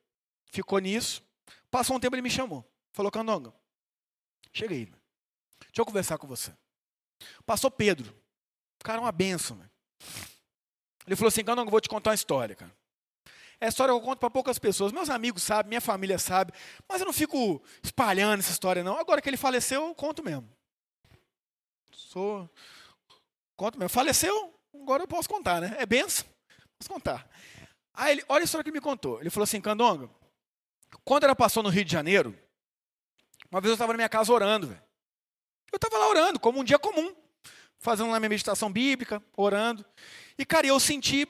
ficou 0.51 0.79
nisso. 0.79 1.23
Passou 1.71 1.97
um 1.97 2.01
tempo, 2.01 2.17
ele 2.17 2.23
me 2.23 2.31
chamou. 2.31 2.65
Falou, 2.97 3.13
Candongo, 3.13 3.53
chega 4.55 4.75
aí. 4.75 4.87
Deixa 4.87 5.83
eu 5.83 5.85
conversar 5.85 6.17
com 6.17 6.27
você. 6.27 6.51
Passou 7.45 7.71
Pedro. 7.71 8.17
Cara, 8.83 9.03
uma 9.03 9.13
benção. 9.13 9.61
Ele 11.07 11.15
falou 11.15 11.29
assim, 11.29 11.45
Candongo, 11.45 11.71
vou 11.71 11.79
te 11.79 11.91
contar 11.91 12.13
uma 12.13 12.15
história, 12.15 12.57
cara. 12.57 12.75
É 13.61 13.69
história 13.69 13.93
que 13.93 14.01
eu 14.01 14.03
conto 14.03 14.19
para 14.19 14.31
poucas 14.31 14.59
pessoas. 14.59 14.93
Meus 14.93 15.11
amigos 15.11 15.43
sabem, 15.43 15.69
minha 15.69 15.81
família 15.83 16.19
sabe, 16.19 16.55
mas 16.89 17.03
eu 17.03 17.05
não 17.05 17.13
fico 17.13 17.63
espalhando 17.83 18.41
essa 18.41 18.51
história, 18.51 18.83
não. 18.83 18.99
Agora 18.99 19.21
que 19.21 19.29
ele 19.29 19.37
faleceu, 19.37 19.89
eu 19.89 19.95
conto 19.95 20.25
mesmo. 20.25 20.49
Sou. 21.93 22.49
Conto 23.57 23.79
mesmo. 23.79 23.91
Faleceu, 23.91 24.59
agora 24.73 25.03
eu 25.03 25.07
posso 25.09 25.29
contar, 25.29 25.61
né? 25.61 25.77
É 25.79 25.85
benção. 25.85 26.27
Posso 26.79 26.89
contar. 26.89 27.29
Aí 27.93 28.13
ele, 28.13 28.25
olha 28.27 28.41
a 28.41 28.45
história 28.47 28.65
que 28.65 28.71
ele 28.71 28.79
me 28.79 28.83
contou. 28.83 29.21
Ele 29.21 29.29
falou 29.29 29.45
assim, 29.45 29.61
Candonga, 29.61 30.09
quando 31.05 31.25
ela 31.25 31.37
passou 31.37 31.63
no 31.63 31.69
Rio 31.69 31.85
de 31.85 31.93
Janeiro, 31.93 32.35
uma 33.51 33.61
vez 33.61 33.71
eu 33.71 33.75
estava 33.75 33.93
na 33.93 33.97
minha 33.97 34.09
casa 34.09 34.33
orando, 34.33 34.69
velho. 34.69 34.83
Eu 35.73 35.77
estava 35.77 35.99
lá 35.99 36.09
orando, 36.09 36.41
como 36.41 36.61
um 36.61 36.65
dia 36.65 36.79
comum, 36.79 37.15
fazendo 37.79 38.11
lá 38.11 38.19
minha 38.19 38.31
meditação 38.31 38.71
bíblica, 38.71 39.23
orando. 39.37 39.85
E, 40.39 40.45
cara, 40.45 40.67
eu 40.67 40.79
senti 40.81 41.29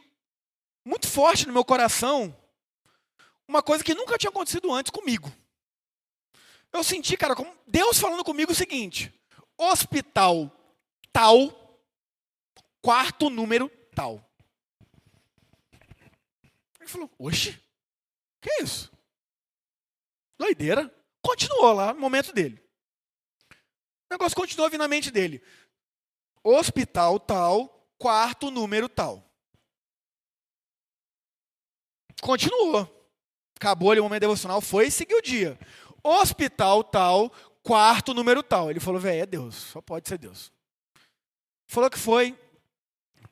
muito 0.85 1.09
forte 1.09 1.47
no 1.47 1.53
meu 1.53 1.65
coração 1.65 2.37
uma 3.49 3.63
coisa 3.63 3.85
que 3.85 3.95
nunca 3.95 4.19
tinha 4.19 4.31
acontecido 4.31 4.73
antes 4.73 4.91
comigo. 4.91 5.33
Eu 6.73 6.83
senti, 6.85 7.17
cara, 7.17 7.35
como 7.35 7.53
Deus 7.67 7.99
falando 7.99 8.25
comigo 8.25 8.53
o 8.53 8.55
seguinte: 8.55 9.13
hospital 9.57 10.51
tal, 11.13 11.81
quarto 12.83 13.31
número 13.31 13.69
tal. 13.95 14.23
Ele 16.79 16.89
falou: 16.89 17.11
Oxe, 17.19 17.59
que 18.41 18.51
é 18.51 18.63
isso? 18.63 18.93
Doideira. 20.39 20.96
Continuou 21.27 21.73
lá 21.73 21.93
no 21.93 22.01
momento 22.01 22.33
dele. 22.33 22.63
O 23.51 24.15
negócio 24.15 24.37
continuou 24.37 24.71
vindo 24.71 24.79
na 24.79 24.87
mente 24.87 25.11
dele. 25.11 25.43
Hospital 26.45 27.19
tal, 27.19 27.91
quarto 27.99 28.49
número 28.49 28.89
tal. 28.89 29.29
Continuou. 32.23 32.89
Acabou 33.57 33.91
ali 33.91 33.99
o 33.99 34.05
momento 34.05 34.21
devocional, 34.21 34.61
foi 34.61 34.87
e 34.87 34.91
seguiu 34.91 35.19
o 35.19 35.23
dia. 35.23 35.59
Hospital 36.01 36.85
tal, 36.85 37.31
quarto 37.61 38.15
número 38.15 38.41
tal. 38.41 38.71
Ele 38.71 38.79
falou, 38.79 39.01
velho, 39.01 39.23
é 39.23 39.27
Deus, 39.27 39.57
só 39.57 39.81
pode 39.81 40.09
ser 40.09 40.19
Deus. 40.19 40.53
Falou 41.67 41.91
que 41.91 41.99
foi, 41.99 42.39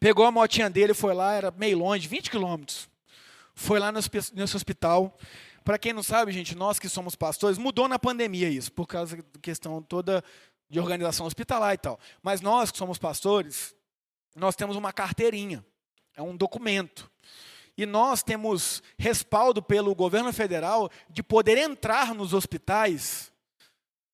pegou 0.00 0.26
a 0.26 0.32
motinha 0.32 0.68
dele, 0.68 0.94
foi 0.94 1.14
lá, 1.14 1.34
era 1.34 1.52
meio 1.52 1.78
longe, 1.78 2.08
20 2.08 2.28
quilômetros. 2.28 2.88
Foi 3.54 3.78
lá 3.78 3.92
nesse 3.92 4.56
hospital. 4.56 5.16
Para 5.64 5.78
quem 5.78 5.94
não 5.94 6.02
sabe, 6.02 6.30
gente, 6.30 6.54
nós 6.54 6.78
que 6.78 6.90
somos 6.90 7.16
pastores, 7.16 7.56
mudou 7.56 7.88
na 7.88 7.98
pandemia 7.98 8.50
isso, 8.50 8.70
por 8.70 8.86
causa 8.86 9.16
da 9.16 9.40
questão 9.40 9.82
toda 9.82 10.22
de 10.68 10.78
organização 10.78 11.26
hospitalar 11.26 11.72
e 11.72 11.78
tal. 11.78 11.98
Mas 12.22 12.42
nós 12.42 12.70
que 12.70 12.76
somos 12.76 12.98
pastores, 12.98 13.74
nós 14.36 14.54
temos 14.54 14.76
uma 14.76 14.92
carteirinha, 14.92 15.64
é 16.14 16.20
um 16.20 16.36
documento. 16.36 17.10
E 17.76 17.86
nós 17.86 18.22
temos 18.22 18.82
respaldo 18.98 19.62
pelo 19.62 19.94
governo 19.94 20.32
federal 20.32 20.90
de 21.08 21.22
poder 21.22 21.56
entrar 21.56 22.14
nos 22.14 22.34
hospitais, 22.34 23.32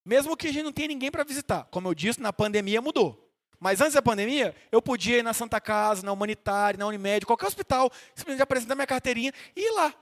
mesmo 0.04 0.36
que 0.36 0.46
a 0.46 0.52
gente 0.52 0.62
não 0.62 0.72
tenha 0.72 0.88
ninguém 0.88 1.10
para 1.10 1.24
visitar. 1.24 1.64
Como 1.70 1.88
eu 1.88 1.94
disse, 1.94 2.20
na 2.20 2.32
pandemia 2.32 2.80
mudou. 2.80 3.28
Mas 3.58 3.80
antes 3.80 3.92
da 3.92 4.00
pandemia, 4.00 4.54
eu 4.72 4.80
podia 4.80 5.18
ir 5.18 5.22
na 5.22 5.34
Santa 5.34 5.60
Casa, 5.60 6.02
na 6.02 6.12
Humanitária, 6.12 6.78
na 6.78 6.86
Unimed, 6.86 7.26
qualquer 7.26 7.46
hospital, 7.46 7.90
simplesmente 8.14 8.42
apresentar 8.42 8.74
minha 8.74 8.86
carteirinha 8.86 9.32
e 9.54 9.60
ir 9.60 9.70
lá. 9.72 9.94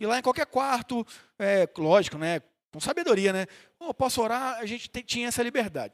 Ir 0.00 0.06
lá 0.06 0.18
em 0.18 0.22
qualquer 0.22 0.46
quarto, 0.46 1.06
é, 1.38 1.68
lógico, 1.76 2.16
né? 2.16 2.40
Com 2.72 2.80
sabedoria, 2.80 3.32
né? 3.32 3.46
Oh, 3.78 3.92
posso 3.92 4.22
orar, 4.22 4.58
a 4.58 4.64
gente 4.64 4.88
tinha 5.02 5.28
essa 5.28 5.42
liberdade. 5.42 5.92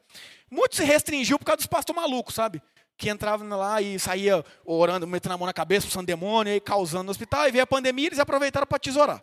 Muito 0.48 0.76
se 0.76 0.84
restringiu 0.84 1.38
por 1.38 1.44
causa 1.44 1.56
dos 1.56 1.66
pastores 1.66 2.00
malucos, 2.00 2.34
sabe? 2.34 2.62
Que 2.96 3.10
entravam 3.10 3.48
lá 3.48 3.82
e 3.82 3.98
saía 3.98 4.44
orando, 4.64 5.06
metendo 5.06 5.34
a 5.34 5.38
mão 5.38 5.46
na 5.46 5.52
cabeça, 5.52 5.88
usando 5.88 6.06
demônio, 6.06 6.54
e 6.54 6.60
causando 6.60 7.04
no 7.04 7.10
hospital, 7.10 7.48
e 7.48 7.50
veio 7.50 7.64
a 7.64 7.66
pandemia, 7.66 8.06
eles 8.06 8.18
aproveitaram 8.18 8.66
para 8.66 8.78
tesourar. 8.78 9.22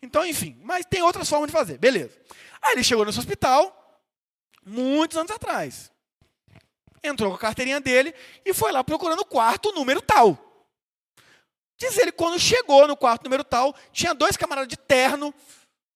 Então, 0.00 0.24
enfim, 0.24 0.58
mas 0.62 0.86
tem 0.86 1.02
outras 1.02 1.28
formas 1.28 1.48
de 1.48 1.52
fazer, 1.52 1.76
beleza. 1.78 2.18
Aí 2.62 2.72
ele 2.72 2.82
chegou 2.82 3.04
nesse 3.04 3.18
hospital, 3.18 4.00
muitos 4.64 5.16
anos 5.16 5.30
atrás. 5.30 5.92
Entrou 7.02 7.30
com 7.30 7.36
a 7.36 7.40
carteirinha 7.40 7.80
dele 7.80 8.14
e 8.44 8.54
foi 8.54 8.72
lá 8.72 8.82
procurando 8.82 9.20
o 9.20 9.26
quarto 9.26 9.72
número 9.72 10.00
tal. 10.00 10.51
Diz 11.82 11.98
ele, 11.98 12.12
quando 12.12 12.38
chegou 12.38 12.86
no 12.86 12.96
quarto 12.96 13.24
número 13.24 13.42
tal, 13.42 13.74
tinha 13.90 14.14
dois 14.14 14.36
camaradas 14.36 14.68
de 14.68 14.76
terno, 14.76 15.34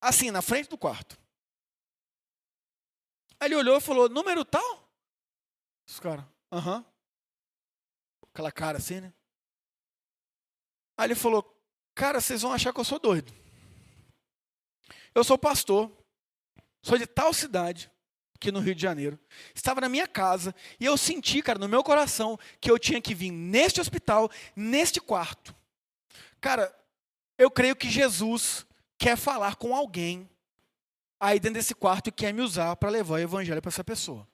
assim, 0.00 0.32
na 0.32 0.42
frente 0.42 0.68
do 0.68 0.76
quarto. 0.76 1.16
Aí 3.38 3.46
ele 3.46 3.54
olhou 3.54 3.76
e 3.76 3.80
falou, 3.80 4.08
número 4.08 4.44
tal? 4.44 4.90
Os 5.88 6.00
caras, 6.00 6.24
aham. 6.50 6.84
Aquela 8.32 8.50
cara 8.50 8.78
assim, 8.78 9.00
né? 9.00 9.14
Aí 10.98 11.06
ele 11.06 11.14
falou, 11.14 11.56
cara, 11.94 12.20
vocês 12.20 12.42
vão 12.42 12.52
achar 12.52 12.72
que 12.72 12.80
eu 12.80 12.84
sou 12.84 12.98
doido. 12.98 13.32
Eu 15.14 15.22
sou 15.22 15.38
pastor, 15.38 15.88
sou 16.82 16.98
de 16.98 17.06
tal 17.06 17.32
cidade, 17.32 17.88
aqui 18.34 18.50
no 18.50 18.58
Rio 18.58 18.74
de 18.74 18.82
Janeiro. 18.82 19.20
Estava 19.54 19.80
na 19.80 19.88
minha 19.88 20.08
casa 20.08 20.52
e 20.80 20.84
eu 20.84 20.96
senti, 20.96 21.42
cara, 21.42 21.60
no 21.60 21.68
meu 21.68 21.84
coração, 21.84 22.36
que 22.60 22.72
eu 22.72 22.76
tinha 22.76 23.00
que 23.00 23.14
vir 23.14 23.30
neste 23.30 23.80
hospital, 23.80 24.28
neste 24.56 25.00
quarto. 25.00 25.54
Cara, 26.46 26.72
eu 27.36 27.50
creio 27.50 27.74
que 27.74 27.90
Jesus 27.90 28.64
quer 28.96 29.16
falar 29.16 29.56
com 29.56 29.74
alguém 29.74 30.30
aí 31.18 31.40
dentro 31.40 31.54
desse 31.54 31.74
quarto 31.74 32.06
e 32.06 32.12
quer 32.12 32.32
me 32.32 32.40
usar 32.40 32.76
para 32.76 32.88
levar 32.88 33.14
o 33.14 33.18
evangelho 33.18 33.60
para 33.60 33.68
essa 33.68 33.82
pessoa. 33.82 34.28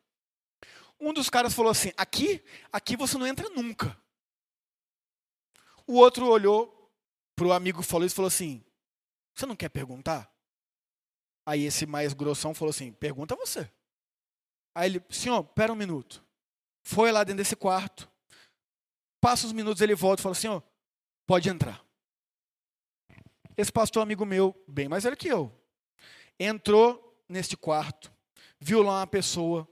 Um 1.00 1.14
dos 1.14 1.30
caras 1.30 1.54
falou 1.54 1.70
assim: 1.70 1.90
aqui, 1.96 2.44
aqui 2.70 2.98
você 2.98 3.16
não 3.16 3.26
entra 3.26 3.48
nunca. 3.48 3.98
O 5.86 5.94
outro 5.94 6.26
olhou 6.26 6.92
para 7.34 7.46
o 7.46 7.52
amigo 7.54 7.80
que 7.80 7.88
falou 7.88 8.04
isso 8.04 8.14
e 8.14 8.16
falou 8.16 8.28
assim: 8.28 8.62
você 9.34 9.46
não 9.46 9.56
quer 9.56 9.70
perguntar? 9.70 10.30
Aí 11.46 11.62
esse 11.62 11.86
mais 11.86 12.12
grossão 12.12 12.52
falou 12.52 12.72
assim: 12.72 12.92
pergunta 12.92 13.34
você. 13.34 13.72
Aí 14.74 14.90
ele, 14.90 15.02
senhor, 15.08 15.42
pera 15.44 15.72
um 15.72 15.76
minuto. 15.76 16.22
Foi 16.82 17.10
lá 17.10 17.24
dentro 17.24 17.42
desse 17.42 17.56
quarto. 17.56 18.06
Passa 19.18 19.46
os 19.46 19.52
minutos, 19.54 19.80
ele 19.80 19.94
volta 19.94 20.20
e 20.20 20.24
fala: 20.24 20.34
senhor, 20.34 20.62
pode 21.26 21.48
entrar. 21.48 21.82
Esse 23.57 23.72
pastor 23.72 24.03
amigo 24.03 24.24
meu, 24.24 24.55
bem 24.66 24.88
mais 24.88 25.05
velho 25.05 25.16
que 25.16 25.28
eu, 25.28 25.53
entrou 26.38 27.22
neste 27.28 27.57
quarto, 27.57 28.12
viu 28.59 28.82
lá 28.82 29.00
uma 29.00 29.07
pessoa 29.07 29.68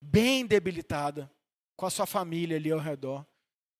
bem 0.00 0.44
debilitada, 0.44 1.30
com 1.76 1.86
a 1.86 1.90
sua 1.90 2.06
família 2.06 2.56
ali 2.56 2.70
ao 2.70 2.78
redor, 2.78 3.26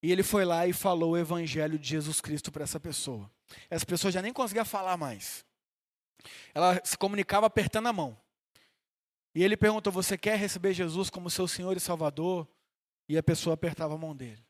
e 0.03 0.11
ele 0.11 0.23
foi 0.23 0.45
lá 0.45 0.67
e 0.67 0.73
falou 0.73 1.13
o 1.13 1.17
evangelho 1.17 1.79
de 1.79 1.89
Jesus 1.89 2.21
Cristo 2.21 2.51
para 2.51 2.65
essa 2.65 2.81
pessoa. 2.81 3.31
Essa 3.71 3.87
pessoa 3.87 4.11
já 4.11 4.21
nem 4.21 4.33
conseguia 4.33 4.65
falar 4.65 4.97
mais. 4.97 5.45
Ela 6.55 6.81
se 6.85 6.97
comunicava 6.97 7.47
apertando 7.47 7.87
a 7.87 7.93
mão. 7.93 8.19
E 9.35 9.43
ele 9.43 9.57
perguntou: 9.57 9.93
Você 9.93 10.19
quer 10.19 10.37
receber 10.37 10.73
Jesus 10.73 11.09
como 11.11 11.31
seu 11.31 11.47
Senhor 11.47 11.77
e 11.77 11.81
Salvador? 11.81 12.49
E 13.09 13.17
a 13.17 13.23
pessoa 13.23 13.55
apertava 13.55 13.95
a 13.95 13.99
mão 13.99 14.15
dele. 14.15 14.43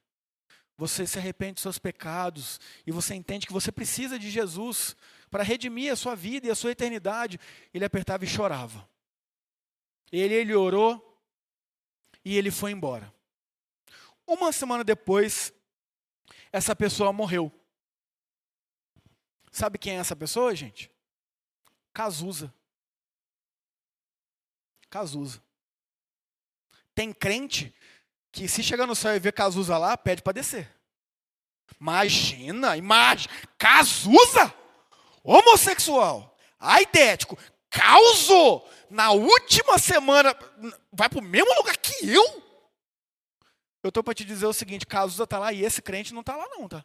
Você 0.77 1.07
se 1.07 1.19
arrepende 1.19 1.55
dos 1.55 1.63
seus 1.63 1.79
pecados 1.79 2.61
e 2.87 2.91
você 2.91 3.15
entende 3.15 3.47
que 3.47 3.53
você 3.53 3.71
precisa 3.71 4.19
de 4.19 4.31
Jesus 4.31 4.97
para 5.31 5.43
redimir 5.43 5.93
a 5.93 5.97
sua 5.97 6.15
vida 6.15 6.47
e 6.47 6.51
a 6.51 6.55
sua 6.55 6.73
eternidade. 6.73 7.39
Ele 7.73 7.85
apertava 7.85 8.25
e 8.25 8.29
chorava. 8.29 8.89
Ele, 10.11 10.35
ele 10.35 10.55
orou 10.55 11.21
e 12.25 12.37
ele 12.37 12.51
foi 12.51 12.71
embora. 12.71 13.13
Uma 14.27 14.53
semana 14.53 14.85
depois, 14.85 15.53
essa 16.51 16.75
pessoa 16.75 17.13
morreu. 17.13 17.53
Sabe 19.51 19.79
quem 19.79 19.97
é 19.97 20.01
essa 20.01 20.17
pessoa, 20.17 20.55
gente? 20.55 20.91
Cazuza. 21.93 22.53
Cazuza. 24.89 25.43
Tem 26.95 27.13
crente 27.13 27.75
que 28.33 28.49
se 28.49 28.63
chegar 28.63 28.87
no 28.87 28.97
céu 28.97 29.15
e 29.15 29.21
ver 29.21 29.33
Cazuza 29.33 29.77
lá, 29.77 29.97
pede 29.97 30.23
para 30.23 30.33
descer. 30.33 30.69
Imagina, 31.79 32.77
imagina, 32.77 33.33
Cazuza! 33.59 34.53
homossexual, 35.23 36.37
aidético, 36.59 37.39
causou 37.71 38.69
na 38.91 39.13
última 39.13 39.79
semana, 39.79 40.37
vai 40.93 41.09
para 41.09 41.19
o 41.19 41.23
mesmo 41.23 41.55
lugar 41.55 41.77
que 41.77 42.09
eu? 42.09 42.43
Eu 43.83 43.89
estou 43.89 44.03
para 44.03 44.15
te 44.15 44.25
dizer 44.25 44.47
o 44.47 44.53
seguinte: 44.53 44.87
Cazuza 44.87 45.25
está 45.25 45.39
lá 45.39 45.53
e 45.53 45.65
esse 45.65 45.81
crente 45.81 46.13
não 46.13 46.21
está 46.21 46.37
lá, 46.37 46.47
não, 46.49 46.69
tá? 46.69 46.85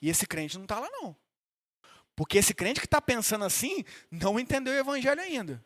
E 0.00 0.08
esse 0.08 0.26
crente 0.26 0.56
não 0.56 0.64
está 0.64 0.80
lá, 0.80 0.88
não. 0.90 1.14
Porque 2.16 2.38
esse 2.38 2.54
crente 2.54 2.80
que 2.80 2.86
está 2.86 3.00
pensando 3.00 3.44
assim 3.44 3.84
não 4.10 4.38
entendeu 4.38 4.74
o 4.74 4.78
evangelho 4.78 5.20
ainda. 5.20 5.64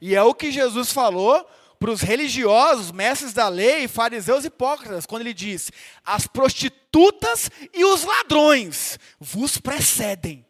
E 0.00 0.14
é 0.14 0.22
o 0.22 0.34
que 0.34 0.52
Jesus 0.52 0.92
falou 0.92 1.48
para 1.82 1.90
os 1.90 2.00
religiosos, 2.00 2.92
mestres 2.92 3.32
da 3.32 3.48
lei, 3.48 3.88
fariseus 3.88 4.44
hipócritas, 4.44 5.04
quando 5.04 5.22
ele 5.22 5.34
diz: 5.34 5.72
As 6.04 6.28
prostitutas 6.28 7.50
e 7.74 7.84
os 7.84 8.04
ladrões 8.04 9.00
vos 9.18 9.58
precedem 9.58 10.46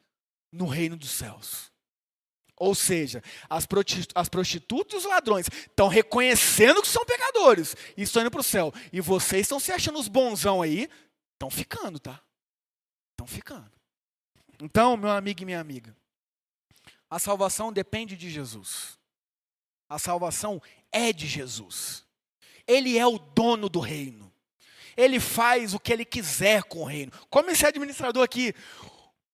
no 0.53 0.67
reino 0.67 0.95
dos 0.95 1.11
céus. 1.11 1.73
Ou 2.55 2.75
seja, 2.75 3.23
as, 3.49 3.67
as 4.15 4.29
prostitutas 4.29 4.93
e 4.93 4.97
os 4.99 5.05
ladrões 5.07 5.47
estão 5.47 5.89
reconhecendo 5.89 6.83
que 6.83 6.89
são 6.89 7.03
pecadores 7.07 7.75
e 7.97 8.03
estão 8.03 8.21
indo 8.21 8.31
para 8.31 8.43
o 8.43 8.45
céu. 8.45 8.71
E 8.93 9.01
vocês 9.01 9.47
estão 9.47 9.59
se 9.59 9.73
achando 9.73 9.99
os 9.99 10.09
bonzão 10.09 10.61
aí, 10.61 10.87
estão 11.33 11.51
ficando, 11.51 11.99
tá? 11.99 12.21
Estão 13.13 13.27
ficando. 13.27 13.73
Então, 14.61 14.99
meu 14.99 15.11
amigo 15.11 15.41
e 15.41 15.47
minha 15.47 15.61
amiga, 15.61 15.97
a 17.09 17.19
salvação 17.19 17.73
depende 17.73 18.19
de 18.19 18.29
Jesus. 18.29 19.01
A 19.93 19.99
salvação 19.99 20.61
é 20.91 21.13
de 21.13 21.27
Jesus. 21.27 22.07
Ele 22.67 22.97
é 22.97 23.07
o 23.07 23.19
dono 23.19 23.69
do 23.69 23.79
reino. 23.79 24.33
Ele 24.97 25.21
faz 25.21 25.75
o 25.75 25.79
que 25.79 25.93
ele 25.93 26.07
quiser 26.07 26.63
com 26.63 26.81
o 26.81 26.87
reino. 26.87 27.13
Como 27.29 27.51
esse 27.51 27.67
administrador 27.67 28.25
aqui, 28.25 28.55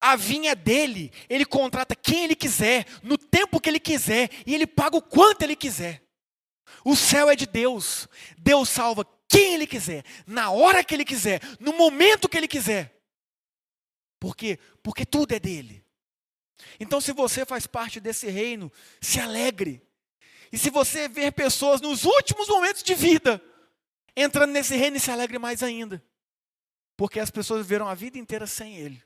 a 0.01 0.17
vinha 0.17 0.57
dele, 0.57 1.13
ele 1.29 1.45
contrata 1.45 1.95
quem 1.95 2.25
ele 2.25 2.35
quiser, 2.35 2.87
no 3.05 3.17
tempo 3.17 3.61
que 3.61 3.69
ele 3.69 3.79
quiser, 3.79 4.31
e 4.45 4.53
ele 4.53 4.67
paga 4.67 4.97
o 4.97 5.03
quanto 5.03 5.43
ele 5.43 5.55
quiser. 5.55 6.03
O 6.85 6.97
céu 6.97 7.31
é 7.31 7.37
de 7.37 7.47
Deus. 7.47 8.09
Deus 8.37 8.69
salva 8.69 9.07
quem 9.29 9.55
ele 9.55 9.67
quiser, 9.67 10.05
na 10.27 10.51
hora 10.51 10.83
que 10.83 10.93
ele 10.93 11.05
quiser, 11.05 11.41
no 11.61 11.73
momento 11.73 12.29
que 12.29 12.37
ele 12.37 12.49
quiser. 12.49 13.01
Por 14.19 14.35
quê? 14.35 14.59
Porque 14.83 15.07
tudo 15.07 15.33
é 15.35 15.39
dele. 15.39 15.85
Então, 16.81 17.01
se 17.01 17.13
você 17.13 17.47
faz 17.47 17.65
parte 17.65 18.01
desse 18.01 18.29
reino, 18.29 18.73
se 19.01 19.21
alegre. 19.21 19.87
E 20.53 20.59
se 20.59 20.71
você 20.71 21.09
ver 21.09 21.33
pessoas 21.33 21.81
nos 21.81 22.05
últimos 22.05 22.49
momentos 22.49 22.83
de 22.83 22.95
vida 22.95 23.43
entrando 24.17 24.51
nesse 24.51 24.77
reino, 24.77 24.99
se 24.99 25.11
alegre 25.11 25.39
mais 25.39 25.63
ainda. 25.63 26.03
Porque 26.97 27.21
as 27.21 27.31
pessoas 27.31 27.63
viveram 27.65 27.89
a 27.89 27.95
vida 27.95 28.19
inteira 28.19 28.47
sem 28.47 28.77
ele. 28.77 29.03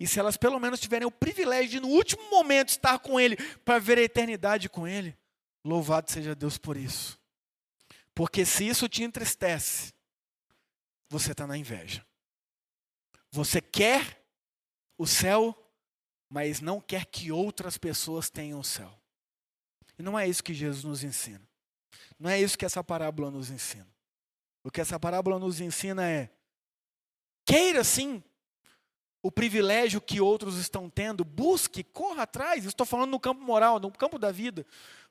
E 0.00 0.06
se 0.06 0.18
elas 0.18 0.36
pelo 0.36 0.58
menos 0.58 0.80
tiverem 0.80 1.06
o 1.06 1.10
privilégio 1.10 1.70
de 1.70 1.80
no 1.80 1.88
último 1.88 2.30
momento 2.30 2.70
estar 2.70 2.98
com 3.00 3.18
ele 3.18 3.36
para 3.64 3.78
ver 3.78 3.98
a 3.98 4.02
eternidade 4.02 4.68
com 4.68 4.86
ele, 4.86 5.16
louvado 5.64 6.10
seja 6.10 6.34
Deus 6.34 6.56
por 6.56 6.76
isso. 6.76 7.18
Porque 8.14 8.44
se 8.44 8.66
isso 8.66 8.88
te 8.88 9.02
entristece, 9.02 9.92
você 11.08 11.32
está 11.32 11.46
na 11.46 11.56
inveja. 11.56 12.06
Você 13.30 13.60
quer 13.60 14.24
o 14.96 15.06
céu, 15.06 15.54
mas 16.28 16.60
não 16.60 16.80
quer 16.80 17.04
que 17.06 17.30
outras 17.30 17.76
pessoas 17.76 18.30
tenham 18.30 18.60
o 18.60 18.64
céu. 18.64 18.98
E 19.98 20.02
não 20.02 20.18
é 20.18 20.28
isso 20.28 20.44
que 20.44 20.54
Jesus 20.54 20.84
nos 20.84 21.02
ensina. 21.02 21.42
Não 22.18 22.30
é 22.30 22.40
isso 22.40 22.56
que 22.56 22.64
essa 22.64 22.82
parábola 22.82 23.30
nos 23.30 23.50
ensina. 23.50 23.88
O 24.62 24.70
que 24.70 24.80
essa 24.80 24.98
parábola 24.98 25.38
nos 25.38 25.60
ensina 25.60 26.08
é: 26.08 26.30
queira 27.44 27.82
sim 27.82 28.22
o 29.22 29.30
privilégio 29.30 30.00
que 30.00 30.20
outros 30.20 30.56
estão 30.58 30.88
tendo, 30.88 31.24
busque, 31.24 31.82
corra 31.82 32.22
atrás. 32.22 32.64
Estou 32.64 32.86
falando 32.86 33.10
no 33.10 33.20
campo 33.20 33.42
moral, 33.42 33.80
no 33.80 33.90
campo 33.90 34.18
da 34.18 34.30
vida. 34.30 34.64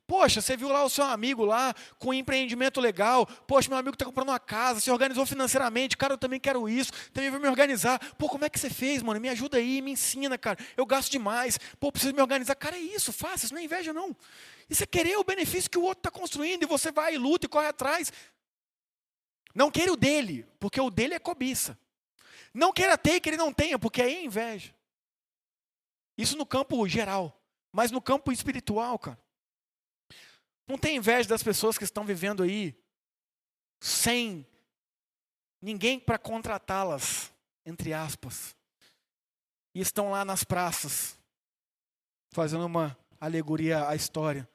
Poxa, 0.08 0.40
você 0.40 0.56
viu 0.56 0.70
lá 0.70 0.86
o 0.86 0.90
seu 0.90 1.04
amigo 1.04 1.44
lá 1.44 1.76
com 2.00 2.12
um 2.12 2.14
empreendimento 2.14 2.80
legal. 2.80 3.26
Poxa, 3.26 3.68
meu 3.68 3.78
amigo 3.78 3.94
está 3.94 4.06
comprando 4.06 4.30
uma 4.30 4.40
casa, 4.40 4.80
se 4.80 4.90
organizou 4.90 5.26
financeiramente. 5.26 5.98
Cara, 5.98 6.14
eu 6.14 6.18
também 6.18 6.40
quero 6.40 6.70
isso, 6.70 6.94
também 7.12 7.30
vou 7.30 7.42
me 7.42 7.48
organizar. 7.48 8.00
Pô, 8.16 8.30
como 8.30 8.46
é 8.46 8.50
que 8.50 8.58
você 8.58 8.70
fez, 8.70 9.04
mano? 9.04 9.20
Me 9.20 9.28
ajuda 9.28 9.58
aí, 9.58 9.82
me 9.82 9.92
ensina, 9.92 10.38
cara. 10.38 10.58
Eu 10.78 10.86
gasto 10.86 11.12
demais. 11.12 11.60
Pô, 11.78 11.92
preciso 11.92 12.14
me 12.14 12.22
organizar. 12.22 12.56
Cara, 12.56 12.78
é 12.78 12.80
isso, 12.80 13.12
faça, 13.12 13.46
isso 13.46 13.54
não 13.54 13.60
é 13.60 13.66
inveja, 13.66 13.92
não. 13.92 14.16
Isso 14.70 14.84
é 14.84 14.86
querer 14.88 15.18
o 15.18 15.24
benefício 15.24 15.70
que 15.70 15.78
o 15.78 15.84
outro 15.84 16.00
está 16.00 16.12
construindo 16.12 16.64
e 16.64 16.68
você 16.68 16.92
vai 16.92 17.16
e 17.16 17.18
luta 17.18 17.46
e 17.46 17.50
corre 17.50 17.68
atrás. 17.68 18.12
Não 19.56 19.72
queira 19.72 19.92
o 19.92 19.98
dele, 19.98 20.46
porque 20.60 20.80
o 20.80 20.90
dele 20.90 21.14
é 21.14 21.20
cobiça. 21.20 21.78
Não 22.54 22.74
queira 22.74 22.98
ter 22.98 23.20
que 23.20 23.30
ele 23.30 23.38
não 23.38 23.54
tenha, 23.54 23.80
porque 23.80 24.02
é 24.02 24.24
inveja. 24.24 24.74
Isso 26.18 26.36
no 26.38 26.46
campo 26.46 26.88
geral. 26.88 27.34
Mas 27.72 27.92
no 27.92 28.02
campo 28.02 28.32
espiritual, 28.32 28.98
cara. 28.98 29.20
Não 30.68 30.78
tem 30.78 30.98
inveja 30.98 31.30
das 31.30 31.44
pessoas 31.44 31.78
que 31.78 31.84
estão 31.84 32.04
vivendo 32.04 32.44
aí 32.44 32.76
sem 33.80 34.46
ninguém 35.62 36.00
para 36.00 36.18
contratá-las, 36.18 37.32
entre 37.66 37.94
aspas. 37.94 38.56
E 39.74 39.80
estão 39.80 40.12
lá 40.12 40.26
nas 40.26 40.44
praças, 40.44 41.18
fazendo 42.34 42.66
uma 42.66 42.98
alegoria 43.20 43.88
à 43.88 43.96
história. 43.96 44.48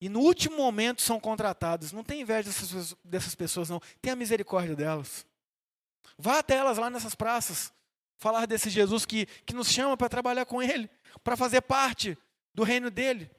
E 0.00 0.08
no 0.08 0.20
último 0.20 0.56
momento 0.56 1.00
são 1.00 1.18
contratados. 1.18 1.92
Não 1.92 2.04
tem 2.04 2.20
inveja 2.20 2.48
dessas, 2.48 2.94
dessas 3.04 3.34
pessoas, 3.34 3.70
não. 3.70 3.80
Tenha 4.00 4.14
misericórdia 4.14 4.76
delas. 4.76 5.26
Vá 6.18 6.38
até 6.38 6.56
elas 6.56 6.78
lá 6.78 6.90
nessas 6.90 7.14
praças. 7.14 7.72
Falar 8.18 8.46
desse 8.46 8.70
Jesus 8.70 9.04
que, 9.04 9.26
que 9.44 9.54
nos 9.54 9.70
chama 9.70 9.96
para 9.96 10.08
trabalhar 10.08 10.46
com 10.46 10.62
Ele, 10.62 10.90
para 11.22 11.36
fazer 11.36 11.62
parte 11.62 12.16
do 12.54 12.62
reino 12.62 12.90
dele 12.90 13.30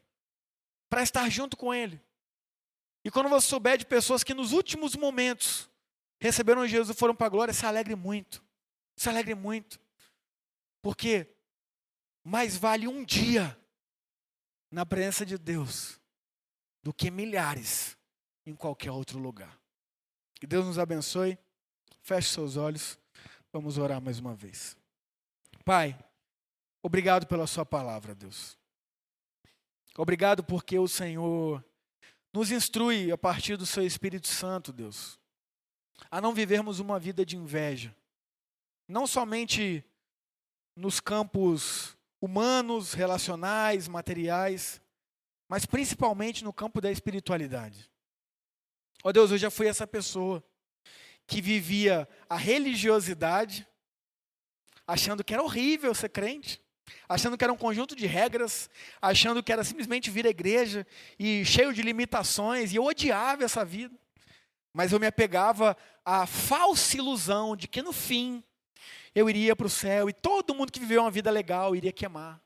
para 0.90 1.04
estar 1.04 1.30
junto 1.30 1.56
com 1.58 1.74
Ele. 1.74 2.02
E 3.04 3.12
quando 3.12 3.30
você 3.30 3.48
souber 3.48 3.78
de 3.78 3.86
pessoas 3.86 4.24
que 4.24 4.34
nos 4.34 4.52
últimos 4.52 4.96
momentos 4.96 5.70
receberam 6.20 6.68
Jesus 6.68 6.96
e 6.96 7.00
foram 7.00 7.16
para 7.16 7.28
a 7.28 7.30
glória, 7.30 7.54
se 7.54 7.66
alegre 7.66 7.96
muito. 7.96 8.44
Se 8.96 9.08
alegre 9.10 9.36
muito. 9.36 9.80
Porque 10.82 11.28
mais 12.24 12.58
vale 12.58 12.88
um 12.88 13.04
dia 13.04 13.58
na 14.72 14.86
presença 14.86 15.26
de 15.26 15.38
Deus 15.38 16.00
do 16.88 16.94
que 16.94 17.12
milhares 17.12 17.98
em 18.46 18.56
qualquer 18.56 18.92
outro 18.92 19.20
lugar. 19.20 19.60
Que 20.36 20.48
Deus 20.48 20.66
nos 20.66 20.80
abençoe. 20.80 21.38
Feche 22.02 22.30
seus 22.30 22.56
olhos. 22.56 22.98
Vamos 23.52 23.78
orar 23.78 24.02
mais 24.02 24.20
uma 24.20 24.34
vez. 24.34 24.78
Pai, 25.66 26.00
obrigado 26.82 27.28
pela 27.28 27.46
Sua 27.46 27.66
palavra, 27.66 28.16
Deus. 28.16 28.58
Obrigado 29.98 30.46
porque 30.46 30.80
o 30.80 30.88
Senhor 30.88 31.62
nos 32.32 32.52
instrui 32.52 33.12
a 33.12 33.18
partir 33.18 33.58
do 33.58 33.66
seu 33.66 33.86
Espírito 33.86 34.28
Santo, 34.30 34.72
Deus, 34.72 35.20
a 36.10 36.22
não 36.22 36.34
vivermos 36.34 36.80
uma 36.80 36.98
vida 36.98 37.26
de 37.26 37.36
inveja. 37.36 37.94
Não 38.88 39.06
somente 39.06 39.84
nos 40.74 41.02
campos 41.02 41.98
humanos, 42.22 42.94
relacionais, 42.94 43.90
materiais, 43.90 44.80
mas 45.48 45.66
principalmente 45.66 46.44
no 46.44 46.52
campo 46.54 46.82
da 46.82 46.92
espiritualidade. 46.92 47.90
Ó 49.04 49.10
oh 49.10 49.14
Deus, 49.14 49.32
eu 49.32 49.38
já 49.38 49.50
fui 49.50 49.68
essa 49.68 49.88
pessoa 49.88 50.44
que 51.26 51.42
vivia 51.42 52.08
a 52.30 52.38
religiosidade, 52.38 53.68
achando 54.86 55.24
que 55.24 55.34
era 55.34 55.44
horrível 55.44 55.94
ser 55.94 56.10
crente, 56.10 56.62
achando 57.08 57.38
que 57.38 57.44
era 57.44 57.52
um 57.52 57.58
conjunto 57.58 57.96
de 57.96 58.08
regras, 58.08 58.70
achando 59.02 59.44
que 59.44 59.52
era 59.52 59.64
simplesmente 59.64 60.10
vir 60.10 60.26
à 60.26 60.30
igreja 60.30 60.88
e 61.20 61.44
cheio 61.46 61.74
de 61.74 61.82
limitações, 61.82 62.72
e 62.72 62.78
eu 62.78 62.86
odiava 62.86 63.44
essa 63.44 63.64
vida. 63.66 63.96
Mas 64.74 64.92
eu 64.92 65.00
me 65.00 65.08
apegava 65.08 65.76
à 66.06 66.26
falsa 66.26 66.98
ilusão 66.98 67.56
de 67.56 67.68
que 67.68 67.82
no 67.82 67.92
fim 67.92 68.44
eu 69.14 69.30
iria 69.30 69.56
para 69.56 69.68
o 69.68 69.70
céu 69.70 70.10
e 70.10 70.14
todo 70.14 70.54
mundo 70.54 70.72
que 70.72 70.80
viveu 70.80 71.02
uma 71.02 71.12
vida 71.12 71.32
legal 71.32 71.76
iria 71.76 71.92
queimar. 71.92 72.42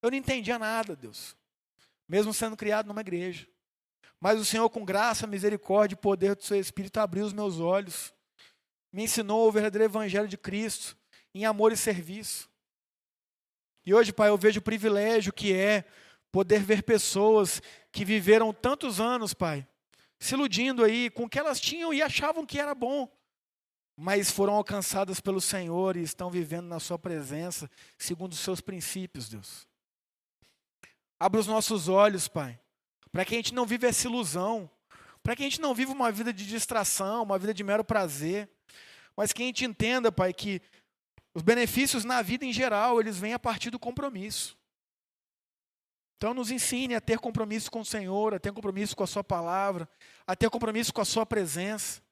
Eu 0.00 0.10
não 0.10 0.16
entendia 0.16 0.58
nada, 0.58 0.94
Deus, 0.94 1.36
mesmo 2.08 2.32
sendo 2.32 2.56
criado 2.56 2.86
numa 2.86 3.00
igreja. 3.00 3.46
Mas 4.20 4.40
o 4.40 4.44
Senhor, 4.44 4.68
com 4.70 4.84
graça, 4.84 5.26
misericórdia 5.26 5.94
e 5.94 5.98
poder 5.98 6.34
do 6.34 6.42
seu 6.42 6.58
Espírito, 6.58 6.98
abriu 6.98 7.24
os 7.24 7.32
meus 7.32 7.60
olhos, 7.60 8.12
me 8.92 9.04
ensinou 9.04 9.48
o 9.48 9.52
verdadeiro 9.52 9.84
Evangelho 9.84 10.28
de 10.28 10.38
Cristo, 10.38 10.96
em 11.34 11.44
amor 11.44 11.72
e 11.72 11.76
serviço. 11.76 12.48
E 13.84 13.92
hoje, 13.92 14.12
Pai, 14.12 14.30
eu 14.30 14.38
vejo 14.38 14.60
o 14.60 14.62
privilégio 14.62 15.32
que 15.32 15.52
é 15.52 15.84
poder 16.32 16.62
ver 16.62 16.82
pessoas 16.82 17.60
que 17.92 18.04
viveram 18.04 18.52
tantos 18.52 19.00
anos, 19.00 19.34
Pai, 19.34 19.66
se 20.18 20.34
iludindo 20.34 20.82
aí 20.82 21.10
com 21.10 21.24
o 21.24 21.28
que 21.28 21.38
elas 21.38 21.60
tinham 21.60 21.92
e 21.92 22.00
achavam 22.00 22.46
que 22.46 22.58
era 22.58 22.74
bom, 22.74 23.08
mas 23.96 24.30
foram 24.30 24.54
alcançadas 24.54 25.20
pelo 25.20 25.40
Senhor 25.40 25.96
e 25.96 26.02
estão 26.02 26.30
vivendo 26.30 26.66
na 26.66 26.80
Sua 26.80 26.98
presença, 26.98 27.70
segundo 27.98 28.32
os 28.32 28.40
seus 28.40 28.60
princípios, 28.60 29.28
Deus. 29.28 29.66
Abra 31.24 31.40
os 31.40 31.46
nossos 31.46 31.88
olhos, 31.88 32.28
Pai, 32.28 32.60
para 33.10 33.24
que 33.24 33.32
a 33.32 33.38
gente 33.38 33.54
não 33.54 33.64
viva 33.64 33.86
essa 33.86 34.06
ilusão, 34.06 34.70
para 35.22 35.34
que 35.34 35.42
a 35.42 35.46
gente 35.46 35.58
não 35.58 35.74
viva 35.74 35.90
uma 35.90 36.12
vida 36.12 36.34
de 36.34 36.46
distração, 36.46 37.22
uma 37.22 37.38
vida 37.38 37.54
de 37.54 37.64
mero 37.64 37.82
prazer, 37.82 38.46
mas 39.16 39.32
que 39.32 39.42
a 39.42 39.46
gente 39.46 39.64
entenda, 39.64 40.12
Pai, 40.12 40.34
que 40.34 40.60
os 41.32 41.40
benefícios 41.40 42.04
na 42.04 42.20
vida 42.20 42.44
em 42.44 42.52
geral, 42.52 43.00
eles 43.00 43.16
vêm 43.16 43.32
a 43.32 43.38
partir 43.38 43.70
do 43.70 43.78
compromisso. 43.78 44.54
Então, 46.18 46.34
nos 46.34 46.50
ensine 46.50 46.94
a 46.94 47.00
ter 47.00 47.18
compromisso 47.18 47.70
com 47.70 47.80
o 47.80 47.86
Senhor, 47.86 48.34
a 48.34 48.38
ter 48.38 48.52
compromisso 48.52 48.94
com 48.94 49.02
a 49.02 49.06
Sua 49.06 49.24
palavra, 49.24 49.88
a 50.26 50.36
ter 50.36 50.50
compromisso 50.50 50.92
com 50.92 51.00
a 51.00 51.06
Sua 51.06 51.24
presença, 51.24 52.02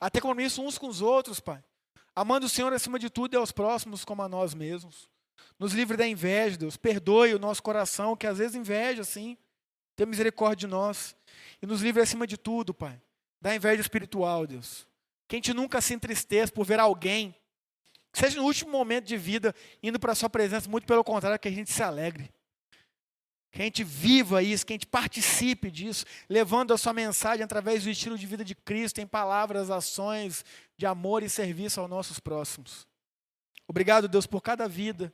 a 0.00 0.08
ter 0.08 0.22
compromisso 0.22 0.62
uns 0.62 0.78
com 0.78 0.88
os 0.88 1.02
outros, 1.02 1.40
Pai. 1.40 1.62
Amando 2.14 2.46
o 2.46 2.48
Senhor 2.48 2.72
acima 2.72 2.98
de 2.98 3.10
tudo 3.10 3.34
e 3.34 3.36
aos 3.36 3.52
próximos 3.52 4.02
como 4.02 4.22
a 4.22 4.28
nós 4.30 4.54
mesmos. 4.54 5.10
Nos 5.58 5.72
livre 5.72 5.96
da 5.96 6.06
inveja, 6.06 6.56
Deus. 6.56 6.76
Perdoe 6.76 7.34
o 7.34 7.38
nosso 7.38 7.62
coração, 7.62 8.16
que 8.16 8.26
às 8.26 8.38
vezes 8.38 8.54
inveja, 8.54 9.04
sim. 9.04 9.36
Tenha 9.94 10.06
misericórdia 10.06 10.66
de 10.66 10.66
nós. 10.66 11.16
E 11.60 11.66
nos 11.66 11.82
livre 11.82 12.02
acima 12.02 12.26
de 12.26 12.36
tudo, 12.36 12.74
Pai, 12.74 13.00
da 13.40 13.54
inveja 13.54 13.80
espiritual, 13.80 14.46
Deus. 14.46 14.86
Que 15.26 15.36
a 15.36 15.38
gente 15.38 15.54
nunca 15.54 15.80
se 15.80 15.94
entristeça 15.94 16.52
por 16.52 16.64
ver 16.64 16.78
alguém 16.78 17.34
seja 18.16 18.38
no 18.38 18.44
último 18.44 18.70
momento 18.70 19.04
de 19.04 19.16
vida, 19.16 19.54
indo 19.82 20.00
para 20.00 20.12
a 20.12 20.14
sua 20.14 20.30
presença, 20.30 20.70
muito 20.70 20.86
pelo 20.86 21.04
contrário, 21.04 21.38
que 21.38 21.48
a 21.48 21.52
gente 21.52 21.70
se 21.70 21.82
alegre. 21.82 22.32
Que 23.52 23.60
a 23.60 23.64
gente 23.64 23.84
viva 23.84 24.42
isso, 24.42 24.64
que 24.64 24.72
a 24.72 24.74
gente 24.74 24.86
participe 24.86 25.70
disso, 25.70 26.06
levando 26.28 26.72
a 26.72 26.78
sua 26.78 26.94
mensagem 26.94 27.44
através 27.44 27.84
do 27.84 27.90
estilo 27.90 28.16
de 28.16 28.26
vida 28.26 28.42
de 28.42 28.54
Cristo, 28.54 29.00
em 29.00 29.06
palavras, 29.06 29.70
ações 29.70 30.44
de 30.78 30.86
amor 30.86 31.22
e 31.22 31.28
serviço 31.28 31.78
aos 31.78 31.90
nossos 31.90 32.18
próximos. 32.18 32.86
Obrigado, 33.68 34.08
Deus, 34.08 34.26
por 34.26 34.40
cada 34.40 34.66
vida 34.66 35.12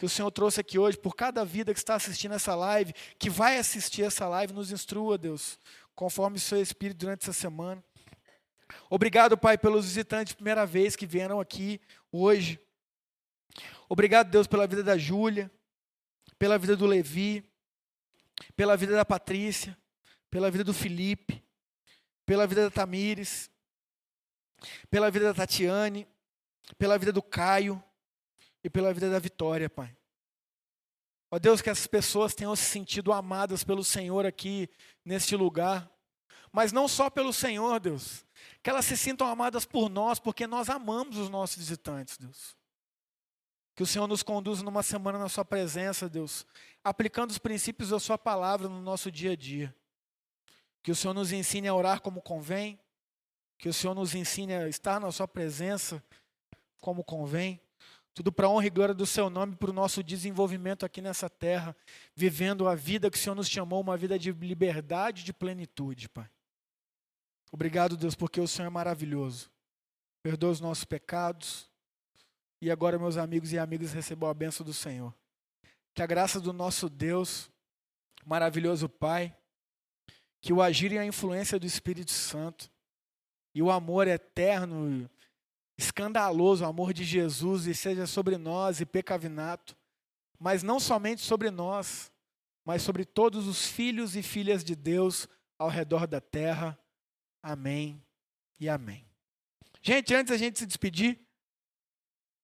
que 0.00 0.06
o 0.06 0.08
Senhor 0.08 0.30
trouxe 0.30 0.58
aqui 0.58 0.78
hoje, 0.78 0.96
por 0.96 1.14
cada 1.14 1.44
vida 1.44 1.74
que 1.74 1.78
está 1.78 1.94
assistindo 1.94 2.32
essa 2.32 2.54
live, 2.54 2.94
que 3.18 3.28
vai 3.28 3.58
assistir 3.58 4.00
essa 4.00 4.26
live, 4.26 4.54
nos 4.54 4.72
instrua, 4.72 5.18
Deus, 5.18 5.58
conforme 5.94 6.38
o 6.38 6.40
seu 6.40 6.58
Espírito 6.58 7.00
durante 7.00 7.20
essa 7.20 7.34
semana. 7.34 7.84
Obrigado, 8.88 9.36
Pai, 9.36 9.58
pelos 9.58 9.84
visitantes 9.84 10.32
primeira 10.32 10.64
vez 10.64 10.96
que 10.96 11.04
vieram 11.04 11.38
aqui 11.38 11.78
hoje. 12.10 12.58
Obrigado, 13.90 14.30
Deus, 14.30 14.46
pela 14.46 14.66
vida 14.66 14.82
da 14.82 14.96
Júlia, 14.96 15.50
pela 16.38 16.56
vida 16.56 16.74
do 16.74 16.86
Levi, 16.86 17.44
pela 18.56 18.78
vida 18.78 18.94
da 18.94 19.04
Patrícia, 19.04 19.76
pela 20.30 20.50
vida 20.50 20.64
do 20.64 20.72
Felipe, 20.72 21.44
pela 22.24 22.46
vida 22.46 22.62
da 22.62 22.70
Tamires, 22.70 23.50
pela 24.90 25.10
vida 25.10 25.26
da 25.26 25.34
Tatiane, 25.34 26.08
pela 26.78 26.96
vida 26.96 27.12
do 27.12 27.20
Caio 27.22 27.84
e 28.62 28.70
pela 28.70 28.92
vida 28.92 29.10
da 29.10 29.18
Vitória, 29.18 29.68
Pai. 29.68 29.96
Ó 31.30 31.38
Deus, 31.38 31.60
que 31.60 31.70
essas 31.70 31.86
pessoas 31.86 32.34
tenham 32.34 32.54
se 32.56 32.64
sentido 32.64 33.12
amadas 33.12 33.62
pelo 33.62 33.84
Senhor 33.84 34.26
aqui 34.26 34.68
neste 35.04 35.36
lugar, 35.36 35.88
mas 36.52 36.72
não 36.72 36.88
só 36.88 37.08
pelo 37.08 37.32
Senhor, 37.32 37.78
Deus, 37.78 38.24
que 38.62 38.68
elas 38.68 38.84
se 38.84 38.96
sintam 38.96 39.26
amadas 39.26 39.64
por 39.64 39.88
nós, 39.88 40.18
porque 40.18 40.46
nós 40.46 40.68
amamos 40.68 41.16
os 41.16 41.28
nossos 41.28 41.56
visitantes, 41.56 42.18
Deus. 42.18 42.56
Que 43.76 43.84
o 43.84 43.86
Senhor 43.86 44.08
nos 44.08 44.22
conduza 44.22 44.64
numa 44.64 44.82
semana 44.82 45.18
na 45.18 45.28
Sua 45.28 45.44
presença, 45.44 46.08
Deus, 46.08 46.44
aplicando 46.82 47.30
os 47.30 47.38
princípios 47.38 47.90
da 47.90 48.00
Sua 48.00 48.18
palavra 48.18 48.68
no 48.68 48.82
nosso 48.82 49.10
dia 49.10 49.32
a 49.32 49.36
dia. 49.36 49.74
Que 50.82 50.90
o 50.90 50.96
Senhor 50.96 51.14
nos 51.14 51.30
ensine 51.30 51.68
a 51.68 51.74
orar 51.74 52.00
como 52.00 52.20
convém, 52.20 52.78
que 53.56 53.68
o 53.68 53.72
Senhor 53.72 53.94
nos 53.94 54.14
ensine 54.14 54.54
a 54.54 54.68
estar 54.68 54.98
na 54.98 55.12
Sua 55.12 55.28
presença 55.28 56.02
como 56.80 57.04
convém. 57.04 57.60
Tudo 58.14 58.32
para 58.32 58.46
a 58.46 58.50
honra 58.50 58.66
e 58.66 58.70
glória 58.70 58.94
do 58.94 59.06
Seu 59.06 59.30
nome, 59.30 59.56
para 59.56 59.70
o 59.70 59.72
nosso 59.72 60.02
desenvolvimento 60.02 60.84
aqui 60.84 61.00
nessa 61.00 61.30
terra, 61.30 61.76
vivendo 62.14 62.68
a 62.68 62.74
vida 62.74 63.10
que 63.10 63.16
o 63.16 63.20
Senhor 63.20 63.34
nos 63.34 63.48
chamou, 63.48 63.80
uma 63.80 63.96
vida 63.96 64.18
de 64.18 64.32
liberdade, 64.32 65.24
de 65.24 65.32
plenitude, 65.32 66.08
Pai. 66.08 66.28
Obrigado, 67.52 67.96
Deus, 67.96 68.14
porque 68.14 68.40
o 68.40 68.48
Senhor 68.48 68.66
é 68.66 68.70
maravilhoso. 68.70 69.50
Perdoa 70.22 70.50
os 70.50 70.60
nossos 70.60 70.84
pecados. 70.84 71.68
E 72.60 72.70
agora, 72.70 72.98
meus 72.98 73.16
amigos 73.16 73.52
e 73.52 73.58
amigas, 73.58 73.92
recebam 73.92 74.28
a 74.28 74.34
bênção 74.34 74.64
do 74.64 74.74
Senhor. 74.74 75.14
Que 75.94 76.02
a 76.02 76.06
graça 76.06 76.40
do 76.40 76.52
nosso 76.52 76.88
Deus, 76.88 77.50
maravilhoso 78.24 78.88
Pai, 78.88 79.34
que 80.40 80.52
o 80.52 80.62
agir 80.62 80.92
e 80.92 80.98
a 80.98 81.04
influência 81.04 81.58
do 81.58 81.66
Espírito 81.66 82.12
Santo, 82.12 82.70
e 83.54 83.62
o 83.62 83.70
amor 83.70 84.06
eterno, 84.06 85.08
escandaloso, 85.80 86.64
o 86.64 86.66
amor 86.66 86.92
de 86.92 87.04
Jesus, 87.04 87.66
e 87.66 87.74
seja 87.74 88.06
sobre 88.06 88.36
nós 88.36 88.80
e 88.80 88.86
pecavinato, 88.86 89.76
mas 90.38 90.62
não 90.62 90.78
somente 90.78 91.22
sobre 91.22 91.50
nós, 91.50 92.12
mas 92.64 92.82
sobre 92.82 93.04
todos 93.04 93.46
os 93.46 93.66
filhos 93.66 94.14
e 94.14 94.22
filhas 94.22 94.62
de 94.62 94.76
Deus 94.76 95.26
ao 95.58 95.68
redor 95.68 96.06
da 96.06 96.20
terra 96.20 96.78
Amém 97.42 98.02
e 98.58 98.68
amém. 98.68 99.04
Gente, 99.80 100.14
antes 100.14 100.30
da 100.30 100.36
gente 100.36 100.58
se 100.58 100.66
despedir, 100.66 101.18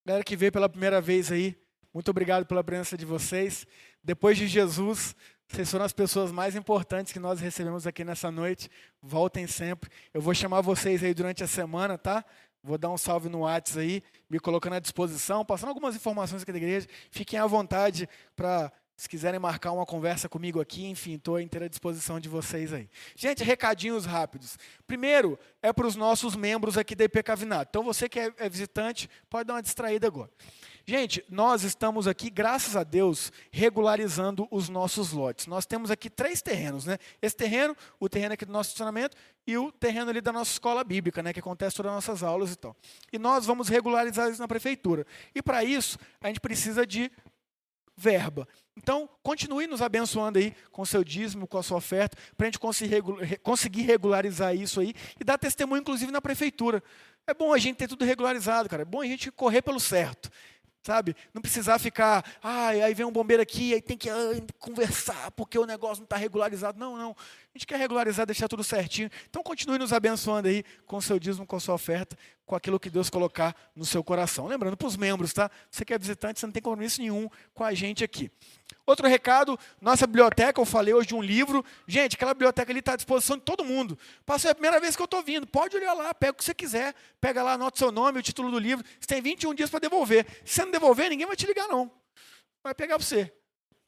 galera 0.07 0.25
que 0.25 0.35
veio 0.35 0.51
pela 0.51 0.71
primeira 0.71 1.03
vez 1.03 1.31
aí, 1.31 1.55
muito 1.93 2.11
obrigado 2.11 2.47
pela 2.47 2.65
presença 2.65 2.97
de 2.97 3.05
vocês. 3.05 3.67
Depois 4.03 4.39
de 4.39 4.47
Jesus, 4.47 5.15
vocês 5.49 5.71
foram 5.71 5.85
as 5.85 5.93
pessoas 5.93 6.33
mais 6.33 6.57
importantes 6.57 7.13
que 7.13 7.19
nós 7.19 7.41
recebemos 7.41 7.87
aqui 7.87 8.05
nessa 8.05 8.31
noite. 8.31 8.71
Voltem 9.03 9.47
sempre. 9.47 9.91
Eu 10.15 10.23
vou 10.23 10.35
chamar 10.35 10.63
vocês 10.63 11.05
aí 11.05 11.13
durante 11.13 11.45
a 11.45 11.47
semana, 11.47 11.99
tá? 11.99 12.25
Vou 12.67 12.77
dar 12.77 12.91
um 12.91 12.99
salve 12.99 13.29
no 13.29 13.43
WhatsApp 13.43 13.79
aí, 13.79 14.03
me 14.29 14.41
colocando 14.41 14.73
à 14.73 14.81
disposição, 14.81 15.45
passando 15.45 15.69
algumas 15.69 15.95
informações 15.95 16.43
aqui 16.43 16.51
da 16.51 16.59
igreja. 16.59 16.89
Fiquem 17.13 17.39
à 17.39 17.47
vontade 17.47 18.09
para 18.35 18.73
se 18.97 19.09
quiserem 19.09 19.39
marcar 19.39 19.73
uma 19.73 19.85
conversa 19.85 20.27
comigo 20.27 20.59
aqui, 20.59 20.87
enfim, 20.87 21.17
estou 21.17 21.37
à 21.37 21.43
inteira 21.43 21.69
disposição 21.69 22.19
de 22.19 22.31
vocês 22.31 22.73
aí. 22.73 22.89
Gente, 23.15 23.45
recadinhos 23.45 24.07
rápidos. 24.07 24.59
Primeiro, 24.87 25.39
é 25.61 25.71
para 25.71 25.87
os 25.87 25.97
nossos 25.97 26.35
membros 26.35 26.79
aqui 26.79 26.95
da 26.95 27.05
IP 27.05 27.23
Cavinato. 27.23 27.69
Então, 27.69 27.85
você 27.85 28.09
que 28.09 28.19
é, 28.19 28.33
é 28.39 28.49
visitante, 28.49 29.11
pode 29.29 29.47
dar 29.49 29.55
uma 29.55 29.63
distraída 29.63 30.07
agora. 30.07 30.31
Gente, 30.87 31.23
nós 31.29 31.63
estamos 31.63 32.07
aqui, 32.07 32.31
graças 32.31 32.75
a 32.75 32.85
Deus, 32.85 33.33
regularizando 33.51 34.49
os 34.51 34.69
nossos 34.69 35.13
lotes. 35.13 35.47
Nós 35.47 35.67
temos 35.67 35.91
aqui 35.91 36.09
três 36.09 36.41
terrenos, 36.41 36.87
né? 36.87 36.97
Esse 37.21 37.37
terreno, 37.37 37.77
o 38.01 38.09
terreno 38.09 38.33
aqui 38.35 38.47
do 38.47 38.53
nosso 38.53 38.71
estacionamento 38.71 39.17
e 39.47 39.59
o 39.59 39.71
terreno 39.73 40.11
ali 40.11 40.21
da 40.21 40.33
nossa 40.33 40.53
escola 40.53 40.83
bíblica, 40.85 41.23
né? 41.23 41.33
Que 41.35 41.41
acontece 41.41 41.77
todas 41.77 41.91
as 41.91 41.97
nossas 41.97 42.23
aulas 42.23 42.53
e 42.53 42.57
tal. 42.57 42.75
E 43.13 43.19
nós 43.19 43.45
vamos 43.45 43.69
regularizar 43.69 44.31
isso 44.31 44.41
na 44.41 44.49
prefeitura. 44.49 45.05
E 45.35 45.43
para 45.43 45.65
isso, 45.65 45.99
a 46.21 46.29
gente 46.29 46.41
precisa 46.41 46.87
de 46.87 47.11
verba. 47.97 48.47
Então, 48.77 49.09
continue 49.23 49.67
nos 49.67 49.81
abençoando 49.81 50.39
aí 50.39 50.55
com 50.71 50.85
seu 50.85 51.03
dízimo, 51.03 51.47
com 51.47 51.57
a 51.57 51.63
sua 51.63 51.79
oferta, 51.79 52.17
para 52.37 52.47
a 52.47 52.51
gente 52.51 52.59
conseguir 53.43 53.83
regularizar 53.83 54.55
isso 54.55 54.81
aí 54.81 54.95
e 55.19 55.25
dar 55.25 55.39
testemunho, 55.39 55.81
inclusive, 55.81 56.13
na 56.13 56.21
prefeitura. 56.21 56.83
É 57.27 57.33
bom 57.33 57.53
a 57.53 57.59
gente 57.59 57.77
ter 57.77 57.89
tudo 57.89 58.05
regularizado, 58.05 58.69
cara. 58.69 58.83
É 58.83 58.85
bom 58.85 59.01
a 59.01 59.07
gente 59.07 59.33
correr 59.33 59.63
pelo 59.63 59.81
certo 59.81 60.31
sabe? 60.87 61.17
Não 61.35 61.43
precisar 61.43 61.81
ficar, 61.81 62.25
ah, 62.41 62.69
aí 62.69 62.95
vem 62.95 63.05
um 63.05 63.11
bombeiro 63.11 63.43
aqui, 63.43 63.75
aí 63.75 63.83
tem 63.83 63.99
que 63.99 64.09
ah, 64.09 64.15
conversar 64.61 65.33
porque 65.33 65.59
o 65.59 65.67
negócio 65.67 65.99
não 66.03 66.05
está 66.05 66.17
regularizado. 66.17 66.79
Não, 66.79 66.97
não. 66.97 67.17
A 67.57 67.59
gente 67.59 67.67
quer 67.67 67.79
regularizar, 67.79 68.27
deixar 68.27 68.49
tudo 68.49 68.63
certinho. 68.63 69.09
Então 69.31 69.43
continue 69.43 69.79
nos 69.79 69.91
abençoando 69.91 70.47
aí 70.47 70.63
com 70.85 70.99
o 70.99 71.03
seu 71.03 71.19
dízimo, 71.19 71.47
com 71.47 71.57
a 71.57 71.61
sua 71.61 71.75
oferta, 71.75 72.15
com 72.45 72.55
aquilo 72.55 72.79
que 72.79 72.91
Deus 72.91 73.09
colocar 73.09 73.57
no 73.75 73.83
seu 73.87 74.05
coração. 74.05 74.47
Lembrando 74.47 74.77
para 74.77 74.87
os 74.87 74.95
membros, 74.95 75.33
tá? 75.33 75.51
Você 75.71 75.83
que 75.83 75.95
é 75.95 75.99
visitante, 75.99 76.39
você 76.39 76.45
não 76.45 76.53
tem 76.53 76.63
compromisso 76.63 77.01
nenhum 77.01 77.31
com 77.55 77.65
a 77.65 77.73
gente 77.73 78.05
aqui. 78.05 78.31
Outro 78.85 79.09
recado, 79.09 79.59
nossa 79.81 80.07
biblioteca, 80.07 80.61
eu 80.61 80.67
falei 80.67 80.93
hoje 80.93 81.09
de 81.09 81.15
um 81.15 81.23
livro. 81.23 81.65
Gente, 81.89 82.15
aquela 82.15 82.35
biblioteca 82.35 82.71
ali 82.71 82.81
está 82.81 82.93
à 82.93 82.97
disposição 82.97 83.39
de 83.39 83.43
todo 83.43 83.65
mundo. 83.65 83.99
Passou 84.27 84.51
a 84.51 84.55
primeira 84.55 84.79
vez 84.79 84.95
que 84.95 85.01
eu 85.01 85.07
estou 85.07 85.23
vindo. 85.23 85.47
Pode 85.47 85.75
olhar 85.75 85.95
lá, 85.95 86.13
pega 86.13 86.33
o 86.33 86.35
que 86.35 86.45
você 86.45 86.53
quiser. 86.53 86.95
Pega 87.23 87.43
lá, 87.43 87.55
anota 87.55 87.75
o 87.75 87.79
seu 87.79 87.91
nome, 87.91 88.19
o 88.19 88.23
título 88.23 88.51
do 88.51 88.59
livro. 88.59 88.85
Você 89.01 89.07
tem 89.07 89.23
21 89.23 89.55
dias 89.55 89.71
para 89.71 89.81
devolver. 89.81 90.27
Se 90.45 90.57
você 90.57 90.65
não 90.67 90.73
devolver, 90.73 91.09
ninguém 91.09 91.27
vai 91.27 91.37
te 91.37 91.47
ligar, 91.47 91.67
não. 91.69 91.91
Vai 92.63 92.75
pegar 92.75 92.97
para 92.97 93.07
você. 93.07 93.33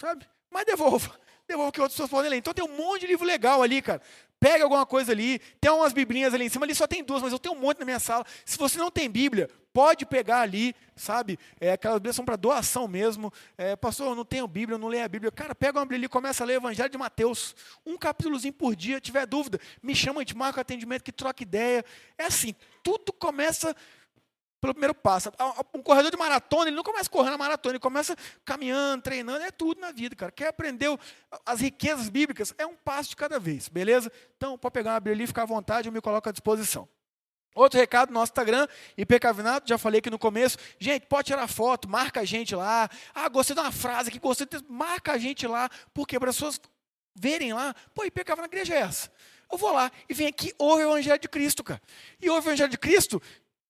Sabe? 0.00 0.26
Mas 0.50 0.64
devolva. 0.64 1.28
Devolva 1.49 1.72
que 1.72 1.80
outras 1.80 1.94
pessoas 1.94 2.11
podem 2.11 2.30
ler. 2.30 2.36
Então 2.36 2.53
tem 2.53 2.64
um 2.64 2.76
monte 2.76 3.01
de 3.01 3.07
livro 3.07 3.26
legal 3.26 3.62
ali, 3.62 3.80
cara. 3.80 4.03
Pega 4.38 4.64
alguma 4.64 4.84
coisa 4.84 5.12
ali. 5.12 5.38
Tem 5.61 5.70
umas 5.70 5.94
biblinhas 5.94 6.34
ali 6.34 6.44
em 6.44 6.49
cima. 6.51 6.66
Ali 6.66 6.74
só 6.74 6.86
tem 6.86 7.03
duas, 7.03 7.22
mas 7.22 7.32
eu 7.32 7.38
tenho 7.38 7.55
um 7.55 7.59
monte 7.59 7.78
na 7.78 7.86
minha 7.86 7.99
sala. 7.99 8.24
Se 8.44 8.59
você 8.59 8.78
não 8.78 8.90
tem 8.90 9.09
Bíblia, 9.11 9.49
pode 9.72 10.05
pegar 10.05 10.42
ali, 10.42 10.74
sabe? 10.94 11.38
É, 11.59 11.72
aquelas 11.72 11.96
Bíblias 11.99 12.16
são 12.16 12.24
para 12.24 12.36
doação 12.36 12.86
mesmo. 12.86 13.32
É, 13.57 13.74
pastor, 13.74 14.09
eu 14.09 14.14
não 14.14 14.26
tenho 14.26 14.46
Bíblia, 14.46 14.74
eu 14.74 14.78
não 14.78 14.88
leio 14.88 15.05
a 15.05 15.09
Bíblia. 15.09 15.32
Cara, 15.32 15.55
pega 15.55 15.78
uma 15.78 15.86
Bíblia 15.86 16.01
ali, 16.01 16.09
começa 16.09 16.44
a 16.44 16.46
ler 16.46 16.55
o 16.55 16.61
Evangelho 16.61 16.90
de 16.90 16.99
Mateus. 16.99 17.57
Um 17.86 17.96
capítulozinho 17.96 18.53
por 18.53 18.76
dia, 18.76 19.01
tiver 19.01 19.24
dúvida, 19.24 19.59
me 19.82 19.94
chama, 19.94 20.20
a 20.20 20.22
gente 20.22 20.36
marca 20.36 20.59
o 20.59 20.61
atendimento, 20.61 21.03
que 21.03 21.12
troca 21.12 21.42
ideia. 21.42 21.82
É 22.18 22.26
assim, 22.26 22.55
tudo 22.82 23.11
começa 23.12 23.74
pelo 24.61 24.74
primeiro 24.74 24.94
passo. 24.94 25.30
Um 25.74 25.82
corredor 25.82 26.11
de 26.11 26.16
maratona, 26.16 26.68
ele 26.68 26.76
não 26.76 26.82
começa 26.82 27.09
correndo 27.09 27.34
a 27.34 27.38
maratona, 27.38 27.74
ele 27.74 27.80
começa 27.80 28.16
caminhando, 28.44 29.02
treinando, 29.02 29.44
é 29.44 29.50
tudo 29.50 29.80
na 29.80 29.92
vida, 29.92 30.16
cara. 30.16 30.32
Quer 30.32 30.48
aprender 30.48 30.88
as 31.46 31.61
riquezas 31.61 32.09
bíblicas? 32.09 32.54
É 32.59 32.66
um 32.66 32.74
passo 32.74 33.11
de 33.11 33.16
cada 33.16 33.38
vez, 33.38 33.68
beleza? 33.68 34.11
Então, 34.36 34.59
pode 34.59 34.72
pegar 34.72 34.92
uma 34.92 35.00
Bíblia 35.00 35.14
ali, 35.14 35.26
ficar 35.26 35.42
à 35.42 35.46
vontade, 35.46 35.88
eu 35.88 35.92
me 35.92 36.00
coloco 36.00 36.28
à 36.28 36.32
disposição. 36.32 36.88
Outro 37.54 37.80
recado 37.80 38.11
no 38.11 38.14
nosso 38.14 38.30
Instagram, 38.30 38.68
IP 38.96 39.18
Cavinato, 39.18 39.68
já 39.68 39.76
falei 39.76 39.98
aqui 39.98 40.11
no 40.11 40.18
começo. 40.18 40.56
Gente, 40.78 41.06
pode 41.06 41.26
tirar 41.26 41.48
foto, 41.48 41.88
marca 41.88 42.20
a 42.20 42.24
gente 42.24 42.54
lá. 42.54 42.88
Ah, 43.12 43.28
gostei 43.28 43.54
de 43.54 43.61
uma 43.61 43.72
frase 43.72 44.11
aqui, 44.11 44.18
gostei 44.20 44.46
de... 44.46 44.64
Marca 44.68 45.12
a 45.12 45.18
gente 45.18 45.46
lá, 45.46 45.68
porque 45.92 46.18
para 46.20 46.30
as 46.30 46.36
pessoas 46.36 46.61
verem 47.16 47.52
lá, 47.52 47.74
pô, 47.94 48.04
IP 48.04 48.22
Cavinato, 48.22 48.54
igreja 48.54 48.74
é 48.74 48.78
essa? 48.78 49.11
Eu 49.50 49.59
vou 49.59 49.72
lá 49.72 49.90
e 50.09 50.14
vem 50.14 50.28
aqui, 50.28 50.54
ouve 50.59 50.84
o 50.84 50.90
Evangelho 50.90 51.18
de 51.18 51.28
Cristo, 51.28 51.64
cara. 51.64 51.82
E 52.20 52.30
ouve 52.30 52.46
o 52.46 52.50
Evangelho 52.50 52.70
de 52.70 52.78
Cristo, 52.78 53.20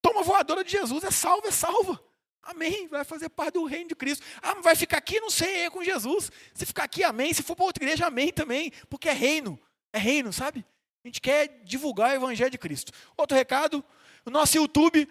toma 0.00 0.22
voadora 0.22 0.64
de 0.64 0.72
Jesus, 0.72 1.04
é 1.04 1.10
salvo, 1.10 1.46
é 1.46 1.50
salvo. 1.50 1.98
Amém. 2.42 2.88
Vai 2.88 3.04
fazer 3.04 3.28
parte 3.28 3.54
do 3.54 3.64
reino 3.64 3.88
de 3.88 3.94
Cristo. 3.94 4.24
Ah, 4.40 4.54
vai 4.54 4.74
ficar 4.74 4.96
aqui, 4.96 5.20
não 5.20 5.28
sei, 5.28 5.66
é 5.66 5.70
com 5.70 5.84
Jesus. 5.84 6.32
Se 6.54 6.64
ficar 6.64 6.84
aqui, 6.84 7.04
amém. 7.04 7.32
Se 7.34 7.42
for 7.42 7.54
para 7.54 7.66
outra 7.66 7.84
igreja, 7.84 8.06
amém 8.06 8.32
também. 8.32 8.72
Porque 8.88 9.08
é 9.08 9.12
reino. 9.12 9.60
É 9.92 9.98
reino, 9.98 10.32
sabe? 10.32 10.64
A 11.04 11.08
gente 11.08 11.20
quer 11.20 11.62
divulgar 11.64 12.10
o 12.10 12.14
Evangelho 12.14 12.50
de 12.50 12.58
Cristo. 12.58 12.92
Outro 13.16 13.36
recado, 13.36 13.84
o 14.24 14.30
nosso 14.30 14.56
YouTube. 14.56 15.08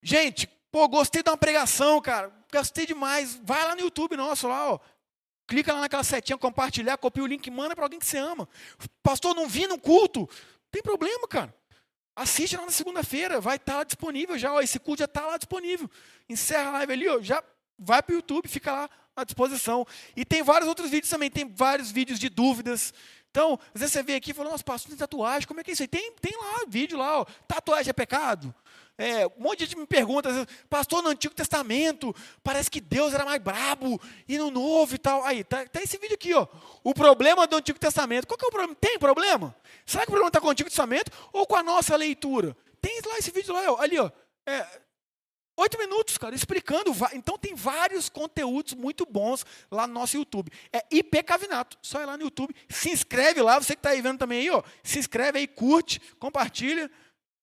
Gente, 0.00 0.46
pô, 0.70 0.86
gostei 0.88 1.22
de 1.22 1.30
uma 1.30 1.36
pregação, 1.36 2.00
cara. 2.00 2.32
Gostei 2.52 2.86
demais. 2.86 3.40
Vai 3.42 3.64
lá 3.64 3.74
no 3.74 3.80
YouTube 3.80 4.16
nosso, 4.16 4.46
lá, 4.46 4.72
ó. 4.72 4.78
Clica 5.48 5.72
lá 5.72 5.80
naquela 5.80 6.04
setinha, 6.04 6.36
compartilhar, 6.36 6.96
copia 6.98 7.24
o 7.24 7.26
link, 7.26 7.50
manda 7.50 7.74
para 7.74 7.84
alguém 7.84 7.98
que 7.98 8.06
você 8.06 8.18
ama. 8.18 8.48
Pastor, 9.02 9.34
não 9.34 9.48
vi 9.48 9.66
no 9.66 9.78
culto. 9.78 10.28
Tem 10.70 10.82
problema, 10.82 11.26
cara. 11.26 11.54
Assiste 12.20 12.56
lá 12.56 12.64
na 12.64 12.70
segunda-feira, 12.70 13.40
vai 13.40 13.56
estar 13.56 13.72
tá 13.72 13.78
lá 13.78 13.84
disponível 13.84 14.36
já. 14.36 14.52
Ó, 14.52 14.60
esse 14.60 14.78
culto 14.78 15.00
já 15.00 15.04
está 15.04 15.24
lá 15.24 15.36
disponível. 15.36 15.88
Encerra 16.28 16.70
a 16.70 16.72
live 16.72 16.92
ali, 16.92 17.08
ó, 17.08 17.20
já 17.20 17.42
vai 17.78 18.02
para 18.02 18.12
o 18.12 18.16
YouTube, 18.16 18.48
fica 18.48 18.72
lá 18.72 18.90
à 19.14 19.24
disposição. 19.24 19.86
E 20.16 20.24
tem 20.24 20.42
vários 20.42 20.68
outros 20.68 20.90
vídeos 20.90 21.10
também, 21.10 21.30
tem 21.30 21.48
vários 21.48 21.92
vídeos 21.92 22.18
de 22.18 22.28
dúvidas, 22.28 22.92
então, 23.30 23.58
às 23.74 23.80
vezes 23.80 23.92
você 23.92 24.02
vem 24.02 24.16
aqui 24.16 24.30
e 24.30 24.34
fala, 24.34 24.50
nossa, 24.50 24.64
pastor, 24.64 24.88
tem 24.88 24.98
tatuagem, 24.98 25.46
como 25.46 25.60
é 25.60 25.64
que 25.64 25.70
é 25.70 25.74
isso 25.74 25.82
aí? 25.82 25.88
Tem, 25.88 26.12
tem 26.20 26.36
lá 26.36 26.64
vídeo 26.66 26.98
lá, 26.98 27.20
ó, 27.20 27.24
tatuagem 27.46 27.90
é 27.90 27.92
pecado? 27.92 28.54
É, 28.98 29.24
um 29.28 29.30
monte 29.38 29.60
de 29.60 29.64
gente 29.66 29.78
me 29.78 29.86
pergunta, 29.86 30.28
pastor, 30.68 31.00
no 31.02 31.10
Antigo 31.10 31.32
Testamento, 31.32 32.12
parece 32.42 32.68
que 32.68 32.80
Deus 32.80 33.14
era 33.14 33.24
mais 33.24 33.40
brabo, 33.40 34.00
e 34.28 34.36
no 34.36 34.50
Novo 34.50 34.96
e 34.96 34.98
tal. 34.98 35.24
Aí, 35.24 35.44
tá, 35.44 35.64
tá 35.66 35.80
esse 35.80 35.96
vídeo 35.98 36.16
aqui, 36.16 36.34
ó. 36.34 36.48
O 36.82 36.92
problema 36.92 37.46
do 37.46 37.56
Antigo 37.56 37.78
Testamento. 37.78 38.26
Qual 38.26 38.36
que 38.36 38.44
é 38.44 38.48
o 38.48 38.50
problema? 38.50 38.74
Tem 38.74 38.98
problema? 38.98 39.56
Será 39.86 40.04
que 40.04 40.10
o 40.10 40.12
problema 40.12 40.28
está 40.28 40.40
com 40.40 40.48
o 40.48 40.50
Antigo 40.50 40.68
Testamento 40.68 41.12
ou 41.32 41.46
com 41.46 41.54
a 41.54 41.62
nossa 41.62 41.94
leitura? 41.94 42.56
Tem 42.80 43.00
lá 43.06 43.18
esse 43.18 43.30
vídeo 43.30 43.54
lá, 43.54 43.72
ó, 43.72 43.80
ali, 43.80 43.98
ó. 43.98 44.10
É, 44.44 44.66
Oito 45.58 45.76
minutos, 45.76 46.16
cara, 46.16 46.36
explicando. 46.36 46.92
Então 47.12 47.36
tem 47.36 47.52
vários 47.52 48.08
conteúdos 48.08 48.74
muito 48.74 49.04
bons 49.04 49.44
lá 49.68 49.88
no 49.88 49.94
nosso 49.94 50.16
YouTube. 50.16 50.52
É 50.72 50.84
IP 50.88 51.20
Cavinato. 51.24 51.76
Só 51.82 52.00
ir 52.00 52.06
lá 52.06 52.16
no 52.16 52.22
YouTube, 52.22 52.54
se 52.68 52.90
inscreve 52.90 53.42
lá, 53.42 53.58
você 53.58 53.74
que 53.74 53.80
está 53.80 53.90
aí 53.90 54.00
vendo 54.00 54.18
também 54.18 54.38
aí, 54.38 54.50
ó. 54.50 54.62
Se 54.84 55.00
inscreve 55.00 55.40
aí, 55.40 55.48
curte, 55.48 56.00
compartilha, 56.20 56.88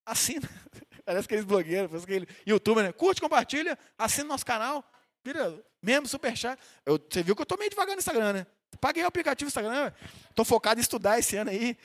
assina. 0.06 0.49
Parece 1.06 1.26
aqueles 1.26 1.45
blogueiros, 1.45 1.88
parece 1.88 2.06
aquele 2.06 2.28
youtuber, 2.45 2.84
né? 2.84 2.91
Curte, 2.91 3.22
compartilha, 3.22 3.78
assina 3.97 4.28
nosso 4.28 4.45
canal, 4.45 4.84
vira 5.24 5.64
mesmo 5.82 6.08
superchat. 6.08 6.60
Eu, 6.86 6.97
você 6.97 7.22
viu 7.22 7.36
que 7.36 7.41
eu 7.41 7.43
estou 7.43 7.58
meio 7.58 7.70
devagar 7.70 7.95
no 7.95 7.99
Instagram, 7.99 8.34
né? 8.34 8.47
Paguei 8.82 9.03
o 9.03 9.08
aplicativo 9.08 9.47
Instagram, 9.47 9.93
estou 10.30 10.43
focado 10.43 10.80
em 10.80 10.82
estudar 10.82 11.20
esse 11.20 11.38
ano 11.38 11.51
aí, 11.51 11.78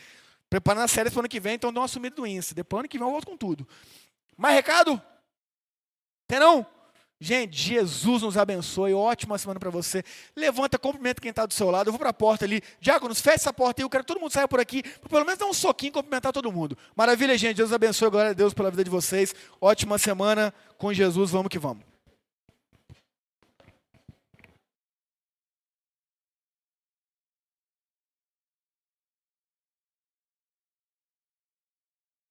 preparando 0.48 0.84
as 0.84 0.90
séries 0.90 1.12
para 1.12 1.18
o 1.18 1.20
ano 1.20 1.28
que 1.28 1.38
vem, 1.38 1.54
então 1.54 1.72
dou 1.72 1.82
uma 1.82 1.88
sumida 1.88 2.16
do 2.16 2.26
Insta. 2.26 2.54
Depois 2.54 2.80
ano 2.80 2.88
que 2.88 2.98
vem 2.98 3.06
eu 3.06 3.12
volto 3.12 3.26
com 3.26 3.36
tudo. 3.36 3.68
Mais 4.36 4.54
recado? 4.54 5.00
Tem 6.26 6.38
não? 6.38 6.66
Gente, 7.22 7.54
Jesus 7.54 8.22
nos 8.22 8.38
abençoe. 8.38 8.94
Ótima 8.94 9.36
semana 9.36 9.60
para 9.60 9.68
você. 9.68 10.02
Levanta, 10.34 10.78
cumprimenta 10.78 11.20
quem 11.20 11.28
está 11.28 11.44
do 11.44 11.52
seu 11.52 11.70
lado. 11.70 11.88
Eu 11.88 11.92
vou 11.92 11.98
para 11.98 12.08
a 12.08 12.14
porta 12.14 12.46
ali. 12.46 12.62
Diáconos, 12.80 13.20
fecha 13.20 13.34
essa 13.36 13.52
porta 13.52 13.82
aí. 13.82 13.84
Eu 13.84 13.90
quero 13.90 14.02
que 14.02 14.08
todo 14.08 14.18
mundo 14.18 14.32
saia 14.32 14.48
por 14.48 14.58
aqui. 14.58 14.82
Pelo 15.06 15.26
menos 15.26 15.38
dar 15.38 15.44
um 15.44 15.52
soquinho 15.52 15.90
e 15.90 15.92
cumprimentar 15.92 16.32
todo 16.32 16.50
mundo. 16.50 16.78
Maravilha, 16.96 17.36
gente. 17.36 17.58
Deus 17.58 17.74
abençoe. 17.74 18.08
Glória 18.08 18.30
a 18.30 18.34
Deus 18.34 18.54
pela 18.54 18.70
vida 18.70 18.84
de 18.84 18.90
vocês. 18.90 19.34
Ótima 19.60 19.98
semana 19.98 20.54
com 20.78 20.94
Jesus. 20.94 21.30
Vamos 21.30 21.50
que 21.50 21.58
vamos. 21.58 21.84